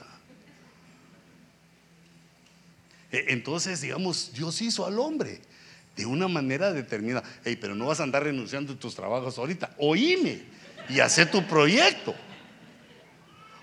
E, 3.11 3.25
entonces, 3.29 3.81
digamos, 3.81 4.31
Dios 4.31 4.61
hizo 4.61 4.85
al 4.85 4.99
hombre 4.99 5.41
de 5.95 6.05
una 6.05 6.27
manera 6.27 6.71
determinada. 6.71 7.27
Hey, 7.45 7.57
pero 7.59 7.73
no 7.73 7.87
vas 7.87 7.99
a 7.99 8.03
andar 8.03 8.21
renunciando 8.21 8.73
a 8.73 8.75
tus 8.75 8.93
trabajos 8.93 9.39
ahorita. 9.39 9.73
Oíme 9.79 10.43
y 10.87 10.99
hace 10.99 11.25
tu 11.25 11.43
proyecto. 11.47 12.13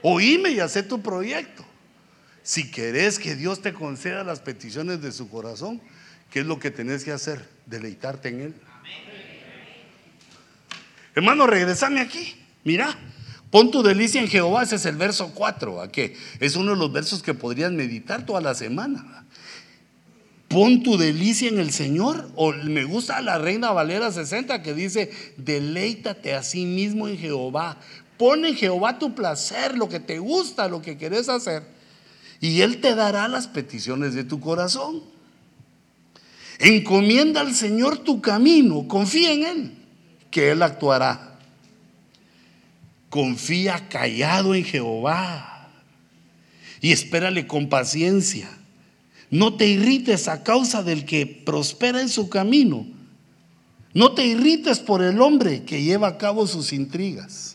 Oíme 0.03 0.51
y 0.51 0.59
hace 0.59 0.83
tu 0.83 1.01
proyecto. 1.01 1.65
Si 2.45 2.71
querés 2.71 3.19
que 3.19 3.35
Dios 3.37 3.63
te 3.63 3.73
conceda 3.73 4.23
las 4.23 4.41
peticiones 4.41 5.01
de 5.01 5.13
su 5.13 5.31
corazón, 5.31 5.81
¿qué 6.31 6.41
es 6.41 6.47
lo 6.47 6.59
que 6.59 6.71
tenés 6.71 7.03
que 7.03 7.11
hacer? 7.11 7.49
Deleitarte 7.65 8.29
en 8.29 8.41
Él. 8.43 8.55
Hermano, 11.15 11.47
regresame 11.47 12.03
aquí. 12.03 12.35
Mira, 12.63 12.99
pon 13.51 13.71
tu 13.71 13.83
delicia 13.83 14.21
en 14.21 14.29
Jehová, 14.29 14.63
ese 14.63 14.77
es 14.77 14.85
el 14.85 14.97
verso 14.97 15.33
4. 15.33 15.81
¿A 15.81 15.91
qué? 15.91 16.19
Es 16.39 16.55
uno 16.55 16.73
de 16.73 16.77
los 16.77 16.93
versos 16.93 17.23
que 17.23 17.33
podrías 17.33 17.73
meditar 17.73 18.27
toda 18.27 18.43
la 18.43 18.55
semana. 18.55 19.25
Pon 20.49 20.83
tu 20.83 20.99
delicia 20.99 21.49
en 21.49 21.59
el 21.59 21.73
Señor. 21.73 22.31
O 22.35 22.53
me 22.53 22.85
gusta 22.85 23.23
la 23.23 23.39
Reina 23.39 23.73
Valera 23.73 24.13
60 24.13 24.61
que 24.61 24.75
dice, 24.75 25.11
deleítate 25.39 26.35
a 26.35 26.43
sí 26.43 26.67
mismo 26.67 27.09
en 27.09 27.17
Jehová. 27.17 27.79
Pon 28.19 28.45
en 28.45 28.55
Jehová 28.55 28.99
tu 28.99 29.15
placer, 29.15 29.79
lo 29.79 29.89
que 29.89 29.99
te 29.99 30.19
gusta, 30.19 30.69
lo 30.69 30.83
que 30.83 30.99
querés 30.99 31.31
hacer 31.31 31.74
y 32.45 32.61
Él 32.61 32.83
te 32.83 32.95
dará 32.95 33.27
las 33.27 33.47
peticiones 33.47 34.13
de 34.13 34.23
tu 34.23 34.39
corazón. 34.39 35.03
Encomienda 36.59 37.41
al 37.41 37.55
Señor 37.55 38.01
tu 38.01 38.21
camino, 38.21 38.87
confía 38.87 39.33
en 39.33 39.45
Él, 39.45 39.73
que 40.31 40.51
Él 40.51 40.63
actuará. 40.63 41.39
Confía 43.09 43.89
callado 43.89 44.55
en 44.55 44.63
Jehová 44.63 45.71
y 46.83 46.93
espérale 46.93 47.47
con 47.47 47.71
paciencia. 47.71 48.51
No 49.31 49.55
te 49.55 49.67
irrites 49.67 50.29
a 50.29 50.43
causa 50.43 50.83
del 50.83 51.07
que 51.07 51.25
prospera 51.25 52.03
en 52.03 52.11
su 52.11 52.29
camino. 52.29 52.87
No 53.95 54.13
te 54.13 54.27
irrites 54.27 54.81
por 54.81 55.03
el 55.03 55.23
hombre 55.23 55.65
que 55.65 55.83
lleva 55.83 56.09
a 56.09 56.19
cabo 56.19 56.47
sus 56.47 56.75
intrigas. 56.75 57.54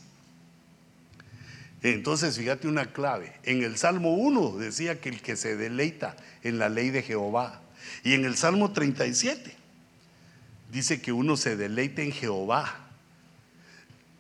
Entonces, 1.82 2.38
fíjate 2.38 2.68
una 2.68 2.88
clave. 2.88 3.34
En 3.44 3.64
el 3.64 3.78
Salmo 3.78 4.14
1 4.14 4.58
decía 4.58 5.00
que 5.00 5.10
el 5.10 5.22
que 5.22 5.36
se 5.36 5.56
deleita 5.56 6.16
en 6.44 6.60
la 6.60 6.70
ley 6.70 6.90
de 6.90 7.04
Jehová. 7.04 7.62
Y 8.04 8.14
en 8.14 8.26
el 8.26 8.36
Salmo 8.36 8.72
37 8.72 9.56
dice 10.72 11.02
que 11.02 11.12
uno 11.12 11.38
se 11.38 11.56
deleita 11.56 12.02
en 12.02 12.12
Jehová. 12.12 12.88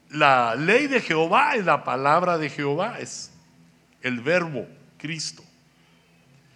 La 0.10 0.56
ley 0.56 0.88
de 0.88 1.02
Jehová 1.02 1.56
es 1.56 1.66
la 1.66 1.84
palabra 1.84 2.38
de 2.38 2.50
Jehová, 2.50 2.98
es 3.00 3.32
el 4.02 4.22
verbo 4.22 4.68
Cristo. 4.98 5.44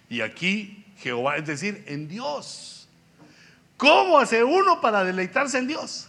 Y 0.08 0.22
aquí 0.22 0.84
Jehová, 0.98 1.36
es 1.36 1.46
decir, 1.46 1.84
en 1.86 2.08
Dios. 2.08 2.88
¿Cómo 3.76 4.18
hace 4.18 4.42
uno 4.42 4.80
para 4.80 5.04
deleitarse 5.04 5.58
en 5.58 5.66
Dios? 5.66 6.08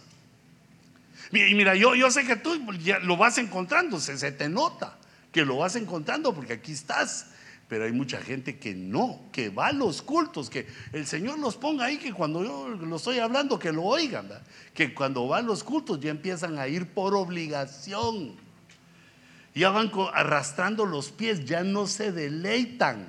Y 1.32 1.54
mira, 1.54 1.74
yo, 1.74 1.94
yo 1.94 2.10
sé 2.10 2.24
que 2.24 2.36
tú 2.36 2.60
lo 3.02 3.16
vas 3.16 3.38
encontrando, 3.38 4.00
se, 4.00 4.16
se 4.18 4.32
te 4.32 4.48
nota 4.48 4.96
que 5.36 5.44
lo 5.44 5.58
vas 5.58 5.76
encontrando 5.76 6.34
porque 6.34 6.54
aquí 6.54 6.72
estás. 6.72 7.26
Pero 7.68 7.84
hay 7.84 7.92
mucha 7.92 8.22
gente 8.22 8.58
que 8.58 8.74
no, 8.74 9.20
que 9.32 9.50
va 9.50 9.66
a 9.66 9.72
los 9.72 10.00
cultos, 10.00 10.48
que 10.48 10.66
el 10.92 11.06
Señor 11.06 11.38
los 11.40 11.56
ponga 11.56 11.86
ahí, 11.86 11.98
que 11.98 12.12
cuando 12.12 12.42
yo 12.42 12.68
lo 12.68 12.96
estoy 12.96 13.18
hablando, 13.18 13.58
que 13.58 13.72
lo 13.72 13.82
oigan, 13.82 14.28
que 14.72 14.94
cuando 14.94 15.26
van 15.26 15.44
a 15.44 15.48
los 15.48 15.64
cultos 15.64 16.00
ya 16.00 16.10
empiezan 16.10 16.58
a 16.58 16.68
ir 16.68 16.86
por 16.86 17.14
obligación. 17.14 18.34
Ya 19.54 19.70
van 19.70 19.90
arrastrando 20.14 20.86
los 20.86 21.10
pies, 21.10 21.44
ya 21.44 21.64
no 21.64 21.86
se 21.86 22.12
deleitan. 22.12 23.06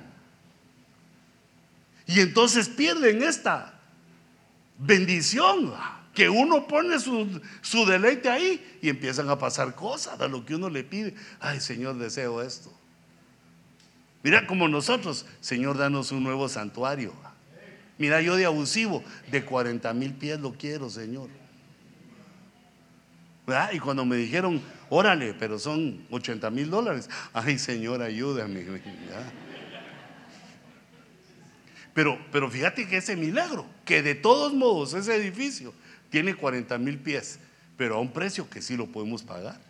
Y 2.06 2.20
entonces 2.20 2.68
pierden 2.68 3.22
esta 3.22 3.80
bendición, 4.76 5.72
que 6.18 6.28
uno 6.28 6.66
pone 6.66 6.98
su, 6.98 7.40
su 7.60 7.86
deleite 7.86 8.28
ahí 8.28 8.78
y 8.82 8.88
empiezan 8.88 9.28
a 9.28 9.38
pasar 9.38 9.76
cosas 9.76 10.20
a 10.20 10.26
lo 10.26 10.44
que 10.44 10.56
uno 10.56 10.68
le 10.68 10.82
pide. 10.82 11.14
Ay, 11.38 11.60
Señor, 11.60 11.96
deseo 11.96 12.42
esto. 12.42 12.72
Mira 14.24 14.44
como 14.48 14.66
nosotros, 14.66 15.26
Señor, 15.40 15.78
danos 15.78 16.10
un 16.10 16.24
nuevo 16.24 16.48
santuario. 16.48 17.12
Mira, 17.98 18.20
yo 18.20 18.34
de 18.34 18.46
abusivo, 18.46 19.04
de 19.30 19.44
40 19.44 19.94
mil 19.94 20.12
pies 20.12 20.40
lo 20.40 20.54
quiero, 20.54 20.90
Señor. 20.90 21.28
Y 23.72 23.78
cuando 23.78 24.04
me 24.04 24.16
dijeron, 24.16 24.60
órale, 24.90 25.34
pero 25.34 25.56
son 25.56 26.04
80 26.10 26.50
mil 26.50 26.68
dólares. 26.68 27.08
Ay, 27.32 27.60
Señor, 27.60 28.02
ayúdame. 28.02 28.66
Pero, 31.94 32.16
pero 32.30 32.48
fíjate 32.48 32.86
que 32.86 32.98
ese 32.98 33.16
milagro, 33.16 33.66
que 33.84 34.04
de 34.04 34.14
todos 34.14 34.54
modos 34.54 34.94
ese 34.94 35.16
edificio 35.16 35.74
tiene 36.10 36.34
40 36.34 36.78
mil 36.78 36.98
pies, 36.98 37.38
pero 37.76 37.96
a 37.96 38.00
un 38.00 38.12
precio 38.12 38.48
que 38.48 38.62
sí 38.62 38.76
lo 38.76 38.86
podemos 38.86 39.22
pagar. 39.22 39.60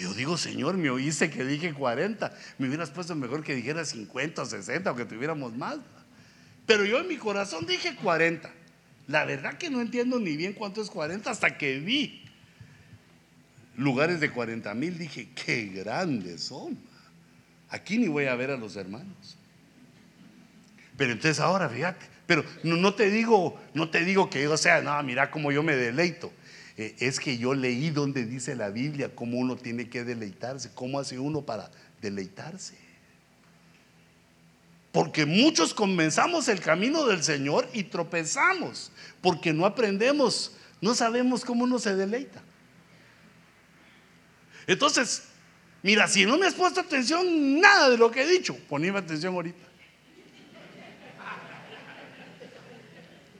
Yo 0.00 0.14
digo, 0.14 0.38
Señor, 0.38 0.76
me 0.76 0.90
oíste 0.90 1.30
que 1.30 1.44
dije 1.44 1.74
40. 1.74 2.32
Me 2.58 2.68
hubieras 2.68 2.90
puesto 2.90 3.14
mejor 3.14 3.42
que 3.42 3.54
dijera 3.54 3.84
50 3.84 4.42
o 4.42 4.46
60 4.46 4.90
o 4.90 4.96
que 4.96 5.04
tuviéramos 5.04 5.54
más. 5.56 5.78
Pero 6.66 6.84
yo 6.84 7.00
en 7.00 7.08
mi 7.08 7.16
corazón 7.16 7.66
dije 7.66 7.94
40. 7.96 8.50
La 9.08 9.24
verdad 9.24 9.58
que 9.58 9.70
no 9.70 9.80
entiendo 9.80 10.18
ni 10.18 10.36
bien 10.36 10.52
cuánto 10.52 10.80
es 10.80 10.88
40 10.88 11.30
hasta 11.30 11.58
que 11.58 11.78
vi 11.78 12.24
lugares 13.76 14.20
de 14.20 14.30
40 14.30 14.72
mil. 14.74 14.96
Dije, 14.96 15.28
qué 15.34 15.66
grandes 15.66 16.44
son. 16.44 16.78
Aquí 17.68 17.98
ni 17.98 18.08
voy 18.08 18.26
a 18.26 18.34
ver 18.34 18.50
a 18.50 18.56
los 18.56 18.76
hermanos. 18.76 19.36
Pero 20.96 21.12
entonces 21.12 21.40
ahora, 21.40 21.68
fíjate. 21.68 22.11
Pero 22.32 22.46
no, 22.62 22.94
te 22.94 23.10
digo, 23.10 23.60
no 23.74 23.90
te 23.90 24.06
digo 24.06 24.30
que 24.30 24.42
yo 24.42 24.56
sea, 24.56 24.80
no, 24.80 25.02
mira 25.02 25.30
cómo 25.30 25.52
yo 25.52 25.62
me 25.62 25.76
deleito. 25.76 26.32
Eh, 26.78 26.96
es 26.98 27.20
que 27.20 27.36
yo 27.36 27.52
leí 27.52 27.90
donde 27.90 28.24
dice 28.24 28.56
la 28.56 28.70
Biblia 28.70 29.14
cómo 29.14 29.36
uno 29.36 29.54
tiene 29.56 29.90
que 29.90 30.02
deleitarse, 30.02 30.70
cómo 30.72 30.98
hace 30.98 31.18
uno 31.18 31.42
para 31.42 31.70
deleitarse. 32.00 32.74
Porque 34.92 35.26
muchos 35.26 35.74
comenzamos 35.74 36.48
el 36.48 36.60
camino 36.60 37.04
del 37.04 37.22
Señor 37.22 37.68
y 37.74 37.82
tropezamos, 37.82 38.92
porque 39.20 39.52
no 39.52 39.66
aprendemos, 39.66 40.56
no 40.80 40.94
sabemos 40.94 41.44
cómo 41.44 41.64
uno 41.64 41.78
se 41.78 41.94
deleita. 41.94 42.40
Entonces, 44.66 45.24
mira, 45.82 46.08
si 46.08 46.24
no 46.24 46.38
me 46.38 46.46
has 46.46 46.54
puesto 46.54 46.80
atención 46.80 47.60
nada 47.60 47.90
de 47.90 47.98
lo 47.98 48.10
que 48.10 48.22
he 48.22 48.26
dicho, 48.26 48.56
poníme 48.70 49.00
atención 49.00 49.34
ahorita. 49.34 49.71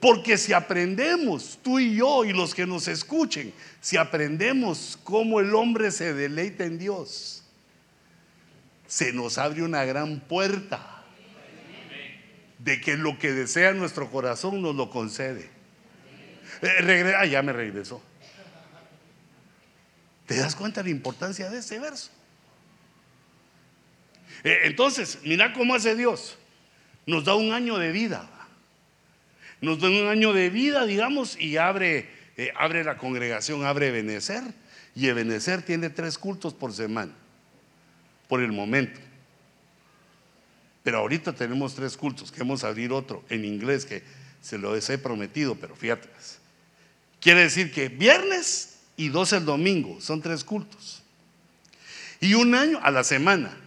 Porque 0.03 0.37
si 0.37 0.51
aprendemos, 0.51 1.57
tú 1.63 1.79
y 1.79 1.95
yo 1.95 2.25
y 2.25 2.33
los 2.33 2.53
que 2.53 2.67
nos 2.67 2.89
escuchen, 2.89 3.53
si 3.79 3.95
aprendemos 3.95 4.99
cómo 5.01 5.39
el 5.39 5.55
hombre 5.55 5.91
se 5.91 6.13
deleita 6.13 6.65
en 6.65 6.77
Dios, 6.77 7.45
se 8.85 9.13
nos 9.13 9.37
abre 9.37 9.63
una 9.63 9.85
gran 9.85 10.19
puerta 10.19 11.05
de 12.59 12.81
que 12.81 12.97
lo 12.97 13.17
que 13.17 13.31
desea 13.31 13.71
nuestro 13.71 14.11
corazón 14.11 14.61
nos 14.61 14.75
lo 14.75 14.89
concede. 14.89 15.49
Eh, 16.61 17.13
ah, 17.17 17.25
ya 17.25 17.41
me 17.41 17.53
regresó. 17.53 18.03
¿Te 20.25 20.35
das 20.35 20.53
cuenta 20.53 20.83
de 20.83 20.89
la 20.89 20.95
importancia 20.97 21.49
de 21.49 21.59
este 21.59 21.79
verso? 21.79 22.11
Eh, 24.43 24.63
entonces, 24.63 25.19
mira 25.23 25.53
cómo 25.53 25.75
hace 25.75 25.95
Dios. 25.95 26.37
Nos 27.05 27.23
da 27.23 27.35
un 27.35 27.53
año 27.53 27.77
de 27.77 27.93
vida 27.93 28.29
nos 29.63 29.79
da 29.79 29.89
un 29.89 30.07
año 30.07 30.33
de 30.33 30.49
vida, 30.49 30.85
digamos, 30.85 31.39
y 31.39 31.55
abre, 31.55 32.09
eh, 32.35 32.51
abre 32.57 32.83
la 32.83 32.97
congregación, 32.97 33.65
abre 33.65 33.87
Ebenecer. 33.87 34.43
Y 34.93 35.07
Ebenecer 35.07 35.61
tiene 35.61 35.89
tres 35.89 36.17
cultos 36.17 36.53
por 36.53 36.73
semana, 36.73 37.13
por 38.27 38.41
el 38.41 38.51
momento. 38.51 38.99
Pero 40.83 40.97
ahorita 40.97 41.33
tenemos 41.33 41.75
tres 41.75 41.95
cultos, 41.95 42.29
queremos 42.29 42.65
abrir 42.65 42.91
otro 42.91 43.23
en 43.29 43.45
inglés 43.45 43.85
que 43.85 44.03
se 44.41 44.57
lo 44.57 44.75
he 44.75 44.97
prometido, 44.97 45.55
pero 45.55 45.77
fíjate. 45.77 46.09
Quiere 47.21 47.43
decir 47.43 47.71
que 47.71 47.87
viernes 47.87 48.79
y 48.97 49.07
dos 49.07 49.31
el 49.31 49.45
domingo, 49.45 50.01
son 50.01 50.21
tres 50.21 50.43
cultos. 50.43 51.03
Y 52.19 52.33
un 52.33 52.53
año 52.53 52.81
a 52.83 52.91
la 52.91 53.05
semana. 53.05 53.57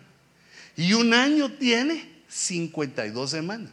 Y 0.76 0.92
un 0.92 1.14
año 1.14 1.50
tiene 1.52 2.06
52 2.28 3.30
semanas. 3.30 3.72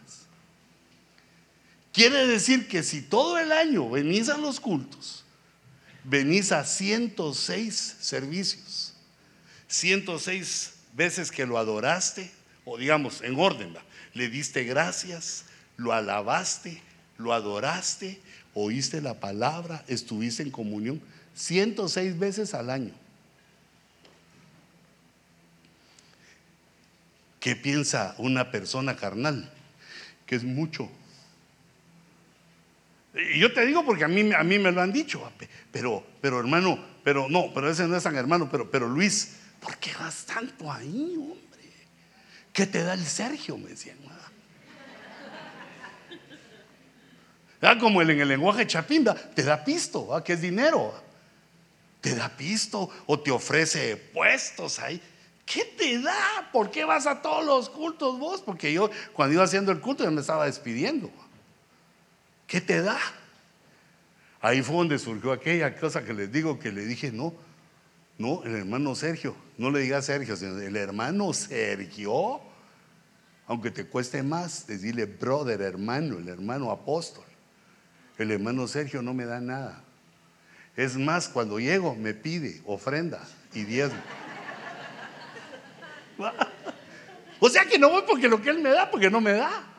Quiere 1.94 2.26
decir 2.26 2.68
que 2.68 2.82
si 2.82 3.04
todo 3.04 3.38
el 3.38 3.52
año 3.52 3.88
venís 3.88 4.28
a 4.30 4.38
los 4.38 4.60
cultos, 4.60 5.24
venís 6.04 6.52
a 6.52 6.66
106 6.66 7.98
servicios, 8.02 8.96
106 9.68 10.74
veces 10.94 11.32
que 11.32 11.46
lo 11.46 11.60
adoraste, 11.60 12.32
o 12.66 12.80
digamos 12.80 13.22
en 13.22 13.40
orden, 13.40 13.76
le 14.16 14.28
diste 14.28 14.64
gracias, 14.64 15.46
lo 15.78 15.94
alabaste, 15.94 16.82
lo 17.20 17.32
adoraste, 17.32 18.20
oíste 18.56 19.00
la 19.00 19.20
palabra, 19.20 19.86
estuviste 19.88 20.42
en 20.42 20.50
comunión, 20.50 21.00
106 21.36 22.18
veces 22.18 22.56
al 22.56 22.72
año. 22.72 22.94
¿Qué 27.40 27.56
piensa 27.56 28.16
una 28.18 28.50
persona 28.50 28.96
carnal? 28.96 29.52
Que 30.26 30.36
es 30.36 30.44
mucho. 30.44 30.90
Y 33.14 33.40
yo 33.40 33.54
te 33.54 33.66
digo 33.66 33.86
porque 33.86 34.04
a 34.04 34.08
mí, 34.08 34.32
a 34.34 34.44
mí 34.44 34.60
me 34.60 34.72
lo 34.72 34.82
han 34.82 34.92
dicho, 34.92 35.32
pero, 35.72 36.04
pero 36.20 36.40
hermano, 36.40 36.84
pero 37.04 37.28
no, 37.30 37.54
pero 37.54 37.70
ese 37.70 37.88
no 37.88 37.96
es 37.96 38.04
tan 38.04 38.16
hermano, 38.16 38.50
pero, 38.50 38.70
pero 38.70 38.88
Luis, 38.88 39.36
¿por 39.60 39.78
qué 39.78 39.92
vas 40.00 40.26
tanto 40.26 40.72
ahí, 40.72 41.16
hombre? 41.18 41.44
¿Qué 42.52 42.66
te 42.66 42.84
da 42.84 42.94
el 42.94 43.06
Sergio? 43.06 43.58
Me 43.58 43.70
decían. 43.70 43.98
¿Ah? 47.64 47.78
Como 47.80 48.02
en 48.02 48.10
el 48.10 48.28
lenguaje 48.28 48.68
chapinda, 48.68 49.16
te 49.16 49.42
da 49.42 49.64
pisto, 49.64 50.14
¿ah? 50.14 50.24
que 50.24 50.34
es 50.34 50.42
dinero. 50.42 50.94
Te 52.02 52.14
da 52.14 52.28
pisto 52.28 52.90
o 53.06 53.20
te 53.20 53.32
ofrece 53.32 53.96
puestos 53.96 54.80
ahí. 54.80 55.02
¿Qué 55.46 55.64
te 55.78 56.02
da? 56.02 56.50
¿Por 56.52 56.70
qué 56.70 56.84
vas 56.84 57.08
a 57.08 57.22
todos 57.22 57.46
los 57.46 57.70
cultos 57.70 58.20
vos? 58.20 58.42
Porque 58.42 58.74
yo 58.74 58.90
cuando 59.14 59.36
iba 59.36 59.44
haciendo 59.44 59.72
el 59.72 59.80
culto 59.80 60.04
ya 60.04 60.12
me 60.12 60.20
estaba 60.20 60.46
despidiendo. 60.46 61.10
¿Qué 62.54 62.62
te 62.62 62.84
da? 62.84 63.00
Ahí 64.40 64.62
fue 64.62 64.76
donde 64.76 65.00
surgió 65.00 65.32
aquella 65.32 65.76
cosa 65.76 66.04
que 66.04 66.14
les 66.14 66.32
digo 66.32 66.60
que 66.60 66.72
le 66.72 66.86
dije, 66.86 67.12
no, 67.12 67.34
no, 68.20 68.44
el 68.44 68.54
hermano 68.58 68.94
Sergio, 68.94 69.36
no 69.58 69.72
le 69.72 69.80
digas 69.80 70.06
Sergio, 70.06 70.36
sino 70.36 70.60
el 70.60 70.76
hermano 70.76 71.34
Sergio, 71.34 72.42
aunque 73.48 73.72
te 73.72 73.88
cueste 73.88 74.22
más 74.22 74.68
decirle 74.68 75.06
brother, 75.06 75.64
hermano, 75.64 76.20
el 76.20 76.30
hermano 76.30 76.70
apóstol. 76.70 77.26
El 78.20 78.30
hermano 78.30 78.68
Sergio 78.68 79.02
no 79.02 79.16
me 79.16 79.26
da 79.26 79.42
nada. 79.42 79.84
Es 80.76 80.96
más, 80.96 81.28
cuando 81.30 81.60
llego 81.60 81.96
me 81.96 82.14
pide 82.14 82.62
ofrenda 82.66 83.28
y 83.52 83.64
diezmo. 83.64 84.00
o 87.40 87.50
sea 87.50 87.66
que 87.66 87.80
no 87.80 87.90
voy 87.90 88.04
porque 88.08 88.28
lo 88.28 88.40
que 88.40 88.52
él 88.52 88.60
me 88.60 88.70
da, 88.70 88.92
porque 88.92 89.10
no 89.10 89.22
me 89.22 89.32
da. 89.32 89.73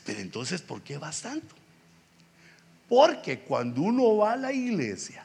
Pero 0.00 0.20
entonces, 0.20 0.62
¿por 0.62 0.82
qué 0.82 0.98
vas 0.98 1.22
tanto? 1.22 1.54
Porque 2.88 3.40
cuando 3.40 3.82
uno 3.82 4.16
va 4.16 4.32
a 4.32 4.36
la 4.36 4.52
iglesia, 4.52 5.24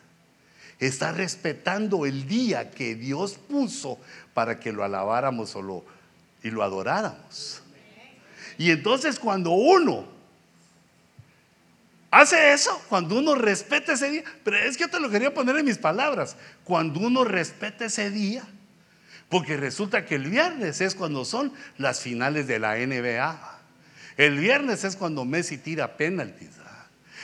está 0.80 1.11
respetando 1.11 2.05
el 2.05 2.28
día 2.28 2.72
que 2.72 2.95
Dios 2.95 3.34
puso 3.34 3.99
para 4.34 4.59
que 4.59 4.72
lo 4.72 4.84
alabáramos 4.84 5.55
y 6.43 6.51
lo 6.51 6.63
adoráramos. 6.63 7.61
Y 8.57 8.72
entonces 8.72 9.20
cuando 9.20 9.51
uno 9.51 10.07
hace 12.09 12.53
eso, 12.53 12.82
cuando 12.89 13.18
uno 13.18 13.36
respeta 13.36 13.93
ese 13.93 14.09
día, 14.09 14.24
pero 14.43 14.57
es 14.57 14.78
que 14.78 14.86
yo 14.86 14.89
te 14.89 14.99
lo 14.99 15.09
quería 15.09 15.34
poner 15.34 15.57
en 15.57 15.65
mis 15.65 15.78
palabras, 15.78 16.36
cuando 16.63 16.99
uno 16.99 17.24
respeta 17.24 17.86
ese 17.86 18.09
día, 18.09 18.43
porque 19.30 19.57
resulta 19.57 20.05
que 20.05 20.15
el 20.15 20.30
viernes 20.30 20.80
es 20.82 20.95
cuando 20.95 21.26
son 21.26 21.51
las 21.78 21.99
finales 21.99 22.47
de 22.47 22.59
la 22.59 22.78
NBA. 22.78 23.57
El 24.18 24.39
viernes 24.39 24.84
es 24.84 24.95
cuando 24.95 25.24
Messi 25.24 25.59
tira 25.59 25.95
penaltis. 25.95 26.49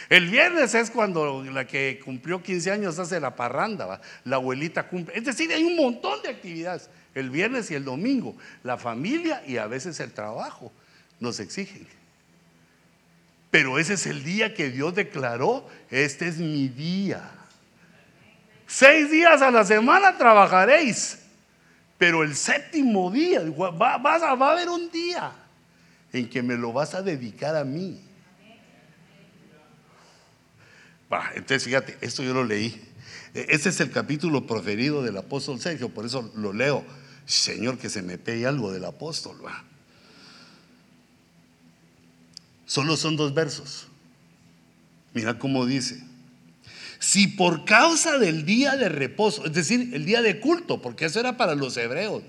El 0.10 0.30
viernes 0.30 0.76
es 0.76 0.92
cuando 0.92 1.44
la 1.44 1.66
que 1.66 2.00
cumplió 2.04 2.44
15 2.44 2.72
años 2.72 3.00
hace 3.00 3.20
la 3.20 3.36
parranda, 3.36 4.00
la 4.26 4.36
abuelita 4.36 4.88
cumple. 4.88 5.18
Es 5.18 5.26
decir, 5.26 5.52
hay 5.52 5.64
un 5.64 5.76
montón 5.76 6.22
de 6.22 6.30
actividades. 6.30 6.90
El 7.16 7.30
viernes 7.30 7.72
y 7.72 7.76
el 7.76 7.86
domingo, 7.86 8.36
la 8.64 8.78
familia 8.78 9.44
y 9.48 9.58
a 9.58 9.66
veces 9.66 10.00
el 10.00 10.12
trabajo 10.12 10.72
nos 11.20 11.40
exigen. 11.40 11.88
Pero 13.50 13.80
ese 13.80 13.94
es 13.94 14.06
el 14.06 14.24
día 14.24 14.54
que 14.54 14.70
Dios 14.70 14.94
declaró, 14.94 15.68
este 15.90 16.28
es 16.28 16.38
mi 16.38 16.68
día. 16.68 17.32
Seis 18.68 19.10
días 19.10 19.42
a 19.42 19.52
la 19.52 19.64
semana 19.64 20.18
trabajaréis, 20.18 21.20
pero 21.98 22.24
el 22.24 22.36
séptimo 22.36 23.10
día, 23.10 23.42
va, 23.42 23.98
va 23.98 24.16
a 24.16 24.52
haber 24.52 24.70
un 24.70 24.92
día 24.92 25.32
en 26.14 26.30
que 26.30 26.44
me 26.44 26.56
lo 26.56 26.72
vas 26.72 26.94
a 26.94 27.02
dedicar 27.02 27.56
a 27.56 27.64
mí. 27.64 28.00
entonces 31.36 31.64
fíjate, 31.64 31.98
esto 32.02 32.24
yo 32.24 32.34
lo 32.34 32.44
leí. 32.44 32.82
E, 33.34 33.48
ese 33.50 33.70
es 33.70 33.80
el 33.80 33.92
capítulo 33.92 34.48
preferido 34.48 35.04
del 35.04 35.18
apóstol 35.18 35.60
Sergio, 35.60 35.90
por 35.90 36.06
eso 36.06 36.32
lo 36.36 36.54
leo. 36.54 36.84
Señor, 37.26 37.78
que 37.78 37.90
se 37.90 38.02
me 38.02 38.18
pegue 38.18 38.46
algo 38.46 38.72
del 38.72 38.86
apóstol. 38.86 39.38
Solo 42.66 42.98
son 42.98 43.16
dos 43.16 43.34
versos. 43.34 43.88
Mira 45.14 45.38
cómo 45.38 45.66
dice. 45.66 46.04
Si 47.00 47.28
por 47.28 47.66
causa 47.66 48.18
del 48.18 48.46
día 48.46 48.76
de 48.76 48.90
reposo, 48.90 49.46
es 49.46 49.54
decir, 49.54 49.92
el 49.94 50.06
día 50.06 50.22
de 50.22 50.40
culto, 50.40 50.82
porque 50.82 51.06
eso 51.06 51.20
era 51.20 51.38
para 51.38 51.56
los 51.56 51.78
hebreos. 51.78 52.24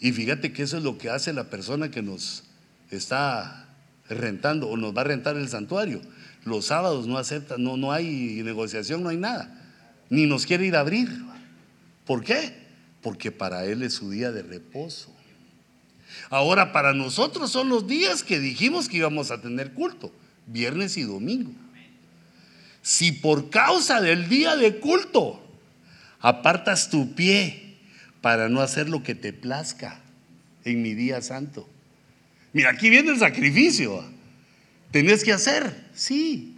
Y 0.00 0.12
fíjate 0.12 0.52
que 0.52 0.62
eso 0.62 0.76
es 0.76 0.82
lo 0.82 0.98
que 0.98 1.10
hace 1.10 1.32
la 1.32 1.44
persona 1.44 1.90
que 1.90 2.02
nos 2.02 2.44
está 2.90 3.68
rentando 4.08 4.68
o 4.68 4.76
nos 4.76 4.96
va 4.96 5.00
a 5.02 5.04
rentar 5.04 5.36
el 5.36 5.48
santuario. 5.48 6.00
Los 6.44 6.66
sábados 6.66 7.06
no 7.06 7.18
acepta, 7.18 7.56
no, 7.58 7.76
no 7.76 7.92
hay 7.92 8.42
negociación, 8.44 9.02
no 9.02 9.08
hay 9.08 9.16
nada. 9.16 9.52
Ni 10.10 10.26
nos 10.26 10.46
quiere 10.46 10.66
ir 10.66 10.76
a 10.76 10.80
abrir. 10.80 11.08
¿Por 12.04 12.22
qué? 12.22 12.54
Porque 13.02 13.32
para 13.32 13.64
él 13.64 13.82
es 13.82 13.94
su 13.94 14.10
día 14.10 14.30
de 14.30 14.42
reposo. 14.42 15.12
Ahora, 16.30 16.72
para 16.72 16.92
nosotros 16.92 17.50
son 17.50 17.68
los 17.68 17.86
días 17.86 18.22
que 18.22 18.38
dijimos 18.38 18.88
que 18.88 18.98
íbamos 18.98 19.30
a 19.30 19.40
tener 19.40 19.72
culto, 19.72 20.12
viernes 20.46 20.96
y 20.96 21.02
domingo. 21.02 21.50
Si 22.82 23.10
por 23.10 23.50
causa 23.50 24.00
del 24.00 24.28
día 24.28 24.54
de 24.54 24.78
culto 24.78 25.42
apartas 26.20 26.88
tu 26.88 27.14
pie 27.14 27.65
para 28.26 28.48
no 28.48 28.60
hacer 28.60 28.88
lo 28.88 29.04
que 29.04 29.14
te 29.14 29.32
plazca 29.32 30.00
en 30.64 30.82
mi 30.82 30.94
día 30.94 31.22
santo. 31.22 31.68
Mira, 32.52 32.70
aquí 32.70 32.90
viene 32.90 33.12
el 33.12 33.20
sacrificio. 33.20 34.02
¿Tenés 34.90 35.22
que 35.22 35.32
hacer? 35.32 35.84
Sí. 35.94 36.56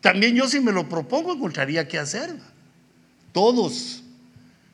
También 0.00 0.34
yo 0.34 0.48
si 0.48 0.58
me 0.58 0.72
lo 0.72 0.88
propongo 0.88 1.34
encontraría 1.34 1.86
que 1.86 1.98
hacer. 1.98 2.34
Todos. 3.32 4.04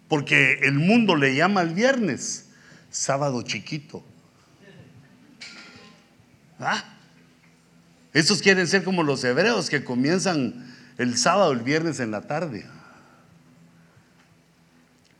Porque 0.07 0.61
el 0.63 0.75
mundo 0.75 1.17
le 1.17 1.35
llama 1.35 1.61
el 1.61 1.75
viernes 1.75 2.47
sábado 2.89 3.43
chiquito. 3.43 4.05
¿Ah? 6.61 6.85
Esos 8.13 8.43
quieren 8.43 8.69
ser 8.69 8.85
como 8.85 9.03
los 9.03 9.25
hebreos 9.25 9.69
que 9.69 9.83
comienzan 9.83 10.73
el 10.99 11.19
sábado, 11.19 11.51
el 11.51 11.63
viernes 11.63 11.99
en 11.99 12.13
la 12.13 12.29
tarde. 12.29 12.65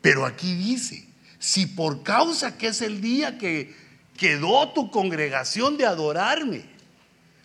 Pero 0.03 0.25
aquí 0.25 0.53
dice, 0.53 1.07
si 1.39 1.65
por 1.65 2.03
causa 2.03 2.57
que 2.57 2.67
es 2.67 2.81
el 2.81 2.99
día 2.99 3.37
que 3.37 3.73
quedó 4.17 4.67
tu 4.73 4.91
congregación 4.91 5.77
de 5.77 5.85
adorarme, 5.85 6.65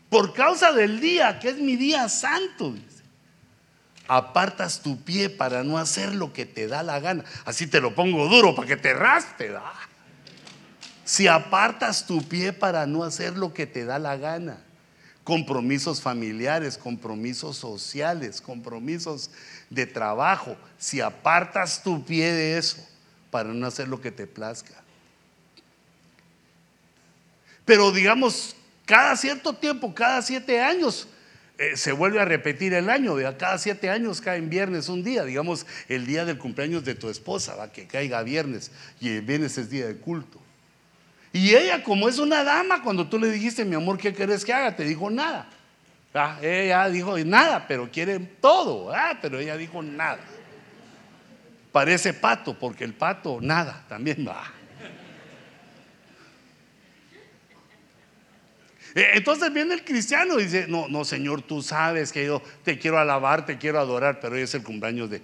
por 0.08 0.34
causa 0.34 0.72
del 0.72 0.98
día, 0.98 1.38
que 1.38 1.50
es 1.50 1.58
mi 1.58 1.76
día 1.76 2.08
santo, 2.08 2.74
apartas 4.08 4.82
tu 4.82 5.00
pie 5.04 5.30
para 5.30 5.62
no 5.62 5.78
hacer 5.78 6.12
lo 6.12 6.32
que 6.32 6.46
te 6.46 6.66
da 6.66 6.82
la 6.82 6.98
gana. 6.98 7.24
Así 7.44 7.68
te 7.68 7.80
lo 7.80 7.94
pongo 7.94 8.26
duro 8.26 8.56
para 8.56 8.66
que 8.66 8.76
te 8.76 8.92
raspe. 8.92 9.54
Si 11.04 11.28
apartas 11.28 12.06
tu 12.08 12.26
pie 12.26 12.52
para 12.52 12.86
no 12.86 13.04
hacer 13.04 13.36
lo 13.36 13.54
que 13.54 13.66
te 13.66 13.84
da 13.84 14.00
la 14.00 14.16
gana, 14.16 14.58
compromisos 15.22 16.00
familiares, 16.00 16.76
compromisos 16.76 17.56
sociales, 17.56 18.40
compromisos 18.40 19.30
de 19.70 19.86
trabajo, 19.86 20.56
si 20.78 21.00
apartas 21.00 21.82
tu 21.82 22.04
pie 22.04 22.32
de 22.32 22.58
eso 22.58 22.86
para 23.30 23.50
no 23.50 23.66
hacer 23.66 23.88
lo 23.88 24.00
que 24.00 24.10
te 24.10 24.26
plazca. 24.26 24.74
Pero 27.64 27.92
digamos, 27.92 28.56
cada 28.86 29.14
cierto 29.16 29.52
tiempo, 29.54 29.94
cada 29.94 30.22
siete 30.22 30.60
años, 30.60 31.06
eh, 31.58 31.76
se 31.76 31.92
vuelve 31.92 32.20
a 32.20 32.24
repetir 32.24 32.72
el 32.72 32.88
año. 32.88 33.16
De 33.16 33.36
cada 33.36 33.58
siete 33.58 33.90
años 33.90 34.20
cae 34.20 34.38
en 34.38 34.48
viernes 34.48 34.88
un 34.88 35.02
día, 35.02 35.24
digamos 35.24 35.66
el 35.88 36.06
día 36.06 36.24
del 36.24 36.38
cumpleaños 36.38 36.84
de 36.84 36.94
tu 36.94 37.10
esposa, 37.10 37.56
va 37.56 37.70
que 37.72 37.86
caiga 37.86 38.22
viernes 38.22 38.70
y 39.00 39.10
el 39.10 39.22
viernes 39.22 39.58
es 39.58 39.68
día 39.68 39.86
de 39.86 39.96
culto. 39.96 40.40
Y 41.32 41.54
ella, 41.54 41.82
como 41.82 42.08
es 42.08 42.18
una 42.18 42.42
dama, 42.42 42.82
cuando 42.82 43.08
tú 43.08 43.18
le 43.18 43.30
dijiste, 43.30 43.64
mi 43.64 43.74
amor, 43.74 43.98
¿qué 43.98 44.14
querés 44.14 44.44
que 44.44 44.52
haga? 44.54 44.74
Te 44.74 44.84
dijo 44.84 45.10
nada. 45.10 45.50
Ah, 46.18 46.38
ella 46.42 46.88
dijo 46.88 47.16
nada, 47.18 47.66
pero 47.68 47.88
quiere 47.90 48.18
todo. 48.18 48.92
Ah, 48.92 49.18
pero 49.22 49.38
ella 49.38 49.56
dijo 49.56 49.82
nada. 49.82 50.18
Parece 51.70 52.12
pato, 52.12 52.58
porque 52.58 52.84
el 52.84 52.94
pato 52.94 53.38
nada 53.40 53.84
también 53.88 54.26
va. 54.26 54.52
Eh, 58.94 59.10
entonces 59.14 59.52
viene 59.52 59.74
el 59.74 59.84
cristiano 59.84 60.40
y 60.40 60.44
dice, 60.44 60.66
no, 60.66 60.88
no, 60.88 61.04
Señor, 61.04 61.42
tú 61.42 61.62
sabes 61.62 62.10
que 62.10 62.24
yo 62.26 62.42
te 62.64 62.78
quiero 62.78 62.98
alabar, 62.98 63.46
te 63.46 63.58
quiero 63.58 63.78
adorar, 63.78 64.18
pero 64.18 64.34
hoy 64.34 64.40
es 64.40 64.54
el 64.54 64.64
cumpleaños 64.64 65.10
de 65.10 65.22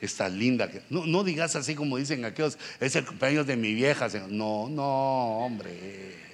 esta 0.00 0.28
linda. 0.28 0.68
No, 0.90 1.06
no 1.06 1.24
digas 1.24 1.56
así 1.56 1.74
como 1.74 1.96
dicen 1.96 2.24
aquellos, 2.24 2.58
es 2.78 2.94
el 2.94 3.04
cumpleaños 3.04 3.46
de 3.46 3.56
mi 3.56 3.74
vieja. 3.74 4.08
No, 4.28 4.68
no, 4.68 5.38
hombre. 5.38 6.25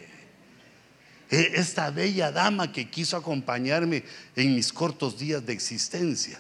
Eh, 1.33 1.53
esta 1.55 1.91
bella 1.91 2.31
dama 2.31 2.71
que 2.71 2.91
quiso 2.91 3.17
acompañarme 3.17 4.05
en 4.37 4.55
mis 4.55 4.71
cortos 4.71 5.19
días 5.19 5.45
de 5.45 5.55
existencia. 5.55 6.39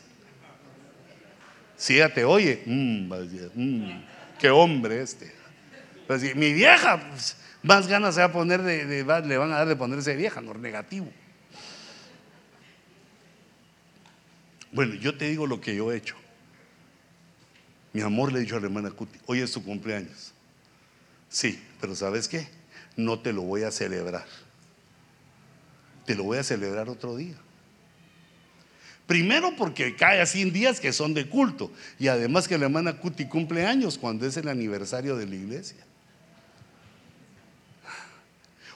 Si 1.78 1.94
ella 1.94 2.12
te 2.12 2.26
oye, 2.26 2.62
mm, 2.66 3.10
mm, 3.54 4.04
qué 4.38 4.50
hombre 4.50 5.00
este. 5.00 5.32
Pues, 6.06 6.36
mi 6.36 6.52
vieja, 6.52 7.00
pues, 7.08 7.38
más 7.62 7.88
ganas 7.88 8.18
a 8.18 8.30
poner 8.30 8.60
de, 8.62 8.84
le 8.84 9.02
van 9.38 9.52
a 9.52 9.56
dar 9.56 9.66
de 9.66 9.76
ponerse 9.76 10.14
vieja, 10.14 10.42
no 10.42 10.52
negativo. 10.52 11.10
Bueno, 14.72 14.94
yo 14.94 15.16
te 15.16 15.30
digo 15.30 15.46
lo 15.46 15.58
que 15.58 15.74
yo 15.74 15.90
he 15.90 15.96
hecho. 15.96 16.16
Mi 17.94 18.02
amor 18.02 18.30
le 18.30 18.40
dijo 18.40 18.56
a 18.56 18.60
la 18.60 18.66
hermana 18.66 18.90
Cuti, 18.90 19.18
hoy 19.24 19.40
es 19.40 19.50
su 19.50 19.64
cumpleaños. 19.64 20.34
Sí, 21.30 21.62
pero 21.80 21.96
¿sabes 21.96 22.28
qué? 22.28 22.46
No 22.94 23.20
te 23.20 23.32
lo 23.32 23.40
voy 23.40 23.62
a 23.62 23.70
celebrar. 23.70 24.26
Te 26.04 26.14
lo 26.14 26.24
voy 26.24 26.38
a 26.38 26.42
celebrar 26.42 26.88
otro 26.88 27.16
día. 27.16 27.36
Primero 29.06 29.54
porque 29.56 29.96
cae 29.96 30.20
así 30.20 30.42
en 30.42 30.52
días 30.52 30.80
que 30.80 30.92
son 30.92 31.14
de 31.14 31.28
culto. 31.28 31.70
Y 31.98 32.08
además 32.08 32.48
que 32.48 32.56
la 32.56 32.66
hermana 32.66 32.98
Cuti 32.98 33.26
cumple 33.26 33.66
años 33.66 33.98
cuando 33.98 34.26
es 34.26 34.36
el 34.36 34.48
aniversario 34.48 35.16
de 35.16 35.26
la 35.26 35.34
iglesia. 35.34 35.84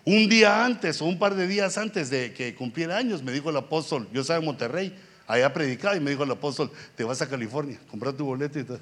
Un 0.04 0.28
día 0.28 0.64
antes 0.64 1.02
o 1.02 1.06
un 1.06 1.18
par 1.18 1.34
de 1.34 1.48
días 1.48 1.78
antes 1.78 2.10
de 2.10 2.32
que 2.32 2.54
cumpliera 2.54 2.96
años, 2.96 3.24
me 3.24 3.32
dijo 3.32 3.50
el 3.50 3.56
apóstol, 3.56 4.08
yo 4.12 4.20
estaba 4.20 4.38
en 4.38 4.44
Monterrey, 4.44 4.96
allá 5.26 5.52
predicaba 5.52 5.96
y 5.96 6.00
me 6.00 6.10
dijo 6.10 6.22
el 6.22 6.30
apóstol, 6.30 6.70
te 6.94 7.02
vas 7.02 7.20
a 7.22 7.28
California, 7.28 7.80
compra 7.90 8.12
tu 8.12 8.24
boleto 8.24 8.60
y 8.60 8.64
todo. 8.64 8.78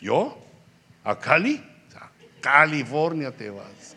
¿Yo? 0.00 0.38
¿A 1.02 1.18
Cali? 1.18 1.60
A 1.96 2.10
California 2.40 3.32
te 3.32 3.50
vas. 3.50 3.95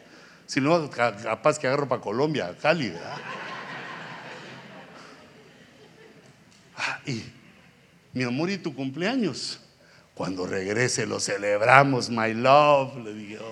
Si 0.49 0.59
no, 0.59 0.89
capaz 0.89 1.59
que 1.59 1.67
agarro 1.67 1.87
para 1.87 2.01
Colombia, 2.01 2.57
Cali, 2.59 2.89
¿verdad? 2.89 3.17
Ah, 6.75 6.99
y 7.05 7.21
mi 8.13 8.23
amor, 8.23 8.49
¿y 8.49 8.57
tu 8.57 8.73
cumpleaños? 8.73 9.59
Cuando 10.15 10.47
regrese 10.47 11.05
lo 11.05 11.19
celebramos, 11.19 12.09
my 12.09 12.33
love, 12.33 12.97
le 13.03 13.13
digo 13.13 13.45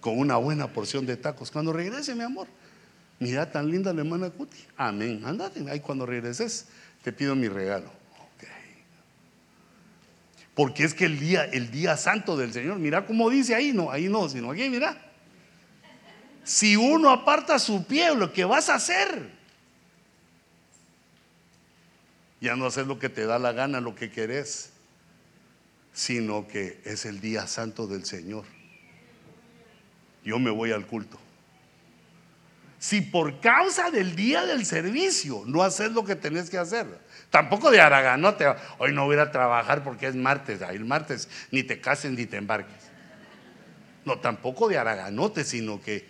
con 0.00 0.18
una 0.18 0.36
buena 0.36 0.68
porción 0.68 1.06
de 1.06 1.16
tacos. 1.16 1.50
Cuando 1.50 1.72
regrese, 1.72 2.14
mi 2.14 2.24
amor, 2.24 2.46
mira 3.18 3.50
tan 3.50 3.70
linda 3.70 3.90
la 3.94 4.02
hermana 4.02 4.28
Cuti. 4.28 4.58
Amén. 4.76 5.22
Andate, 5.24 5.64
ahí 5.70 5.80
cuando 5.80 6.04
regreses, 6.04 6.68
te 7.02 7.10
pido 7.10 7.34
mi 7.34 7.48
regalo. 7.48 7.90
Porque 10.54 10.84
es 10.84 10.92
que 10.92 11.06
el 11.06 11.18
día, 11.18 11.46
el 11.46 11.70
día 11.70 11.96
santo 11.96 12.36
del 12.36 12.52
Señor, 12.52 12.78
mira 12.78 13.06
cómo 13.06 13.30
dice 13.30 13.54
ahí, 13.54 13.72
no, 13.72 13.90
ahí 13.90 14.10
no, 14.10 14.28
sino 14.28 14.50
aquí, 14.50 14.68
mira. 14.68 15.03
Si 16.44 16.76
uno 16.76 17.10
aparta 17.10 17.58
su 17.58 17.84
pie, 17.84 18.14
lo 18.14 18.32
que 18.32 18.44
vas 18.44 18.68
a 18.68 18.76
hacer, 18.76 19.30
ya 22.40 22.54
no 22.54 22.66
hacer 22.66 22.86
lo 22.86 22.98
que 22.98 23.08
te 23.08 23.26
da 23.26 23.38
la 23.38 23.52
gana, 23.52 23.80
lo 23.80 23.94
que 23.94 24.10
querés, 24.10 24.70
sino 25.92 26.46
que 26.46 26.80
es 26.84 27.06
el 27.06 27.20
día 27.20 27.46
santo 27.46 27.86
del 27.86 28.04
Señor 28.04 28.44
yo 30.24 30.38
me 30.38 30.50
voy 30.50 30.72
al 30.72 30.86
culto. 30.86 31.18
si 32.78 33.00
por 33.00 33.40
causa 33.40 33.90
del 33.90 34.14
día 34.14 34.44
del 34.44 34.66
servicio 34.66 35.42
no 35.46 35.62
haces 35.62 35.92
lo 35.92 36.04
que 36.04 36.16
tenés 36.16 36.50
que 36.50 36.58
hacer. 36.58 36.86
Tampoco 37.30 37.70
de 37.70 37.80
araganote, 37.80 38.44
hoy 38.76 38.92
no 38.92 39.06
voy 39.06 39.16
a 39.16 39.30
trabajar 39.30 39.82
porque 39.82 40.06
es 40.06 40.14
martes, 40.14 40.60
ahí 40.60 40.76
el 40.76 40.84
martes 40.84 41.30
ni 41.50 41.62
te 41.62 41.80
cases 41.80 42.12
ni 42.12 42.26
te 42.26 42.36
embarques. 42.36 42.90
No, 44.04 44.18
tampoco 44.18 44.68
de 44.68 44.76
araganote, 44.76 45.44
sino 45.44 45.80
que 45.80 46.06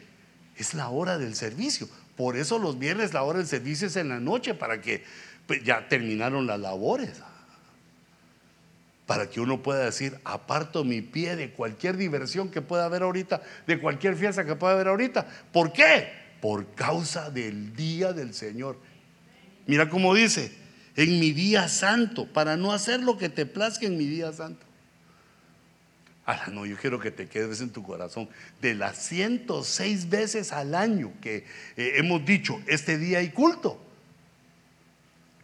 es 0.57 0.75
la 0.75 0.89
hora 0.89 1.19
del 1.19 1.35
servicio. 1.35 1.89
Por 2.17 2.37
eso 2.37 2.59
los 2.59 2.79
viernes 2.79 3.13
la 3.13 3.23
hora 3.23 3.39
del 3.39 3.49
servicio 3.49 3.89
es 3.89 3.97
en 3.97 4.09
la 4.09 4.21
noche, 4.21 4.55
para 4.55 4.81
que 4.81 5.05
pues, 5.47 5.63
ya 5.65 5.89
terminaron 5.89 6.47
las 6.47 6.61
labores. 6.61 7.11
Para 9.07 9.29
que 9.29 9.41
uno 9.41 9.63
pueda 9.63 9.85
decir, 9.85 10.19
aparto 10.25 10.85
mi 10.85 11.03
pie 11.03 11.37
de 11.37 11.51
cualquier 11.51 11.97
diversión 11.97 12.51
que 12.51 12.63
pueda 12.63 12.87
haber 12.87 13.03
ahorita, 13.03 13.43
de 13.67 13.81
cualquier 13.81 14.17
fiesta 14.17 14.45
que 14.45 14.55
pueda 14.55 14.75
haber 14.75 14.89
ahorita. 14.89 15.27
¿Por 15.53 15.73
qué? 15.73 16.25
por 16.45 16.75
causa 16.75 17.31
del 17.31 17.75
día 17.75 18.13
del 18.13 18.35
Señor. 18.35 18.79
Mira 19.65 19.89
cómo 19.89 20.15
dice, 20.15 20.53
en 20.95 21.19
mi 21.19 21.33
día 21.33 21.71
santo, 21.71 22.27
para 22.27 22.59
no 22.59 22.75
hacer 22.75 23.01
lo 23.01 23.17
que 23.17 23.31
te 23.31 23.47
plazca 23.47 23.87
en 23.87 23.97
mi 23.97 24.05
día 24.05 24.31
santo. 24.31 24.67
Ahora, 26.27 26.47
no, 26.49 26.64
yo 26.64 26.77
quiero 26.77 26.99
que 26.99 27.11
te 27.11 27.29
quedes 27.29 27.61
en 27.61 27.70
tu 27.70 27.83
corazón. 27.83 28.29
De 28.61 28.75
las 28.75 28.97
106 29.07 30.09
veces 30.09 30.53
al 30.53 30.75
año 30.75 31.12
que 31.20 31.47
eh, 31.77 31.95
hemos 31.97 32.25
dicho, 32.25 32.61
este 32.66 32.97
día 32.97 33.18
hay 33.18 33.31
culto, 33.31 33.81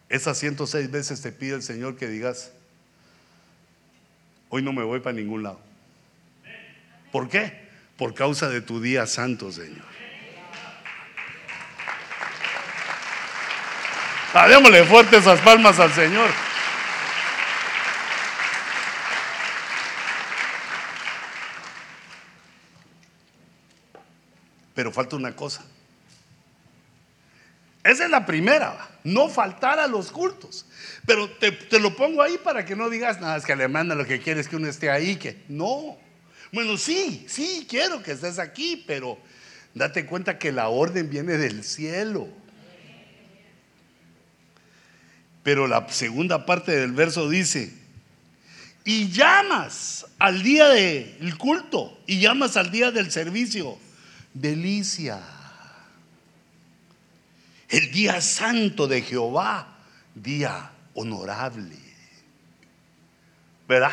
esas 0.09 0.37
106 0.39 0.89
veces 0.91 1.21
te 1.21 1.31
pide 1.31 1.55
el 1.55 1.63
Señor 1.63 1.95
que 1.97 2.07
digas, 2.07 2.51
hoy 4.49 4.61
no 4.61 4.73
me 4.73 4.83
voy 4.83 4.99
para 4.99 5.15
ningún 5.15 5.43
lado. 5.43 5.59
¿Por 7.11 7.29
qué? 7.29 7.69
Por 7.97 8.13
causa 8.13 8.49
de 8.49 8.61
tu 8.61 8.81
día 8.81 9.05
santo, 9.05 9.51
Señor. 9.51 9.85
Démosle 14.49 14.83
fuerte 14.85 15.17
esas 15.17 15.39
palmas 15.41 15.79
al 15.79 15.91
Señor. 15.91 16.29
Pero 24.73 24.91
falta 24.91 25.15
una 25.15 25.35
cosa. 25.35 25.63
Esa 27.83 28.05
es 28.05 28.11
la 28.11 28.25
primera, 28.25 28.89
no 29.03 29.27
faltar 29.27 29.79
a 29.79 29.87
los 29.87 30.11
cultos. 30.11 30.65
Pero 31.05 31.29
te, 31.29 31.51
te, 31.51 31.79
lo 31.79 31.95
pongo 31.95 32.21
ahí 32.21 32.37
para 32.37 32.63
que 32.63 32.75
no 32.75 32.89
digas 32.89 33.19
nada, 33.19 33.37
es 33.37 33.45
que 33.45 33.55
le 33.55 33.67
manda 33.67 33.95
lo 33.95 34.05
que 34.05 34.19
quieres 34.19 34.47
que 34.47 34.55
uno 34.55 34.67
esté 34.67 34.89
ahí, 34.91 35.15
que 35.15 35.43
no. 35.47 35.97
Bueno, 36.51 36.77
sí, 36.77 37.25
sí, 37.27 37.65
quiero 37.67 38.03
que 38.03 38.11
estés 38.11 38.37
aquí, 38.37 38.83
pero 38.85 39.17
date 39.73 40.05
cuenta 40.05 40.37
que 40.37 40.51
la 40.51 40.69
orden 40.69 41.09
viene 41.09 41.37
del 41.37 41.63
cielo. 41.63 42.27
Pero 45.43 45.67
la 45.67 45.87
segunda 45.89 46.45
parte 46.45 46.75
del 46.75 46.91
verso 46.91 47.27
dice, 47.29 47.73
y 48.83 49.09
llamas 49.09 50.05
al 50.19 50.43
día 50.43 50.69
del 50.69 51.35
culto, 51.37 51.99
y 52.05 52.19
llamas 52.19 52.57
al 52.57 52.69
día 52.69 52.91
del 52.91 53.11
servicio, 53.11 53.77
delicia. 54.33 55.19
El 57.69 57.91
día 57.91 58.19
santo 58.21 58.87
de 58.87 59.01
Jehová, 59.01 59.77
día 60.13 60.71
honorable. 60.93 61.77
¿Verdad? 63.67 63.91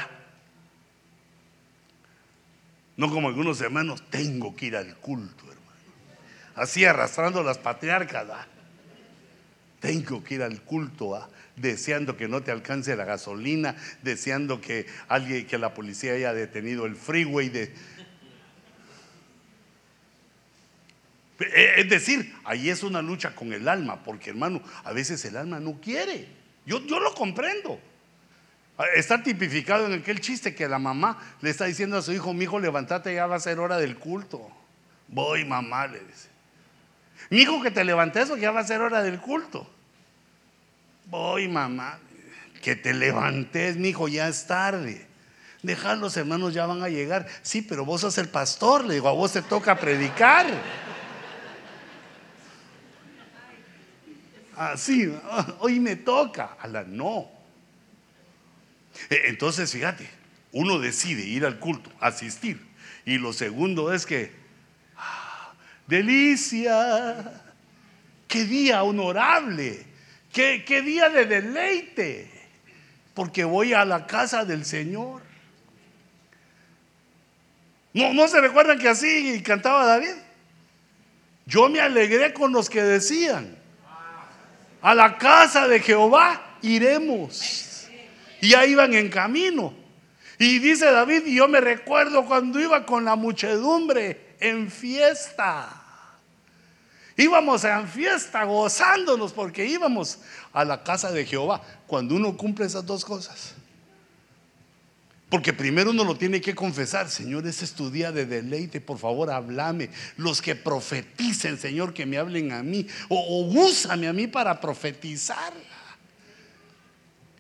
No 2.97 3.09
como 3.11 3.29
algunos 3.29 3.61
hermanos, 3.61 4.03
tengo 4.11 4.57
que 4.57 4.67
ir 4.67 4.77
al 4.77 4.97
culto, 4.97 5.45
hermano. 5.45 5.71
Así 6.57 6.85
arrastrando 6.85 7.45
las 7.45 7.59
patriarcas. 7.59 8.27
Tengo 9.79 10.25
que 10.25 10.35
ir 10.35 10.43
al 10.43 10.61
culto. 10.63 11.31
deseando 11.55 12.17
que 12.17 12.27
no 12.27 12.43
te 12.43 12.51
alcance 12.51 12.97
la 12.97 13.05
gasolina, 13.05 13.77
deseando 14.03 14.61
que 14.61 14.87
alguien, 15.07 15.47
que 15.47 15.59
la 15.59 15.75
policía 15.75 16.15
haya 16.15 16.33
detenido 16.33 16.87
el 16.87 16.97
freeway 16.97 17.49
de... 17.49 17.73
Es 21.39 21.89
decir, 21.89 22.35
ahí 22.45 22.69
es 22.69 22.83
una 22.83 23.01
lucha 23.01 23.35
con 23.35 23.53
el 23.53 23.69
alma, 23.69 24.03
porque 24.03 24.31
hermano, 24.31 24.61
a 24.83 24.93
veces 24.93 25.25
el 25.25 25.37
alma 25.37 25.61
no 25.61 25.81
quiere. 25.81 26.27
Yo, 26.67 26.85
yo 26.85 26.99
lo 26.99 27.15
comprendo. 27.15 27.81
Está 28.95 29.23
tipificado 29.23 29.87
en 29.87 30.01
aquel 30.01 30.21
chiste 30.21 30.55
que 30.55 30.69
la 30.69 30.79
mamá 30.79 31.19
le 31.41 31.51
está 31.51 31.65
diciendo 31.65 31.97
a 31.97 32.03
su 32.03 32.13
hijo, 32.13 32.33
mi 32.33 32.45
hijo, 32.45 32.61
levántate, 32.61 33.15
ya 33.15 33.27
va 33.27 33.37
a 33.37 33.41
ser 33.41 33.59
hora 33.59 33.79
del 33.79 33.97
culto. 33.97 34.51
Voy, 35.09 35.45
mamá, 35.45 35.87
le 35.87 36.01
dice. 36.01 36.29
Mi 37.31 37.39
hijo, 37.39 37.63
que 37.63 37.71
te 37.71 37.85
levantes, 37.85 38.31
ya 38.39 38.51
va 38.51 38.61
a 38.61 38.67
ser 38.67 38.81
hora 38.81 39.03
del 39.03 39.21
culto. 39.21 39.69
Voy, 41.07 41.49
mamá, 41.49 41.99
que 42.63 42.77
te 42.77 42.95
levantes, 42.95 43.77
mi 43.77 43.89
hijo, 43.89 44.09
ya 44.09 44.29
es 44.29 44.47
tarde. 44.47 45.07
Dejar 45.63 45.99
los 45.99 46.17
hermanos 46.17 46.55
ya 46.55 46.67
van 46.67 46.83
a 46.83 46.89
llegar. 46.89 47.27
Sí, 47.43 47.63
pero 47.63 47.85
vos 47.85 48.03
sos 48.03 48.19
el 48.19 48.29
pastor, 48.29 48.85
le 48.85 48.95
digo, 48.95 49.09
a 49.09 49.13
vos 49.13 49.33
te 49.33 49.43
toca 49.43 49.77
predicar. 49.77 50.47
Así, 54.59 55.13
hoy 55.61 55.81
me 55.81 55.97
toca. 55.97 56.57
A 56.61 56.69
no. 56.85 57.31
E, 59.11 59.29
entonces, 59.29 59.73
fíjate, 59.73 60.09
uno 60.53 60.79
decide 60.79 61.23
ir 61.23 61.47
al 61.47 61.59
culto, 61.59 61.91
asistir. 62.01 62.67
Y 63.05 63.19
lo 63.19 63.33
segundo 63.33 63.93
es 63.93 64.05
que, 64.05 64.33
ah, 64.97 65.53
delicia, 65.87 67.43
qué 68.27 68.45
día 68.45 68.83
honorable 68.83 69.89
Qué, 70.33 70.83
día 70.83 71.09
de 71.09 71.25
deleite, 71.27 72.31
porque 73.15 73.45
voy 73.45 73.73
a 73.73 73.85
la 73.85 74.07
casa 74.07 74.45
del 74.45 74.65
Señor. 74.65 75.23
No, 77.93 78.13
no 78.13 78.29
se 78.29 78.41
recuerdan 78.41 78.79
que 78.79 78.89
así 78.89 79.43
cantaba 79.43 79.85
David. 79.85 80.15
Yo 81.47 81.69
me 81.69 81.81
alegré 81.81 82.33
con 82.35 82.53
los 82.53 82.71
que 82.71 82.83
decían, 82.83 83.58
a 84.81 84.95
la 84.95 85.19
casa 85.19 85.67
de 85.69 85.81
Jehová 85.81 86.57
iremos. 86.63 87.89
Y 88.41 88.55
ahí 88.55 88.73
iban 88.73 88.95
en 88.95 89.09
camino. 89.09 89.75
Y 90.39 90.61
dice 90.61 90.91
David, 90.91 91.25
yo 91.27 91.49
me 91.49 91.61
recuerdo 91.61 92.25
cuando 92.25 92.61
iba 92.61 92.87
con 92.87 93.05
la 93.05 93.17
muchedumbre 93.17 94.37
en 94.39 94.71
fiesta. 94.71 95.69
Íbamos 97.17 97.65
en 97.65 97.89
fiesta 97.89 98.45
gozándonos 98.45 99.33
porque 99.33 99.67
íbamos 99.67 100.21
a 100.53 100.65
la 100.65 100.85
casa 100.85 101.11
de 101.11 101.27
Jehová. 101.27 101.61
Cuando 101.89 102.15
uno 102.15 102.37
cumple 102.37 102.67
esas 102.67 102.87
dos 102.87 103.05
cosas. 103.05 103.55
Porque 105.29 105.53
primero 105.53 105.91
uno 105.91 106.05
lo 106.05 106.17
tiene 106.17 106.41
que 106.41 106.55
confesar, 106.55 107.11
Señor, 107.11 107.47
ese 107.47 107.67
es 107.67 107.75
tu 107.75 107.91
día 107.91 108.13
de 108.13 108.25
deleite, 108.25 108.81
por 108.81 108.99
favor, 108.99 109.31
háblame. 109.31 109.91
Los 110.17 110.41
que 110.41 110.55
profeticen, 110.55 111.59
Señor, 111.59 111.93
que 111.93 112.07
me 112.07 112.17
hablen 112.17 112.53
a 112.53 112.63
mí. 112.63 112.87
O, 113.09 113.43
úsame 113.43 114.09
a 114.09 114.15
mí 114.15 114.27
para 114.27 114.59
profetizar. 114.59 115.53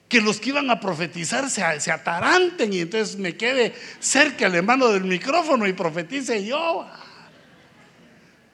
Que 0.06 0.20
los 0.20 0.38
que 0.38 0.50
iban 0.50 0.70
a 0.70 0.80
profetizar 0.80 1.48
se, 1.48 1.62
se 1.80 1.90
ataranten 1.90 2.72
y 2.72 2.80
entonces 2.80 3.16
me 3.16 3.36
quede 3.36 3.74
cerca 4.00 4.46
el 4.46 4.54
hermano 4.54 4.88
del 4.88 5.04
micrófono 5.04 5.66
y 5.66 5.72
profetice 5.72 6.44
yo. 6.44 6.86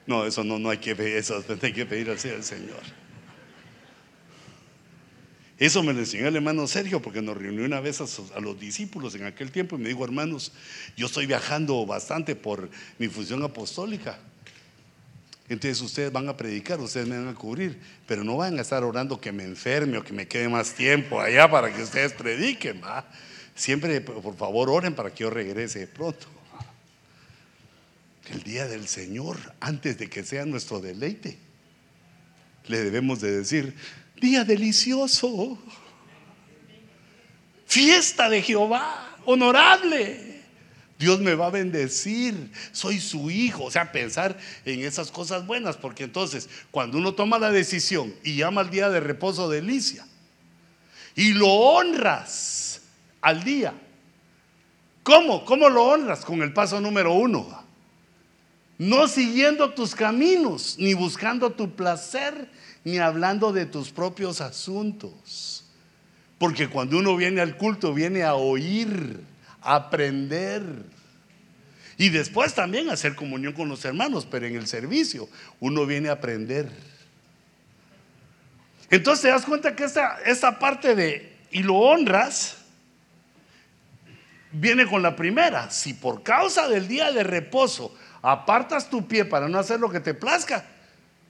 No, 0.07 0.25
eso 0.25 0.43
no, 0.43 0.59
no 0.59 0.69
hay 0.69 0.77
que 0.77 0.95
pedir, 0.95 1.17
eso 1.17 1.43
hay 1.61 1.73
que 1.73 1.85
pedir 1.85 2.09
al 2.09 2.19
Señor. 2.19 3.04
Eso 5.57 5.83
me 5.83 5.93
lo 5.93 5.99
enseñó 5.99 6.27
el 6.27 6.35
hermano 6.35 6.67
Sergio 6.67 7.01
porque 7.01 7.21
nos 7.21 7.37
reunió 7.37 7.63
una 7.63 7.79
vez 7.79 8.01
a, 8.01 8.39
los 8.39 8.59
discípulos 8.59 9.15
en 9.15 9.23
aquel 9.23 9.51
tiempo 9.51 9.77
y 9.77 9.79
me 9.79 9.89
dijo, 9.89 10.03
hermanos, 10.03 10.51
yo 10.97 11.05
estoy 11.05 11.25
viajando 11.25 11.85
bastante 11.85 12.35
por 12.35 12.69
mi 12.99 13.07
función 13.07 13.41
apostólica. 13.43 14.19
Entonces 15.47 15.79
ustedes 15.81 16.11
van 16.11 16.27
a 16.27 16.35
predicar, 16.35 16.79
ustedes 16.81 17.07
me 17.07 17.17
van 17.17 17.29
a 17.29 17.35
cubrir, 17.35 17.79
pero 18.07 18.23
no 18.23 18.37
van 18.37 18.57
a 18.57 18.61
estar 18.61 18.83
orando 18.83 19.21
que 19.21 19.31
me 19.31 19.43
enferme 19.43 19.97
o 19.97 20.03
que 20.03 20.11
me 20.11 20.27
quede 20.27 20.49
más 20.49 20.73
tiempo 20.73 21.21
allá 21.21 21.49
para 21.49 21.73
que 21.73 21.83
ustedes 21.83 22.13
prediquen. 22.13 22.81
¿va? 22.83 23.09
Siempre, 23.53 24.01
por 24.01 24.35
favor, 24.35 24.69
oren 24.69 24.93
para 24.93 25.11
que 25.13 25.23
yo 25.23 25.29
regrese 25.29 25.87
pronto 25.87 26.35
el 28.31 28.43
día 28.43 28.67
del 28.67 28.87
Señor, 28.87 29.37
antes 29.59 29.97
de 29.97 30.09
que 30.09 30.23
sea 30.23 30.45
nuestro 30.45 30.79
deleite, 30.79 31.37
le 32.67 32.83
debemos 32.83 33.21
de 33.21 33.31
decir, 33.31 33.75
día 34.19 34.43
delicioso, 34.43 35.57
fiesta 37.65 38.29
de 38.29 38.41
Jehová, 38.41 39.17
honorable. 39.25 40.35
Dios 40.97 41.19
me 41.19 41.35
va 41.35 41.47
a 41.47 41.49
bendecir, 41.49 42.51
soy 42.71 43.01
su 43.01 43.29
hijo. 43.29 43.65
O 43.65 43.71
sea, 43.71 43.91
pensar 43.91 44.37
en 44.63 44.81
esas 44.81 45.11
cosas 45.11 45.45
buenas, 45.45 45.75
porque 45.75 46.05
entonces 46.05 46.49
cuando 46.71 46.97
uno 46.97 47.13
toma 47.13 47.37
la 47.37 47.51
decisión 47.51 48.13
y 48.23 48.37
llama 48.37 48.61
al 48.61 48.69
día 48.69 48.89
de 48.89 49.01
reposo 49.01 49.49
delicia 49.49 50.07
y 51.15 51.33
lo 51.33 51.49
honras 51.49 52.81
al 53.21 53.43
día, 53.43 53.73
¿cómo? 55.03 55.43
¿Cómo 55.43 55.67
lo 55.69 55.83
honras? 55.83 56.23
Con 56.23 56.41
el 56.41 56.53
paso 56.53 56.79
número 56.79 57.13
uno 57.13 57.65
no 58.77 59.07
siguiendo 59.07 59.73
tus 59.73 59.95
caminos, 59.95 60.75
ni 60.77 60.93
buscando 60.93 61.51
tu 61.51 61.71
placer, 61.75 62.49
ni 62.85 62.99
hablando 62.99 63.51
de 63.51 63.65
tus 63.65 63.91
propios 63.91 64.39
asuntos. 64.39 65.65
Porque 66.37 66.69
cuando 66.69 66.99
uno 66.99 67.17
viene 67.17 67.41
al 67.41 67.57
culto, 67.57 67.93
viene 67.93 68.23
a 68.23 68.35
oír, 68.35 69.19
aprender. 69.61 70.63
Y 71.97 72.09
después 72.09 72.53
también 72.53 72.89
a 72.89 72.93
hacer 72.93 73.15
comunión 73.15 73.53
con 73.53 73.67
los 73.69 73.83
hermanos, 73.85 74.27
pero 74.29 74.45
en 74.45 74.55
el 74.55 74.67
servicio 74.67 75.27
uno 75.59 75.85
viene 75.85 76.09
a 76.09 76.13
aprender. 76.13 76.69
Entonces 78.91 79.23
te 79.23 79.29
das 79.29 79.45
cuenta 79.45 79.75
que 79.75 79.85
esta, 79.85 80.19
esta 80.23 80.59
parte 80.59 80.93
de, 80.93 81.37
y 81.51 81.63
lo 81.63 81.75
honras, 81.75 82.57
viene 84.51 84.85
con 84.85 85.01
la 85.01 85.15
primera. 85.15 85.71
Si 85.71 85.95
por 85.95 86.21
causa 86.21 86.67
del 86.67 86.87
día 86.87 87.11
de 87.11 87.23
reposo 87.23 87.95
apartas 88.21 88.91
tu 88.91 89.07
pie 89.07 89.25
para 89.25 89.49
no 89.49 89.57
hacer 89.57 89.79
lo 89.79 89.89
que 89.89 89.99
te 89.99 90.13
plazca, 90.13 90.65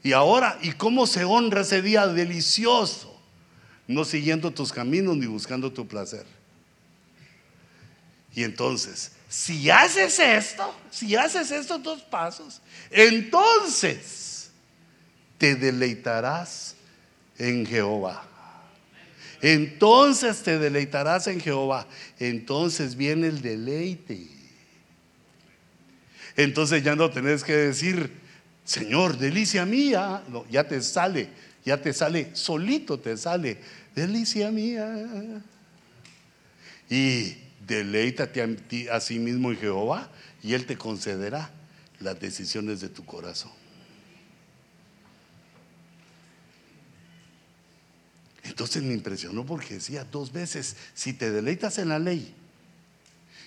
y 0.05 0.13
ahora, 0.13 0.59
¿y 0.61 0.71
cómo 0.73 1.07
se 1.07 1.23
honra 1.23 1.61
ese 1.61 1.81
día 1.81 2.05
delicioso? 2.05 3.19
No 3.87 4.05
siguiendo 4.05 4.51
tus 4.51 4.71
caminos 4.71 5.17
ni 5.17 5.25
buscando 5.25 5.73
tu 5.73 5.87
placer. 5.87 6.27
Y 8.35 8.43
entonces, 8.43 9.13
si 9.27 9.67
haces 9.71 10.19
esto, 10.19 10.75
si 10.91 11.15
haces 11.15 11.49
estos 11.49 11.81
dos 11.81 12.03
pasos, 12.03 12.61
entonces 12.91 14.51
te 15.39 15.55
deleitarás 15.55 16.75
en 17.39 17.65
Jehová. 17.65 18.27
Entonces 19.41 20.43
te 20.43 20.59
deleitarás 20.59 21.25
en 21.25 21.41
Jehová. 21.41 21.87
Entonces 22.19 22.95
viene 22.95 23.25
el 23.25 23.41
deleite. 23.41 24.27
Entonces 26.35 26.83
ya 26.83 26.95
no 26.95 27.09
tenés 27.09 27.43
que 27.43 27.53
decir, 27.53 28.24
Señor, 28.65 29.17
delicia 29.17 29.65
mía. 29.65 30.23
No, 30.27 30.45
ya 30.49 30.67
te 30.67 30.81
sale, 30.81 31.29
ya 31.63 31.81
te 31.81 31.93
sale, 31.93 32.35
solito 32.35 32.99
te 32.99 33.15
sale, 33.15 33.59
delicia 33.95 34.51
mía. 34.51 35.41
Y 36.89 37.37
deleítate 37.65 38.41
a, 38.41 38.95
a 38.95 38.99
sí 38.99 39.19
mismo 39.19 39.51
en 39.51 39.57
Jehová 39.57 40.09
y 40.43 40.53
Él 40.53 40.65
te 40.65 40.77
concederá 40.77 41.51
las 41.99 42.19
decisiones 42.19 42.81
de 42.81 42.89
tu 42.89 43.05
corazón. 43.05 43.51
Entonces 48.43 48.83
me 48.83 48.93
impresionó 48.93 49.45
porque 49.45 49.75
decía 49.75 50.03
dos 50.03 50.31
veces, 50.31 50.75
si 50.93 51.13
te 51.13 51.31
deleitas 51.31 51.77
en 51.77 51.89
la 51.89 51.99
ley 51.99 52.33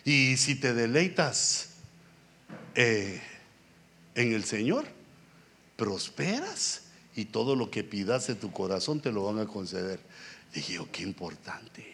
y 0.04 0.36
si 0.36 0.56
te 0.56 0.74
deleitas 0.74 1.70
eh, 2.74 3.20
en 4.14 4.32
el 4.32 4.44
Señor, 4.44 4.97
prosperas 5.78 6.82
y 7.14 7.26
todo 7.26 7.54
lo 7.54 7.70
que 7.70 7.84
pidas 7.84 8.26
de 8.26 8.34
tu 8.34 8.50
corazón 8.50 9.00
te 9.00 9.12
lo 9.12 9.24
van 9.24 9.38
a 9.38 9.46
conceder. 9.46 10.00
Dije 10.52 10.74
yo, 10.74 10.88
qué 10.90 11.04
importante. 11.04 11.86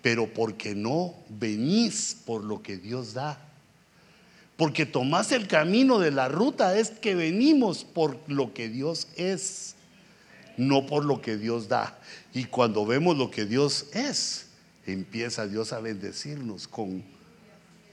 Pero 0.00 0.32
porque 0.32 0.76
no 0.76 1.12
venís 1.28 2.16
por 2.24 2.44
lo 2.44 2.62
que 2.62 2.76
Dios 2.76 3.14
da. 3.14 3.38
Porque 4.56 4.86
tomás 4.86 5.32
el 5.32 5.48
camino 5.48 5.98
de 5.98 6.12
la 6.12 6.28
ruta 6.28 6.78
es 6.78 6.90
que 6.90 7.16
venimos 7.16 7.82
por 7.82 8.16
lo 8.28 8.54
que 8.54 8.68
Dios 8.68 9.08
es, 9.16 9.74
no 10.56 10.86
por 10.86 11.04
lo 11.04 11.20
que 11.20 11.36
Dios 11.36 11.66
da. 11.66 11.98
Y 12.32 12.44
cuando 12.44 12.86
vemos 12.86 13.16
lo 13.16 13.28
que 13.32 13.44
Dios 13.44 13.86
es, 13.92 14.50
empieza 14.86 15.48
Dios 15.48 15.72
a 15.72 15.80
bendecirnos 15.80 16.68
con 16.68 17.02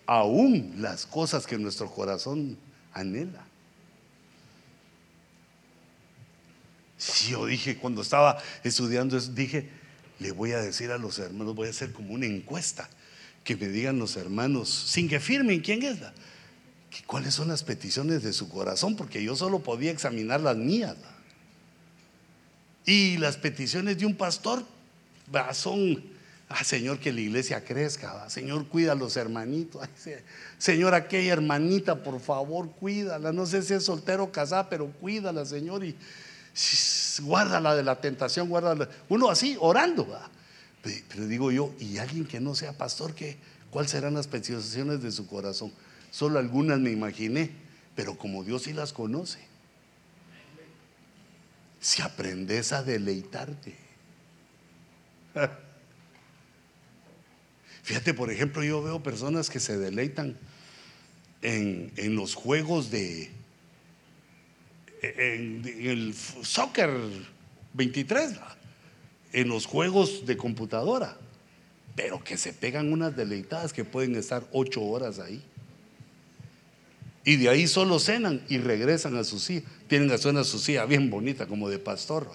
aún 0.06 0.76
las 0.78 1.08
cosas 1.08 1.48
que 1.48 1.58
nuestro 1.58 1.90
corazón 1.90 2.58
anhela. 2.94 3.51
Yo 7.30 7.46
dije, 7.46 7.78
cuando 7.78 8.02
estaba 8.02 8.42
estudiando 8.64 9.20
dije, 9.20 9.70
le 10.20 10.32
voy 10.32 10.52
a 10.52 10.62
decir 10.62 10.92
a 10.92 10.98
los 10.98 11.18
hermanos, 11.20 11.56
voy 11.56 11.68
a 11.68 11.72
hacer 11.72 11.92
como 11.92 12.14
una 12.14 12.26
encuesta, 12.26 12.90
que 13.44 13.56
me 13.56 13.68
digan 13.70 13.98
los 13.98 14.18
hermanos, 14.18 14.70
sin 14.70 15.10
que 15.10 15.20
firmen 15.20 15.62
quién 15.62 15.82
es, 15.82 16.00
la, 16.00 16.14
cuáles 17.08 17.34
son 17.34 17.48
las 17.48 17.64
peticiones 17.64 18.22
de 18.22 18.34
su 18.34 18.50
corazón, 18.50 18.96
porque 18.96 19.24
yo 19.24 19.36
solo 19.36 19.60
podía 19.60 19.92
examinar 19.92 20.42
las 20.42 20.58
mías. 20.58 20.96
Y 22.86 23.18
las 23.18 23.38
peticiones 23.38 23.98
de 23.98 24.06
un 24.06 24.16
pastor 24.16 24.64
son, 25.54 26.04
ah, 26.50 26.64
Señor, 26.64 27.00
que 27.00 27.12
la 27.14 27.22
iglesia 27.22 27.64
crezca, 27.64 28.30
Señor, 28.30 28.68
cuida 28.68 28.92
a 28.92 28.96
los 28.96 29.18
hermanitos, 29.18 29.88
Señor, 30.60 30.94
aquella 30.94 31.34
hermanita, 31.34 32.04
por 32.04 32.20
favor, 32.20 32.70
cuídala, 32.72 33.32
no 33.32 33.48
sé 33.48 33.64
si 33.64 33.74
es 33.74 33.86
soltero 33.86 34.26
o 34.26 34.32
casada, 34.32 34.70
pero 34.70 34.92
cuídala, 34.92 35.46
Señor, 35.46 35.84
y 35.84 35.96
guárdala 37.22 37.76
de 37.76 37.84
la 37.84 38.02
tentación, 38.02 38.50
guárdala. 38.50 38.90
Uno 39.10 39.30
así, 39.30 39.58
orando. 39.60 40.08
Pero 40.82 41.28
digo 41.28 41.52
yo, 41.52 41.74
¿y 41.80 41.98
alguien 41.98 42.26
que 42.26 42.40
no 42.40 42.56
sea 42.56 42.78
pastor, 42.78 43.14
qué? 43.14 43.38
¿Cuáles 43.70 43.92
serán 43.92 44.16
las 44.16 44.28
peticiones 44.28 45.02
de 45.02 45.12
su 45.12 45.28
corazón? 45.28 45.72
Solo 46.10 46.40
algunas 46.40 46.80
me 46.80 46.92
imaginé, 46.92 47.52
pero 47.96 48.18
como 48.18 48.44
Dios 48.44 48.64
sí 48.64 48.74
las 48.74 48.92
conoce. 48.92 49.40
Si 51.80 52.02
aprendes 52.02 52.74
a 52.74 52.84
deleitarte. 52.84 53.76
Fíjate, 57.84 58.14
por 58.14 58.30
ejemplo, 58.30 58.64
yo 58.64 58.84
veo 58.84 59.02
personas 59.02 59.50
que 59.50 59.60
se 59.60 59.78
deleitan 59.78 60.38
en, 61.42 61.92
en 61.96 62.16
los 62.16 62.36
juegos 62.36 62.92
de, 62.92 63.32
en, 65.02 65.64
el 65.66 66.14
soccer 66.14 66.90
23, 67.74 68.36
en 69.34 69.50
los 69.50 69.66
juegos 69.66 70.26
de 70.26 70.38
computadora, 70.38 71.18
pero 71.96 72.24
que 72.24 72.38
se 72.38 72.54
pegan 72.54 72.94
unas 72.94 73.16
deleitadas 73.16 73.74
que 73.74 73.84
pueden 73.84 74.16
estar 74.16 74.48
ocho 74.52 74.82
horas 74.82 75.20
ahí. 75.20 75.44
Y 77.24 77.36
de 77.36 77.50
ahí 77.50 77.68
solo 77.68 78.00
cenan 78.00 78.44
y 78.50 78.58
regresan 78.58 79.16
a 79.16 79.24
su 79.24 79.40
silla. 79.40 79.62
Tienen 79.88 80.12
a 80.12 80.18
su 80.18 80.58
silla 80.58 80.86
bien 80.86 81.10
bonita, 81.10 81.46
como 81.46 81.70
de 81.70 81.78
pastor. 81.78 82.28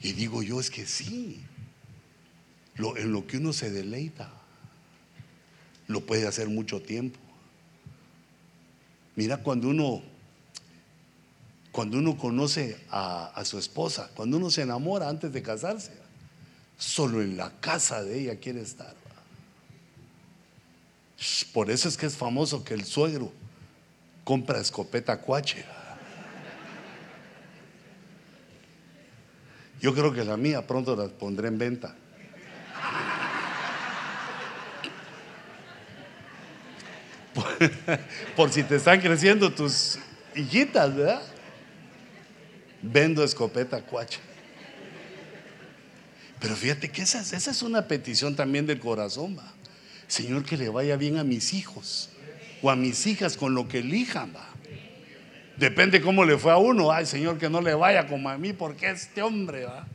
Y 0.00 0.12
digo 0.12 0.42
yo, 0.42 0.60
es 0.60 0.70
que 0.70 0.86
sí, 0.86 1.40
en 2.76 3.12
lo 3.12 3.26
que 3.26 3.36
uno 3.36 3.52
se 3.52 3.70
deleita, 3.70 4.32
lo 5.86 6.04
puede 6.04 6.26
hacer 6.26 6.48
mucho 6.48 6.82
tiempo. 6.82 7.18
Mira, 9.18 9.38
cuando 9.38 9.70
uno, 9.70 10.00
cuando 11.72 11.98
uno 11.98 12.16
conoce 12.16 12.78
a, 12.88 13.42
su 13.44 13.58
esposa, 13.58 14.08
cuando 14.14 14.36
uno 14.36 14.48
se 14.48 14.62
enamora 14.62 15.08
antes 15.08 15.32
de 15.32 15.42
casarse, 15.42 15.90
solo 16.78 17.20
en 17.20 17.36
la 17.36 17.50
casa 17.58 18.04
de 18.04 18.16
ella 18.16 18.36
quiere 18.36 18.60
estar. 18.60 18.94
Por 21.52 21.68
eso 21.68 21.88
es 21.88 21.96
que 21.96 22.06
es 22.06 22.16
famoso 22.16 22.62
que 22.62 22.74
el 22.74 22.84
suegro 22.84 23.32
compra 24.22 24.60
escopeta 24.60 25.20
cuache. 25.20 25.64
Yo 29.80 29.92
creo 29.96 30.12
que 30.12 30.22
la 30.24 30.36
mía 30.36 30.64
pronto 30.64 30.94
la 30.94 31.08
pondré 31.08 31.48
en 31.48 31.58
venta. 31.58 31.96
por 38.36 38.50
si 38.50 38.62
te 38.62 38.76
están 38.76 39.00
creciendo 39.00 39.52
tus 39.52 39.98
hijitas, 40.34 40.94
¿verdad? 40.94 41.22
Vendo 42.82 43.24
escopeta 43.24 43.80
cuacha. 43.82 44.20
Pero 46.40 46.54
fíjate 46.54 46.90
que 46.90 47.02
esa, 47.02 47.20
es 47.20 47.62
una 47.62 47.86
petición 47.88 48.36
también 48.36 48.66
del 48.66 48.78
corazón, 48.78 49.36
va. 49.36 49.52
Señor, 50.06 50.44
que 50.44 50.56
le 50.56 50.68
vaya 50.68 50.96
bien 50.96 51.18
a 51.18 51.24
mis 51.24 51.52
hijos 51.52 52.10
o 52.62 52.70
a 52.70 52.76
mis 52.76 53.06
hijas 53.06 53.36
con 53.36 53.54
lo 53.54 53.68
que 53.68 53.78
elijan, 53.78 54.32
va. 54.34 54.48
Depende 55.56 56.00
cómo 56.00 56.24
le 56.24 56.38
fue 56.38 56.52
a 56.52 56.56
uno. 56.56 56.92
Ay, 56.92 57.04
Señor, 57.04 57.38
que 57.38 57.50
no 57.50 57.60
le 57.60 57.74
vaya 57.74 58.06
como 58.06 58.28
a 58.28 58.38
mí, 58.38 58.52
porque 58.52 58.90
este 58.90 59.22
hombre 59.22 59.64
va. 59.64 59.86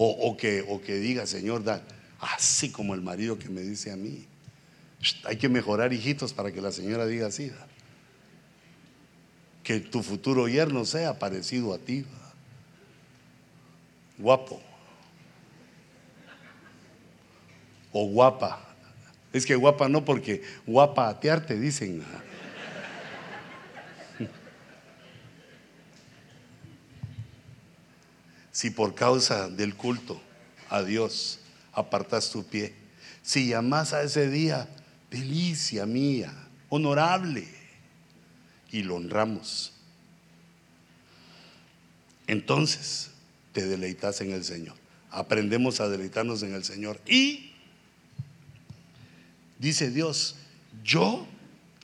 O, 0.00 0.36
que, 0.36 0.64
o 0.66 0.80
que 0.80 0.94
diga, 0.94 1.26
Señor, 1.26 1.64
da, 1.64 1.82
así 2.20 2.70
como 2.70 2.94
el 2.94 3.02
marido 3.02 3.36
que 3.36 3.48
me 3.48 3.60
dice 3.62 3.90
a 3.90 3.96
mí. 3.96 4.27
Hay 5.24 5.36
que 5.36 5.48
mejorar, 5.48 5.92
hijitos, 5.92 6.32
para 6.32 6.52
que 6.52 6.60
la 6.60 6.72
señora 6.72 7.06
diga 7.06 7.28
así. 7.28 7.52
Que 9.62 9.80
tu 9.80 10.02
futuro 10.02 10.48
yerno 10.48 10.84
sea 10.84 11.18
parecido 11.18 11.72
a 11.72 11.78
ti. 11.78 12.04
Guapo. 14.16 14.60
O 17.92 18.08
guapa. 18.08 18.64
Es 19.32 19.46
que 19.46 19.54
guapa 19.54 19.88
no 19.88 20.04
porque 20.04 20.42
guapa 20.66 21.08
atearte, 21.08 21.58
dicen. 21.58 22.02
Si 28.50 28.70
por 28.70 28.94
causa 28.96 29.48
del 29.48 29.76
culto 29.76 30.20
a 30.68 30.82
Dios 30.82 31.38
apartas 31.72 32.30
tu 32.30 32.44
pie, 32.44 32.74
si 33.22 33.48
llamas 33.48 33.92
a 33.92 34.02
ese 34.02 34.28
día 34.28 34.68
delicia 35.10 35.86
mía, 35.86 36.32
honorable, 36.68 37.48
y 38.70 38.82
lo 38.82 38.96
honramos. 38.96 39.72
Entonces 42.26 43.10
te 43.52 43.66
deleitas 43.66 44.20
en 44.20 44.32
el 44.32 44.44
Señor. 44.44 44.76
Aprendemos 45.10 45.80
a 45.80 45.88
deleitarnos 45.88 46.42
en 46.42 46.54
el 46.54 46.64
Señor. 46.64 47.00
Y 47.06 47.52
dice 49.58 49.90
Dios, 49.90 50.36
yo 50.84 51.26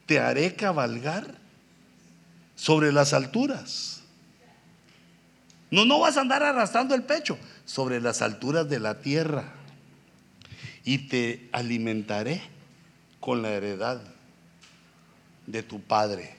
te 0.06 0.20
haré 0.20 0.54
cabalgar 0.54 1.38
sobre 2.54 2.92
las 2.92 3.14
alturas. 3.14 4.02
No, 5.70 5.86
no 5.86 5.98
vas 6.00 6.18
a 6.18 6.20
andar 6.20 6.42
arrastrando 6.42 6.94
el 6.94 7.02
pecho 7.02 7.38
sobre 7.64 8.00
las 8.00 8.20
alturas 8.20 8.68
de 8.68 8.78
la 8.78 9.00
tierra. 9.00 9.54
Y 10.84 11.08
te 11.08 11.48
alimentaré 11.52 12.42
con 13.24 13.40
la 13.40 13.52
heredad 13.52 14.02
de 15.46 15.62
tu 15.62 15.80
padre, 15.80 16.34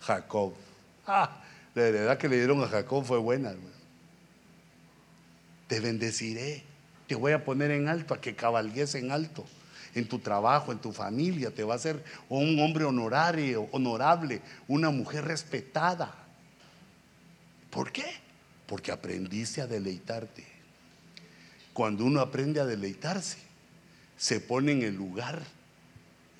Jacob. 0.00 0.54
Ah, 1.10 1.42
la 1.74 1.82
heredad 1.84 2.18
que 2.18 2.28
le 2.28 2.36
dieron 2.36 2.62
a 2.62 2.68
Jacob 2.68 3.02
fue 3.02 3.16
buena, 3.16 3.54
Te 5.66 5.80
bendeciré, 5.80 6.62
te 7.06 7.14
voy 7.14 7.32
a 7.32 7.44
poner 7.46 7.70
en 7.70 7.88
alto, 7.88 8.12
a 8.12 8.20
que 8.20 8.36
cabalgues 8.36 8.94
en 8.94 9.10
alto. 9.10 9.46
En 9.94 10.06
tu 10.06 10.18
trabajo, 10.18 10.70
en 10.70 10.78
tu 10.80 10.92
familia, 10.92 11.50
te 11.50 11.64
va 11.64 11.72
a 11.72 11.76
hacer 11.76 12.04
un 12.28 12.60
hombre 12.60 12.84
honorario, 12.84 13.68
honorable, 13.72 14.42
una 14.68 14.90
mujer 14.90 15.24
respetada. 15.24 16.14
¿Por 17.70 17.90
qué? 17.90 18.04
Porque 18.66 18.92
aprendiste 18.92 19.62
a 19.62 19.66
deleitarte. 19.66 20.44
Cuando 21.72 22.04
uno 22.04 22.20
aprende 22.20 22.60
a 22.60 22.66
deleitarse, 22.66 23.47
se 24.18 24.40
pone 24.40 24.72
en 24.72 24.82
el 24.82 24.96
lugar, 24.96 25.42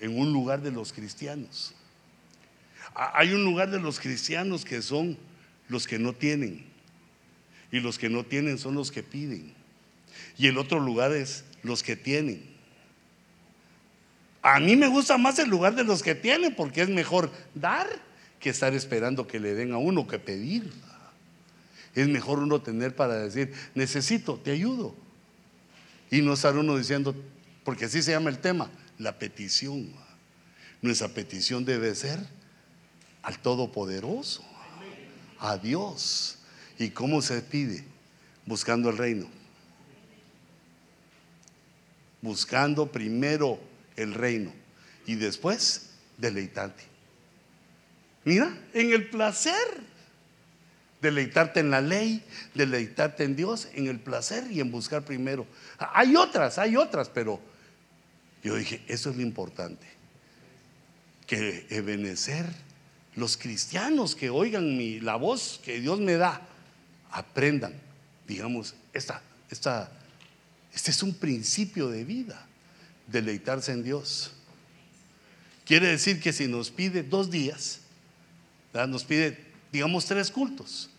en 0.00 0.18
un 0.18 0.32
lugar 0.32 0.60
de 0.60 0.72
los 0.72 0.92
cristianos. 0.92 1.74
Hay 2.94 3.32
un 3.32 3.44
lugar 3.44 3.70
de 3.70 3.80
los 3.80 4.00
cristianos 4.00 4.64
que 4.64 4.82
son 4.82 5.16
los 5.68 5.86
que 5.86 5.98
no 5.98 6.12
tienen. 6.12 6.66
Y 7.70 7.80
los 7.80 7.98
que 7.98 8.08
no 8.08 8.24
tienen 8.24 8.58
son 8.58 8.74
los 8.74 8.90
que 8.90 9.02
piden. 9.02 9.54
Y 10.36 10.48
el 10.48 10.58
otro 10.58 10.80
lugar 10.80 11.12
es 11.12 11.44
los 11.62 11.82
que 11.82 11.96
tienen. 11.96 12.42
A 14.42 14.58
mí 14.58 14.74
me 14.74 14.88
gusta 14.88 15.16
más 15.18 15.38
el 15.38 15.48
lugar 15.48 15.74
de 15.74 15.84
los 15.84 16.02
que 16.02 16.14
tienen 16.14 16.54
porque 16.54 16.82
es 16.82 16.88
mejor 16.88 17.30
dar 17.54 17.86
que 18.40 18.50
estar 18.50 18.74
esperando 18.74 19.26
que 19.26 19.38
le 19.38 19.54
den 19.54 19.72
a 19.72 19.78
uno 19.78 20.06
que 20.06 20.18
pedir. 20.18 20.72
Es 21.94 22.08
mejor 22.08 22.38
uno 22.38 22.60
tener 22.60 22.94
para 22.94 23.14
decir, 23.18 23.52
necesito, 23.74 24.36
te 24.36 24.52
ayudo. 24.52 24.94
Y 26.10 26.22
no 26.22 26.32
estar 26.32 26.56
uno 26.56 26.76
diciendo, 26.76 27.14
porque 27.68 27.84
así 27.84 28.02
se 28.02 28.12
llama 28.12 28.30
el 28.30 28.38
tema, 28.38 28.70
la 28.96 29.18
petición. 29.18 29.92
Nuestra 30.80 31.08
petición 31.08 31.66
debe 31.66 31.94
ser 31.94 32.18
al 33.22 33.38
Todopoderoso, 33.40 34.42
a 35.38 35.58
Dios. 35.58 36.38
¿Y 36.78 36.88
cómo 36.88 37.20
se 37.20 37.42
pide? 37.42 37.84
Buscando 38.46 38.88
el 38.88 38.96
reino. 38.96 39.28
Buscando 42.22 42.90
primero 42.90 43.60
el 43.96 44.14
reino 44.14 44.50
y 45.04 45.16
después 45.16 45.90
deleitarte. 46.16 46.84
Mira, 48.24 48.50
en 48.72 48.94
el 48.94 49.10
placer. 49.10 49.82
Deleitarte 51.02 51.60
en 51.60 51.70
la 51.70 51.82
ley, 51.82 52.24
deleitarte 52.54 53.24
en 53.24 53.36
Dios, 53.36 53.68
en 53.74 53.88
el 53.88 54.00
placer 54.00 54.50
y 54.50 54.60
en 54.60 54.70
buscar 54.70 55.04
primero. 55.04 55.46
Hay 55.78 56.16
otras, 56.16 56.56
hay 56.56 56.74
otras, 56.74 57.10
pero 57.10 57.40
yo 58.42 58.56
dije, 58.56 58.82
eso 58.88 59.10
es 59.10 59.16
lo 59.16 59.22
importante. 59.22 59.86
Que 61.26 61.66
ebenecer 61.70 62.46
los 63.16 63.36
cristianos 63.36 64.14
que 64.14 64.30
oigan 64.30 64.76
mi, 64.76 65.00
la 65.00 65.16
voz 65.16 65.60
que 65.64 65.80
Dios 65.80 66.00
me 66.00 66.14
da, 66.14 66.46
aprendan, 67.10 67.74
digamos, 68.26 68.74
esta, 68.92 69.22
esta, 69.50 69.90
este 70.72 70.90
es 70.90 71.02
un 71.02 71.14
principio 71.14 71.88
de 71.88 72.04
vida, 72.04 72.46
deleitarse 73.06 73.72
en 73.72 73.82
Dios. 73.82 74.32
Quiere 75.64 75.88
decir 75.88 76.20
que 76.20 76.32
si 76.32 76.46
nos 76.46 76.70
pide 76.70 77.02
dos 77.02 77.30
días, 77.30 77.80
nos 78.72 79.04
pide, 79.04 79.44
digamos, 79.72 80.06
tres 80.06 80.30
cultos, 80.30 80.90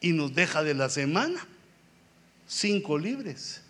y 0.00 0.12
nos 0.12 0.34
deja 0.34 0.62
de 0.62 0.74
la 0.74 0.90
semana 0.90 1.46
cinco 2.46 2.98
libres, 2.98 3.62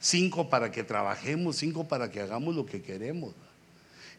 cinco 0.00 0.50
para 0.50 0.72
que 0.72 0.82
trabajemos, 0.82 1.56
cinco 1.56 1.86
para 1.86 2.10
que 2.10 2.20
hagamos 2.20 2.56
lo 2.56 2.66
que 2.66 2.82
queremos. 2.82 3.34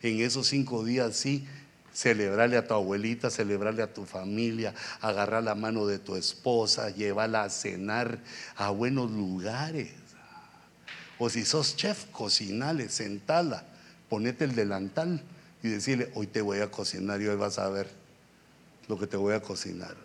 En 0.02 0.22
esos 0.22 0.48
cinco 0.48 0.84
días 0.84 1.16
sí 1.16 1.46
Celebrarle 1.94 2.56
a 2.56 2.66
tu 2.66 2.74
abuelita, 2.74 3.30
celebrarle 3.30 3.84
a 3.84 3.94
tu 3.94 4.06
familia, 4.06 4.74
agarrar 5.02 5.44
la 5.44 5.56
mano 5.56 5.86
de 5.86 6.00
tu 6.00 6.16
esposa, 6.16 6.90
llevarla 6.90 7.44
a 7.44 7.50
cenar 7.50 8.20
a 8.56 8.70
buenos 8.70 9.12
lugares. 9.12 9.92
O 11.20 11.30
si 11.30 11.44
sos 11.44 11.76
chef, 11.76 12.06
cocinale, 12.12 12.88
sentala, 12.88 13.66
ponete 14.10 14.46
el 14.46 14.56
delantal 14.56 15.22
y 15.62 15.68
decirle, 15.68 16.10
hoy 16.16 16.28
te 16.28 16.42
voy 16.42 16.60
a 16.60 16.72
cocinar 16.72 17.22
y 17.22 17.28
hoy 17.28 17.36
vas 17.36 17.60
a 17.60 17.70
ver 17.70 17.90
lo 18.88 18.98
que 18.98 19.06
te 19.06 19.18
voy 19.18 19.34
a 19.34 19.42
cocinar. 19.42 19.96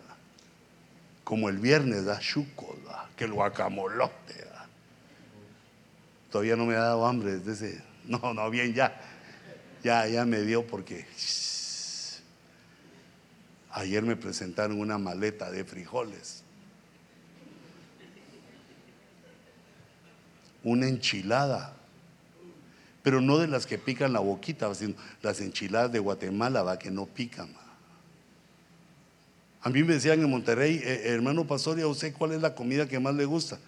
Como 1.23 1.47
el 1.47 1.57
viernes 1.57 2.03
da 2.03 2.19
chuco, 2.19 2.75
que 3.15 3.23
el 3.23 3.31
guacamolote. 3.31 4.46
Todavía 6.31 6.55
no 6.55 6.65
me 6.65 6.75
ha 6.75 6.79
dado 6.79 7.05
hambre 7.05 7.37
desde 7.39 7.53
ese. 7.53 7.83
No, 8.07 8.33
no, 8.33 8.49
bien, 8.49 8.73
ya. 8.73 8.97
Ya, 9.83 10.07
ya 10.07 10.25
me 10.25 10.41
dio 10.43 10.65
porque 10.65 11.05
Ayer 13.77 14.01
me 14.01 14.15
presentaron 14.15 14.79
una 14.79 14.97
maleta 14.97 15.51
de 15.51 15.63
frijoles. 15.63 16.41
Una 20.63 20.87
enchilada. 20.87 21.75
Pero 23.03 23.21
no 23.21 23.37
de 23.37 23.47
las 23.47 23.67
que 23.67 23.77
pican 23.77 24.13
la 24.13 24.19
boquita, 24.19 24.73
sino 24.73 24.95
las 25.21 25.41
enchiladas 25.41 25.91
de 25.91 25.99
Guatemala, 25.99 26.63
va, 26.63 26.79
que 26.79 26.89
no 26.89 27.05
pican. 27.05 27.49
A 29.61 29.69
mí 29.69 29.83
me 29.83 29.93
decían 29.93 30.21
en 30.21 30.29
Monterrey, 30.29 30.81
eh, 30.83 31.03
hermano 31.13 31.45
pastor, 31.45 31.77
¿y 31.77 31.83
a 31.83 31.87
usted 31.87 32.13
cuál 32.13 32.31
es 32.31 32.41
la 32.41 32.55
comida 32.55 32.87
que 32.87 32.99
más 32.99 33.13
le 33.13 33.25
gusta? 33.25 33.59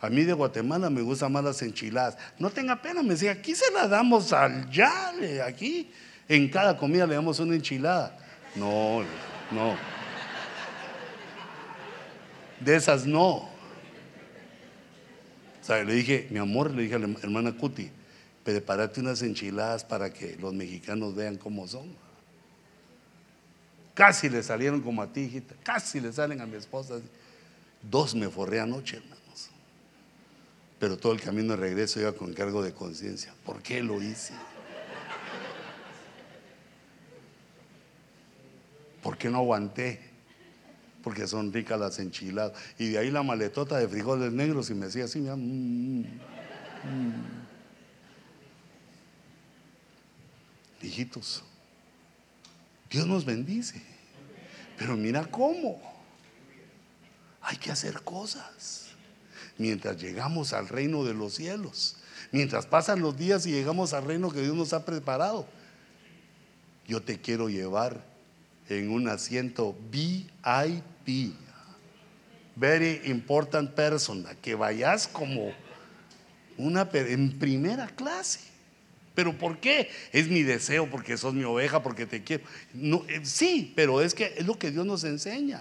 A 0.00 0.08
mí 0.08 0.24
de 0.24 0.32
Guatemala 0.32 0.90
me 0.90 1.02
gustan 1.02 1.32
más 1.32 1.42
las 1.42 1.60
enchiladas. 1.62 2.16
No 2.38 2.50
tenga 2.50 2.80
pena, 2.80 3.02
me 3.02 3.10
decía, 3.10 3.32
aquí 3.32 3.54
se 3.54 3.70
la 3.72 3.88
damos 3.88 4.32
al 4.32 4.70
yale, 4.70 5.42
aquí 5.42 5.90
en 6.28 6.48
cada 6.48 6.76
comida 6.76 7.06
le 7.06 7.14
damos 7.14 7.40
una 7.40 7.54
enchilada. 7.56 8.16
No, 8.54 9.02
no. 9.50 9.76
De 12.60 12.76
esas 12.76 13.06
no. 13.06 13.28
O 13.28 13.50
sea, 15.62 15.82
le 15.82 15.94
dije, 15.94 16.28
mi 16.30 16.38
amor, 16.38 16.70
le 16.70 16.82
dije 16.82 16.94
a 16.94 16.98
la 16.98 17.08
hermana 17.22 17.56
Cuti, 17.56 17.90
prepárate 18.44 19.00
unas 19.00 19.20
enchiladas 19.22 19.84
para 19.84 20.12
que 20.12 20.36
los 20.36 20.54
mexicanos 20.54 21.14
vean 21.14 21.36
cómo 21.36 21.66
son. 21.66 21.94
Casi 23.94 24.28
le 24.28 24.44
salieron 24.44 24.80
como 24.80 25.02
a 25.02 25.12
ti. 25.12 25.42
Casi 25.64 26.00
le 26.00 26.12
salen 26.12 26.40
a 26.40 26.46
mi 26.46 26.56
esposa. 26.56 27.00
Dos 27.82 28.14
me 28.14 28.28
forré 28.28 28.60
anoche, 28.60 28.98
hermanos. 28.98 29.17
Pero 30.78 30.96
todo 30.96 31.12
el 31.12 31.20
camino 31.20 31.54
de 31.54 31.56
regreso 31.56 32.00
iba 32.00 32.12
con 32.12 32.32
cargo 32.32 32.62
de 32.62 32.72
conciencia. 32.72 33.34
¿Por 33.44 33.62
qué 33.62 33.82
lo 33.82 34.00
hice? 34.00 34.34
¿Por 39.02 39.16
qué 39.16 39.28
no 39.28 39.38
aguanté? 39.38 40.00
Porque 41.02 41.26
son 41.26 41.52
ricas 41.52 41.80
las 41.80 41.98
enchiladas. 41.98 42.52
Y 42.78 42.90
de 42.90 42.98
ahí 42.98 43.10
la 43.10 43.22
maletota 43.22 43.78
de 43.78 43.88
frijoles 43.88 44.32
negros 44.32 44.70
y 44.70 44.74
me 44.74 44.86
decía 44.86 45.04
así, 45.04 45.20
mira, 45.20 45.36
mm, 45.36 46.00
mm. 46.00 47.38
Hijitos, 50.82 51.42
Dios 52.90 53.06
nos 53.06 53.24
bendice. 53.24 53.82
Pero 54.76 54.96
mira 54.96 55.24
cómo. 55.26 55.80
Hay 57.42 57.56
que 57.56 57.72
hacer 57.72 58.00
cosas. 58.02 58.87
Mientras 59.58 60.00
llegamos 60.00 60.52
al 60.52 60.68
reino 60.68 61.04
de 61.04 61.14
los 61.14 61.34
cielos. 61.34 61.96
Mientras 62.30 62.66
pasan 62.66 63.00
los 63.00 63.16
días 63.16 63.44
y 63.46 63.50
llegamos 63.50 63.92
al 63.92 64.04
reino 64.04 64.30
que 64.30 64.40
Dios 64.40 64.54
nos 64.54 64.72
ha 64.72 64.84
preparado. 64.84 65.46
Yo 66.86 67.02
te 67.02 67.20
quiero 67.20 67.48
llevar 67.48 68.04
en 68.68 68.90
un 68.90 69.08
asiento 69.08 69.76
VIP. 69.90 71.34
Very 72.56 73.02
important 73.04 73.70
person. 73.72 74.24
Que 74.40 74.54
vayas 74.54 75.08
como 75.08 75.52
una 76.56 76.88
en 76.92 77.38
primera 77.38 77.86
clase. 77.88 78.40
¿Pero 79.14 79.36
por 79.36 79.58
qué? 79.58 79.90
Es 80.12 80.28
mi 80.28 80.44
deseo, 80.44 80.88
porque 80.88 81.16
sos 81.16 81.34
mi 81.34 81.42
oveja, 81.42 81.82
porque 81.82 82.06
te 82.06 82.22
quiero. 82.22 82.44
No, 82.72 83.04
eh, 83.08 83.20
sí, 83.24 83.72
pero 83.74 84.00
es 84.00 84.14
que 84.14 84.34
es 84.36 84.46
lo 84.46 84.56
que 84.58 84.70
Dios 84.70 84.86
nos 84.86 85.02
enseña. 85.02 85.60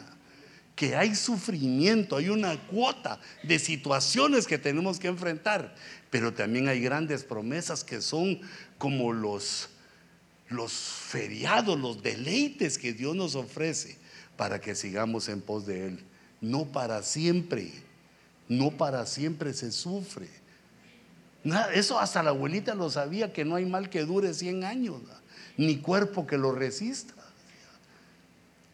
Que 0.78 0.96
hay 0.96 1.16
sufrimiento, 1.16 2.18
hay 2.18 2.30
una 2.30 2.56
cuota 2.68 3.20
de 3.42 3.58
situaciones 3.58 4.46
que 4.46 4.60
tenemos 4.60 5.00
que 5.00 5.08
enfrentar, 5.08 5.74
pero 6.12 6.36
también 6.36 6.70
hay 6.70 6.80
grandes 6.80 7.24
promesas 7.24 7.84
que 7.84 8.00
son 8.00 8.40
como 8.78 9.12
los, 9.12 9.70
los 10.50 10.72
feriados, 10.72 11.80
los 11.80 12.04
deleites 12.04 12.78
que 12.78 12.94
Dios 12.94 13.16
nos 13.16 13.34
ofrece 13.34 13.98
para 14.38 14.62
que 14.62 14.76
sigamos 14.76 15.30
en 15.30 15.42
pos 15.42 15.66
de 15.66 15.88
Él. 15.88 16.04
No 16.42 16.66
para 16.66 17.02
siempre, 17.02 17.72
no 18.48 18.70
para 18.70 19.08
siempre 19.08 19.56
se 19.56 19.72
sufre. 19.72 20.30
eso 21.74 22.00
hasta 22.00 22.22
la 22.22 22.30
abuelita 22.30 22.76
lo 22.76 22.92
sabía, 22.92 23.34
que 23.34 23.46
no 23.46 23.56
hay 23.56 23.66
mal 23.66 23.90
que 23.90 24.06
dure 24.06 24.32
100 24.32 24.64
años, 24.64 25.02
ni 25.58 25.78
cuerpo 25.78 26.28
que 26.28 26.38
lo 26.38 26.52
resista 26.52 27.17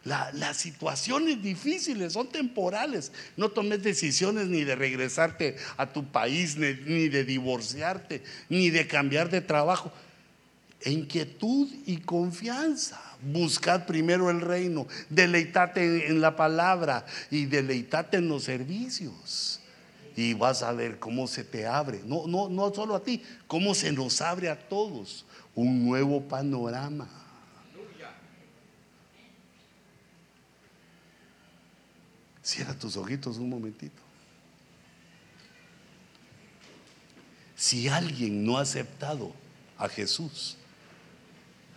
las 0.03 0.57
situaciones 0.57 1.41
difíciles 1.41 2.13
son 2.13 2.27
temporales. 2.27 3.11
No 3.37 3.49
tomes 3.49 3.83
decisiones 3.83 4.47
ni 4.47 4.63
de 4.63 4.75
regresarte 4.75 5.55
a 5.77 5.91
tu 5.91 6.03
país, 6.05 6.57
ni, 6.57 7.07
de 7.07 7.23
divorciarte, 7.23 8.21
ni 8.49 8.69
de 8.69 8.85
cambiar 8.85 9.29
de 9.29 9.39
trabajo. 9.39 9.91
Inquietud 10.85 11.69
y 11.85 11.97
confianza. 11.97 13.01
Buscad 13.21 13.85
primero 13.85 14.29
el 14.29 14.41
reino, 14.41 14.85
deleitate 15.09 16.07
en 16.07 16.19
la 16.19 16.35
palabra 16.35 17.05
y 17.31 17.45
deleitate 17.45 18.17
en 18.17 18.27
los 18.27 18.43
servicios. 18.43 19.61
Y 20.17 20.33
vas 20.33 20.61
a 20.63 20.73
ver 20.73 20.99
cómo 20.99 21.27
se 21.27 21.45
te 21.45 21.65
abre, 21.65 22.01
no, 22.05 22.27
no, 22.27 22.49
no 22.49 22.73
solo 22.73 22.95
a 22.95 23.03
ti, 23.03 23.23
cómo 23.47 23.73
se 23.73 23.91
nos 23.93 24.21
abre 24.21 24.49
a 24.49 24.59
todos 24.59 25.25
un 25.55 25.85
nuevo 25.85 26.21
panorama. 26.21 27.22
Cierra 32.43 32.73
tus 32.73 32.97
ojitos 32.97 33.37
un 33.37 33.49
momentito. 33.49 34.01
Si 37.55 37.87
alguien 37.87 38.45
no 38.45 38.57
ha 38.57 38.61
aceptado 38.61 39.33
a 39.77 39.87
Jesús, 39.87 40.57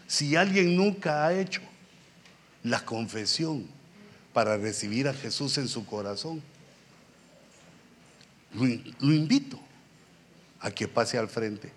si 0.09 0.35
alguien 0.35 0.77
nunca 0.77 1.25
ha 1.25 1.33
hecho 1.33 1.61
la 2.65 2.85
confesión 2.85 3.69
para 4.33 4.57
recibir 4.57 5.07
a 5.07 5.15
Jesús 5.15 5.57
en 5.59 5.69
su 5.69 5.87
corazón, 5.87 6.43
lo, 8.53 8.65
lo 8.65 9.15
invito 9.15 9.61
a 10.59 10.73
que 10.73 10.89
pase 10.89 11.17
al 11.17 11.29
frente. 11.29 11.73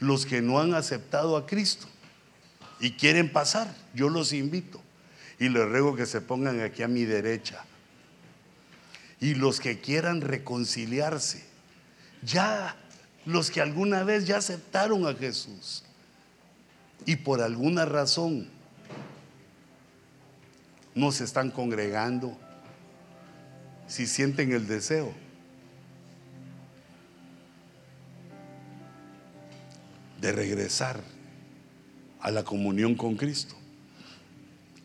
Los 0.00 0.26
que 0.26 0.42
no 0.42 0.58
han 0.58 0.74
aceptado 0.74 1.36
a 1.36 1.46
Cristo 1.46 1.86
y 2.80 2.90
quieren 2.92 3.32
pasar, 3.32 3.72
yo 3.94 4.08
los 4.08 4.32
invito 4.32 4.82
y 5.38 5.48
les 5.48 5.68
ruego 5.68 5.94
que 5.94 6.06
se 6.06 6.20
pongan 6.20 6.60
aquí 6.60 6.82
a 6.82 6.88
mi 6.88 7.04
derecha. 7.04 7.64
Y 9.20 9.34
los 9.34 9.60
que 9.60 9.80
quieran 9.80 10.20
reconciliarse, 10.20 11.44
ya 12.22 12.76
los 13.24 13.50
que 13.50 13.60
alguna 13.60 14.04
vez 14.04 14.26
ya 14.26 14.38
aceptaron 14.38 15.06
a 15.06 15.14
Jesús 15.14 15.82
y 17.04 17.16
por 17.16 17.40
alguna 17.40 17.84
razón 17.84 18.48
no 20.94 21.12
se 21.12 21.24
están 21.24 21.50
congregando, 21.50 22.36
si 23.86 24.06
sienten 24.06 24.52
el 24.52 24.66
deseo. 24.66 25.12
de 30.20 30.32
regresar 30.32 30.98
a 32.20 32.30
la 32.30 32.42
comunión 32.42 32.94
con 32.94 33.16
Cristo 33.16 33.54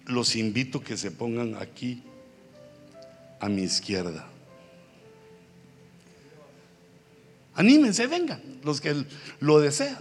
los 0.06 0.36
invito 0.36 0.82
que 0.84 0.98
se 0.98 1.11
pongan 1.11 1.56
aquí 1.56 2.03
a 3.40 3.49
mi 3.49 3.64
izquierda. 3.64 4.28
Anímense, 7.53 8.07
vengan, 8.07 8.41
los 8.64 8.80
que 8.80 9.06
lo 9.40 9.60
desean. 9.60 9.99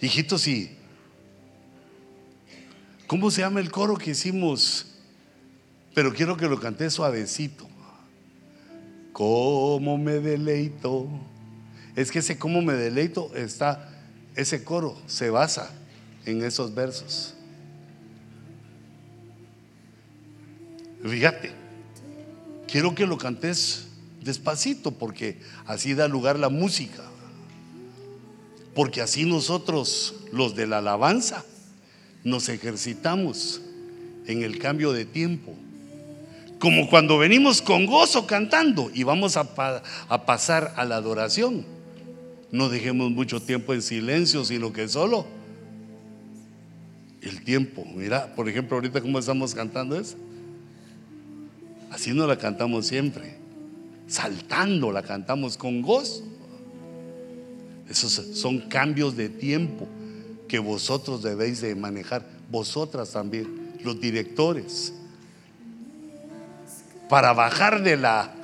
Hijitos, 0.00 0.46
y 0.46 0.70
¿cómo 3.06 3.30
se 3.30 3.42
llama 3.42 3.60
el 3.60 3.70
coro 3.70 3.96
que 3.96 4.10
hicimos? 4.10 4.86
Pero 5.94 6.12
quiero 6.12 6.36
que 6.36 6.48
lo 6.48 6.60
canté 6.60 6.90
suavecito. 6.90 7.68
¿Cómo 9.12 9.98
me 9.98 10.20
deleito? 10.20 11.08
Es 11.96 12.12
que 12.12 12.20
ese 12.20 12.38
cómo 12.38 12.62
me 12.62 12.74
deleito 12.74 13.34
está, 13.34 13.88
ese 14.36 14.62
coro 14.62 14.96
se 15.06 15.30
basa 15.30 15.72
en 16.24 16.44
esos 16.44 16.74
versos. 16.74 17.34
Fíjate, 21.02 21.52
quiero 22.66 22.94
que 22.94 23.06
lo 23.06 23.18
cantes 23.18 23.88
despacito 24.22 24.92
porque 24.92 25.38
así 25.66 25.94
da 25.94 26.08
lugar 26.08 26.38
la 26.38 26.48
música. 26.48 27.04
Porque 28.74 29.00
así 29.00 29.24
nosotros, 29.24 30.14
los 30.32 30.54
de 30.54 30.66
la 30.66 30.78
alabanza, 30.78 31.44
nos 32.24 32.48
ejercitamos 32.48 33.60
en 34.26 34.42
el 34.42 34.58
cambio 34.58 34.92
de 34.92 35.04
tiempo. 35.04 35.54
Como 36.58 36.88
cuando 36.90 37.18
venimos 37.18 37.62
con 37.62 37.86
gozo 37.86 38.26
cantando 38.26 38.90
y 38.92 39.04
vamos 39.04 39.36
a, 39.36 39.48
a 40.08 40.26
pasar 40.26 40.74
a 40.76 40.84
la 40.84 40.96
adoración. 40.96 41.64
No 42.50 42.68
dejemos 42.68 43.10
mucho 43.10 43.40
tiempo 43.40 43.74
en 43.74 43.82
silencio, 43.82 44.44
sino 44.44 44.72
que 44.72 44.88
solo 44.88 45.26
el 47.22 47.42
tiempo. 47.44 47.84
Mira, 47.94 48.34
por 48.34 48.48
ejemplo, 48.48 48.76
ahorita 48.76 49.00
cómo 49.00 49.18
estamos 49.18 49.54
cantando 49.54 49.98
eso. 49.98 50.16
Así 51.90 52.12
no 52.12 52.26
la 52.26 52.36
cantamos 52.36 52.86
siempre. 52.86 53.36
Saltando 54.06 54.92
la 54.92 55.02
cantamos 55.02 55.56
con 55.56 55.82
gozo. 55.82 56.24
Esos 57.88 58.12
son 58.38 58.60
cambios 58.60 59.16
de 59.16 59.28
tiempo 59.28 59.86
que 60.46 60.58
vosotros 60.58 61.22
debéis 61.22 61.60
de 61.60 61.74
manejar. 61.74 62.24
Vosotras 62.50 63.12
también, 63.12 63.76
los 63.82 64.00
directores. 64.00 64.92
Para 67.08 67.32
bajar 67.32 67.82
de 67.82 67.96
la 67.96 68.34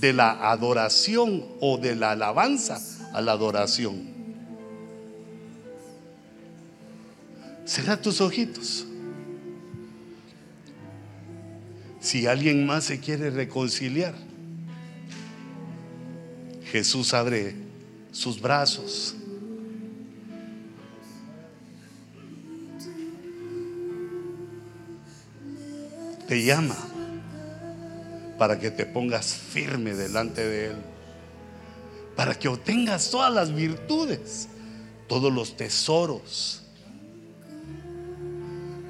de 0.00 0.12
la 0.12 0.50
adoración 0.50 1.44
o 1.60 1.78
de 1.78 1.94
la 1.96 2.12
alabanza 2.12 2.78
a 3.14 3.20
la 3.20 3.32
adoración. 3.32 4.14
Será 7.64 8.00
tus 8.00 8.20
ojitos. 8.20 8.86
Si 12.06 12.24
alguien 12.28 12.64
más 12.64 12.84
se 12.84 13.00
quiere 13.00 13.30
reconciliar, 13.30 14.14
Jesús 16.70 17.12
abre 17.12 17.56
sus 18.12 18.40
brazos. 18.40 19.16
Te 26.28 26.44
llama 26.44 26.76
para 28.38 28.60
que 28.60 28.70
te 28.70 28.86
pongas 28.86 29.34
firme 29.34 29.94
delante 29.94 30.46
de 30.46 30.66
Él, 30.66 30.76
para 32.14 32.38
que 32.38 32.46
obtengas 32.46 33.10
todas 33.10 33.34
las 33.34 33.52
virtudes, 33.52 34.46
todos 35.08 35.32
los 35.32 35.56
tesoros, 35.56 36.62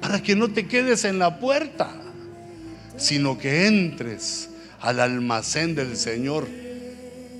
para 0.01 0.21
que 0.21 0.35
no 0.35 0.49
te 0.49 0.67
quedes 0.67 1.03
en 1.03 1.17
la 1.17 1.39
puerta 1.39 2.03
sino 2.97 3.37
que 3.37 3.67
entres 3.67 4.49
al 4.81 4.99
almacén 4.99 5.75
del 5.75 5.95
Señor, 5.95 6.47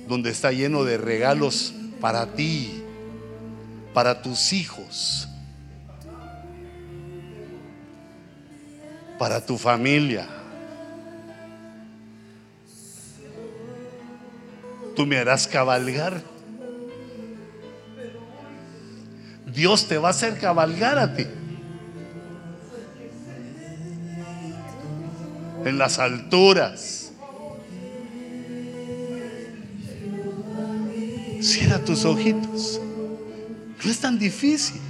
donde 0.06 0.30
está 0.30 0.52
lleno 0.52 0.84
de 0.84 0.96
regalos 0.96 1.74
para 2.00 2.34
ti, 2.34 2.82
para 3.92 4.22
tus 4.22 4.52
hijos, 4.52 5.28
para 9.18 9.44
tu 9.44 9.58
familia. 9.58 10.26
Tú 14.94 15.06
me 15.06 15.18
harás 15.18 15.46
cabalgar. 15.46 16.22
Dios 19.46 19.86
te 19.88 19.98
va 19.98 20.08
a 20.08 20.10
hacer 20.10 20.38
cabalgar 20.38 20.98
a 20.98 21.14
ti. 21.14 21.26
En 25.64 25.78
las 25.78 25.98
alturas. 25.98 27.12
Cierra 31.40 31.78
tus 31.78 32.04
ojitos. 32.04 32.80
No 33.84 33.90
es 33.90 33.98
tan 33.98 34.18
difícil. 34.18 34.80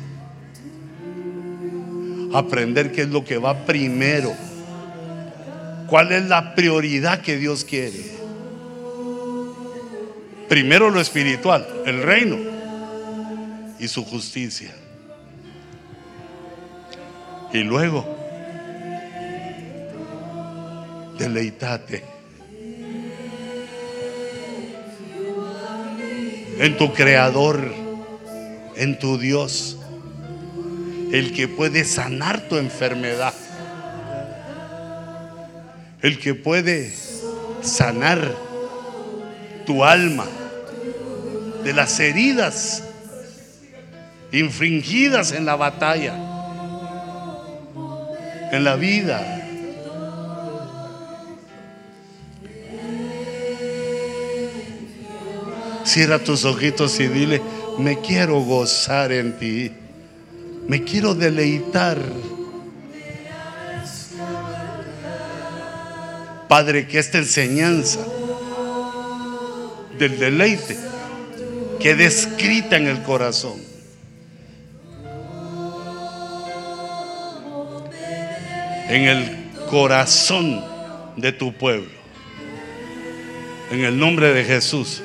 Aprender 2.32 2.93
qué 2.93 3.03
es 3.03 3.09
lo 3.09 3.24
que 3.24 3.39
va 3.39 3.66
primero. 3.66 4.35
¿Cuál 5.89 6.12
es 6.12 6.28
la 6.28 6.55
prioridad 6.55 7.20
que 7.23 7.36
Dios 7.36 7.65
quiere? 7.65 8.19
Primero 10.49 10.90
lo 10.90 11.01
espiritual, 11.01 11.66
el 11.85 12.03
reino 12.03 12.36
y 13.78 13.89
su 13.89 14.05
justicia. 14.05 14.74
Y 17.53 17.59
luego, 17.59 18.18
deleitate 21.19 22.05
en 26.61 26.77
tu 26.77 26.93
creador, 26.93 27.73
en 28.77 28.99
tu 28.99 29.19
Dios, 29.19 29.78
el 31.12 31.32
que 31.32 31.49
puede 31.49 31.85
sanar 31.85 32.49
tu 32.49 32.57
enfermedad, 32.57 33.35
el 36.03 36.19
que 36.19 36.35
puede 36.35 36.93
sanar 37.62 38.35
tu 39.66 39.85
alma 39.85 40.27
de 41.65 41.73
las 41.73 42.01
heridas 42.01 42.82
infringidas 44.32 45.32
en 45.32 45.45
la 45.45 45.57
batalla, 45.57 46.15
en 48.53 48.65
la 48.65 48.77
vida. 48.77 49.38
Cierra 55.99 56.20
tus 56.20 56.45
ojitos 56.45 57.01
y 57.01 57.09
dile, 57.09 57.43
me 57.77 57.99
quiero 57.99 58.39
gozar 58.39 59.11
en 59.11 59.37
ti, 59.37 59.73
me 60.69 60.85
quiero 60.85 61.12
deleitar. 61.12 61.99
Padre, 66.47 66.87
que 66.87 67.01
esta 67.01 67.19
enseñanza 67.19 67.99
del 69.99 70.20
deleite 70.20 70.79
quede 71.81 72.05
escrita 72.05 72.77
en 72.77 72.87
el 72.87 73.03
corazón. 73.03 73.61
En 78.89 79.03
el 79.03 79.51
corazón 79.69 80.65
de 81.16 81.33
tu 81.33 81.53
pueblo. 81.55 81.91
En 83.73 83.81
el 83.81 83.99
nombre 83.99 84.33
de 84.33 84.45
Jesús. 84.45 85.03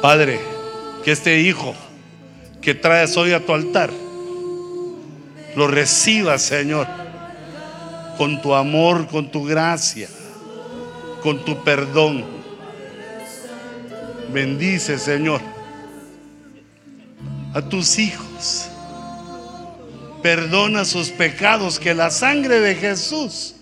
Padre, 0.00 0.40
que 1.04 1.12
este 1.12 1.40
hijo 1.40 1.74
que 2.60 2.74
traes 2.74 3.16
hoy 3.16 3.32
a 3.32 3.44
tu 3.44 3.52
altar 3.52 3.90
lo 5.54 5.66
reciba, 5.66 6.38
Señor, 6.38 6.86
con 8.18 8.42
tu 8.42 8.54
amor, 8.54 9.06
con 9.06 9.30
tu 9.30 9.44
gracia, 9.44 10.08
con 11.22 11.44
tu 11.44 11.64
perdón. 11.64 12.24
Bendice, 14.32 14.98
Señor, 14.98 15.40
a 17.54 17.62
tus 17.62 17.98
hijos. 17.98 18.68
Perdona 20.22 20.84
sus 20.84 21.08
pecados, 21.08 21.78
que 21.78 21.94
la 21.94 22.10
sangre 22.10 22.60
de 22.60 22.74
Jesús 22.74 23.54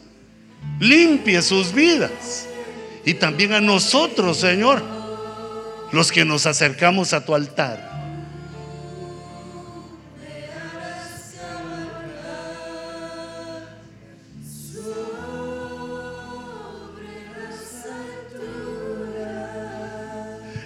limpie 0.80 1.42
sus 1.42 1.72
vidas. 1.72 2.48
Y 3.04 3.14
también 3.14 3.52
a 3.52 3.60
nosotros, 3.60 4.38
Señor, 4.38 4.82
los 5.94 6.10
que 6.10 6.24
nos 6.24 6.44
acercamos 6.44 7.12
a 7.12 7.24
tu 7.24 7.36
altar. 7.36 7.92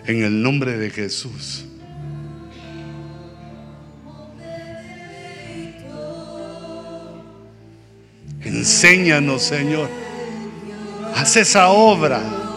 En 0.06 0.22
el 0.22 0.42
nombre 0.42 0.78
de 0.78 0.88
Jesús. 0.88 1.66
Enséñanos, 8.40 9.42
Señor. 9.42 9.90
Haz 11.14 11.36
esa 11.36 11.68
obra. 11.68 12.48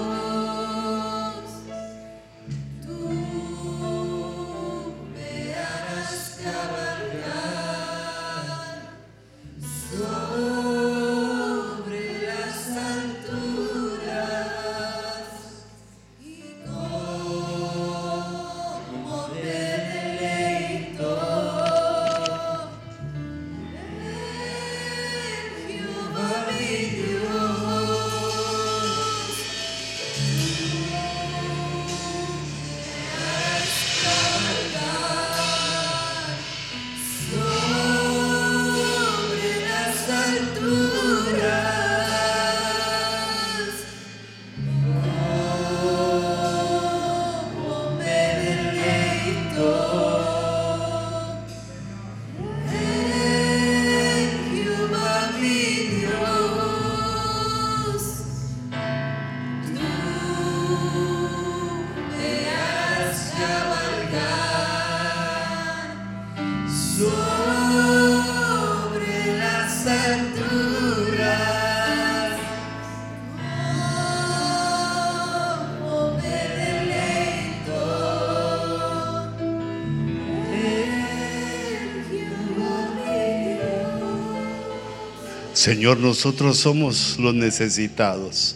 Señor, 85.61 85.99
nosotros 85.99 86.57
somos 86.57 87.19
los 87.19 87.35
necesitados. 87.35 88.55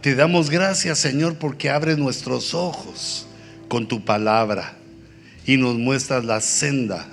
Te 0.00 0.14
damos 0.14 0.48
gracias, 0.48 0.98
Señor, 0.98 1.34
porque 1.34 1.68
abres 1.68 1.98
nuestros 1.98 2.54
ojos 2.54 3.26
con 3.68 3.88
tu 3.88 4.06
palabra 4.06 4.74
y 5.44 5.58
nos 5.58 5.76
muestras 5.76 6.24
la 6.24 6.40
senda 6.40 7.06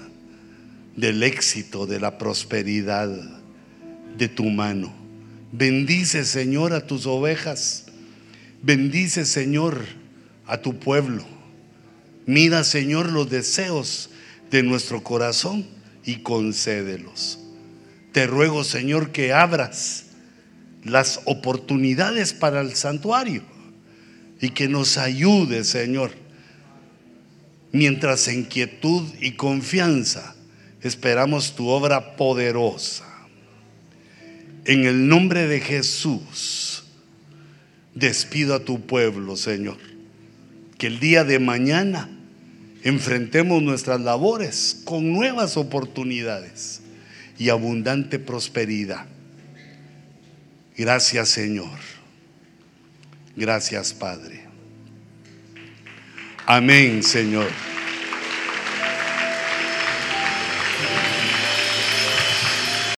del 0.96 1.24
éxito, 1.24 1.88
de 1.88 2.00
la 2.00 2.18
prosperidad 2.18 3.10
de 4.18 4.30
tu 4.30 4.46
mano. 4.46 4.94
Bendice, 5.52 6.24
Señor, 6.24 6.72
a 6.72 6.88
tus 6.88 7.06
ovejas. 7.06 7.88
Bendice, 8.64 9.26
Señor, 9.26 9.88
a 10.48 10.62
tu 10.62 10.80
pueblo. 10.80 11.26
Mira, 12.26 12.64
Señor, 12.64 13.12
los 13.12 13.30
deseos 13.30 14.10
de 14.52 14.64
nuestro 14.64 15.04
corazón 15.04 15.66
y 16.06 16.20
concédelos. 16.20 17.41
Te 18.12 18.28
ruego, 18.28 18.64
Señor, 18.64 19.12
que 19.12 19.32
abras 19.34 20.06
las 20.84 21.22
oportunidades 21.26 22.34
para 22.34 22.62
el 22.62 22.76
santuario 22.76 23.44
y 24.42 24.50
que 24.50 24.68
nos 24.68 24.98
ayude, 24.98 25.64
Señor, 25.64 26.12
mientras 27.72 28.28
en 28.28 28.44
quietud 28.44 29.08
y 29.22 29.34
confianza 29.34 30.36
esperamos 30.82 31.56
tu 31.56 31.68
obra 31.68 32.16
poderosa. 32.16 33.06
En 34.66 34.86
el 34.86 35.08
nombre 35.08 35.48
de 35.48 35.60
Jesús, 35.60 36.84
despido 37.96 38.56
a 38.56 38.66
tu 38.66 38.82
pueblo, 38.82 39.36
Señor. 39.38 39.78
Que 40.78 40.88
el 40.88 41.00
día 41.00 41.24
de 41.24 41.40
mañana 41.40 42.10
enfrentemos 42.84 43.62
nuestras 43.62 44.02
labores 44.02 44.82
con 44.84 45.14
nuevas 45.14 45.56
oportunidades 45.56 46.81
y 47.42 47.50
abundante 47.50 48.20
prosperidad. 48.20 49.08
Gracias 50.78 51.30
Señor. 51.30 51.80
Gracias 53.36 53.96
Padre. 53.96 54.44
Amén 56.46 57.02
Señor. 57.02 57.50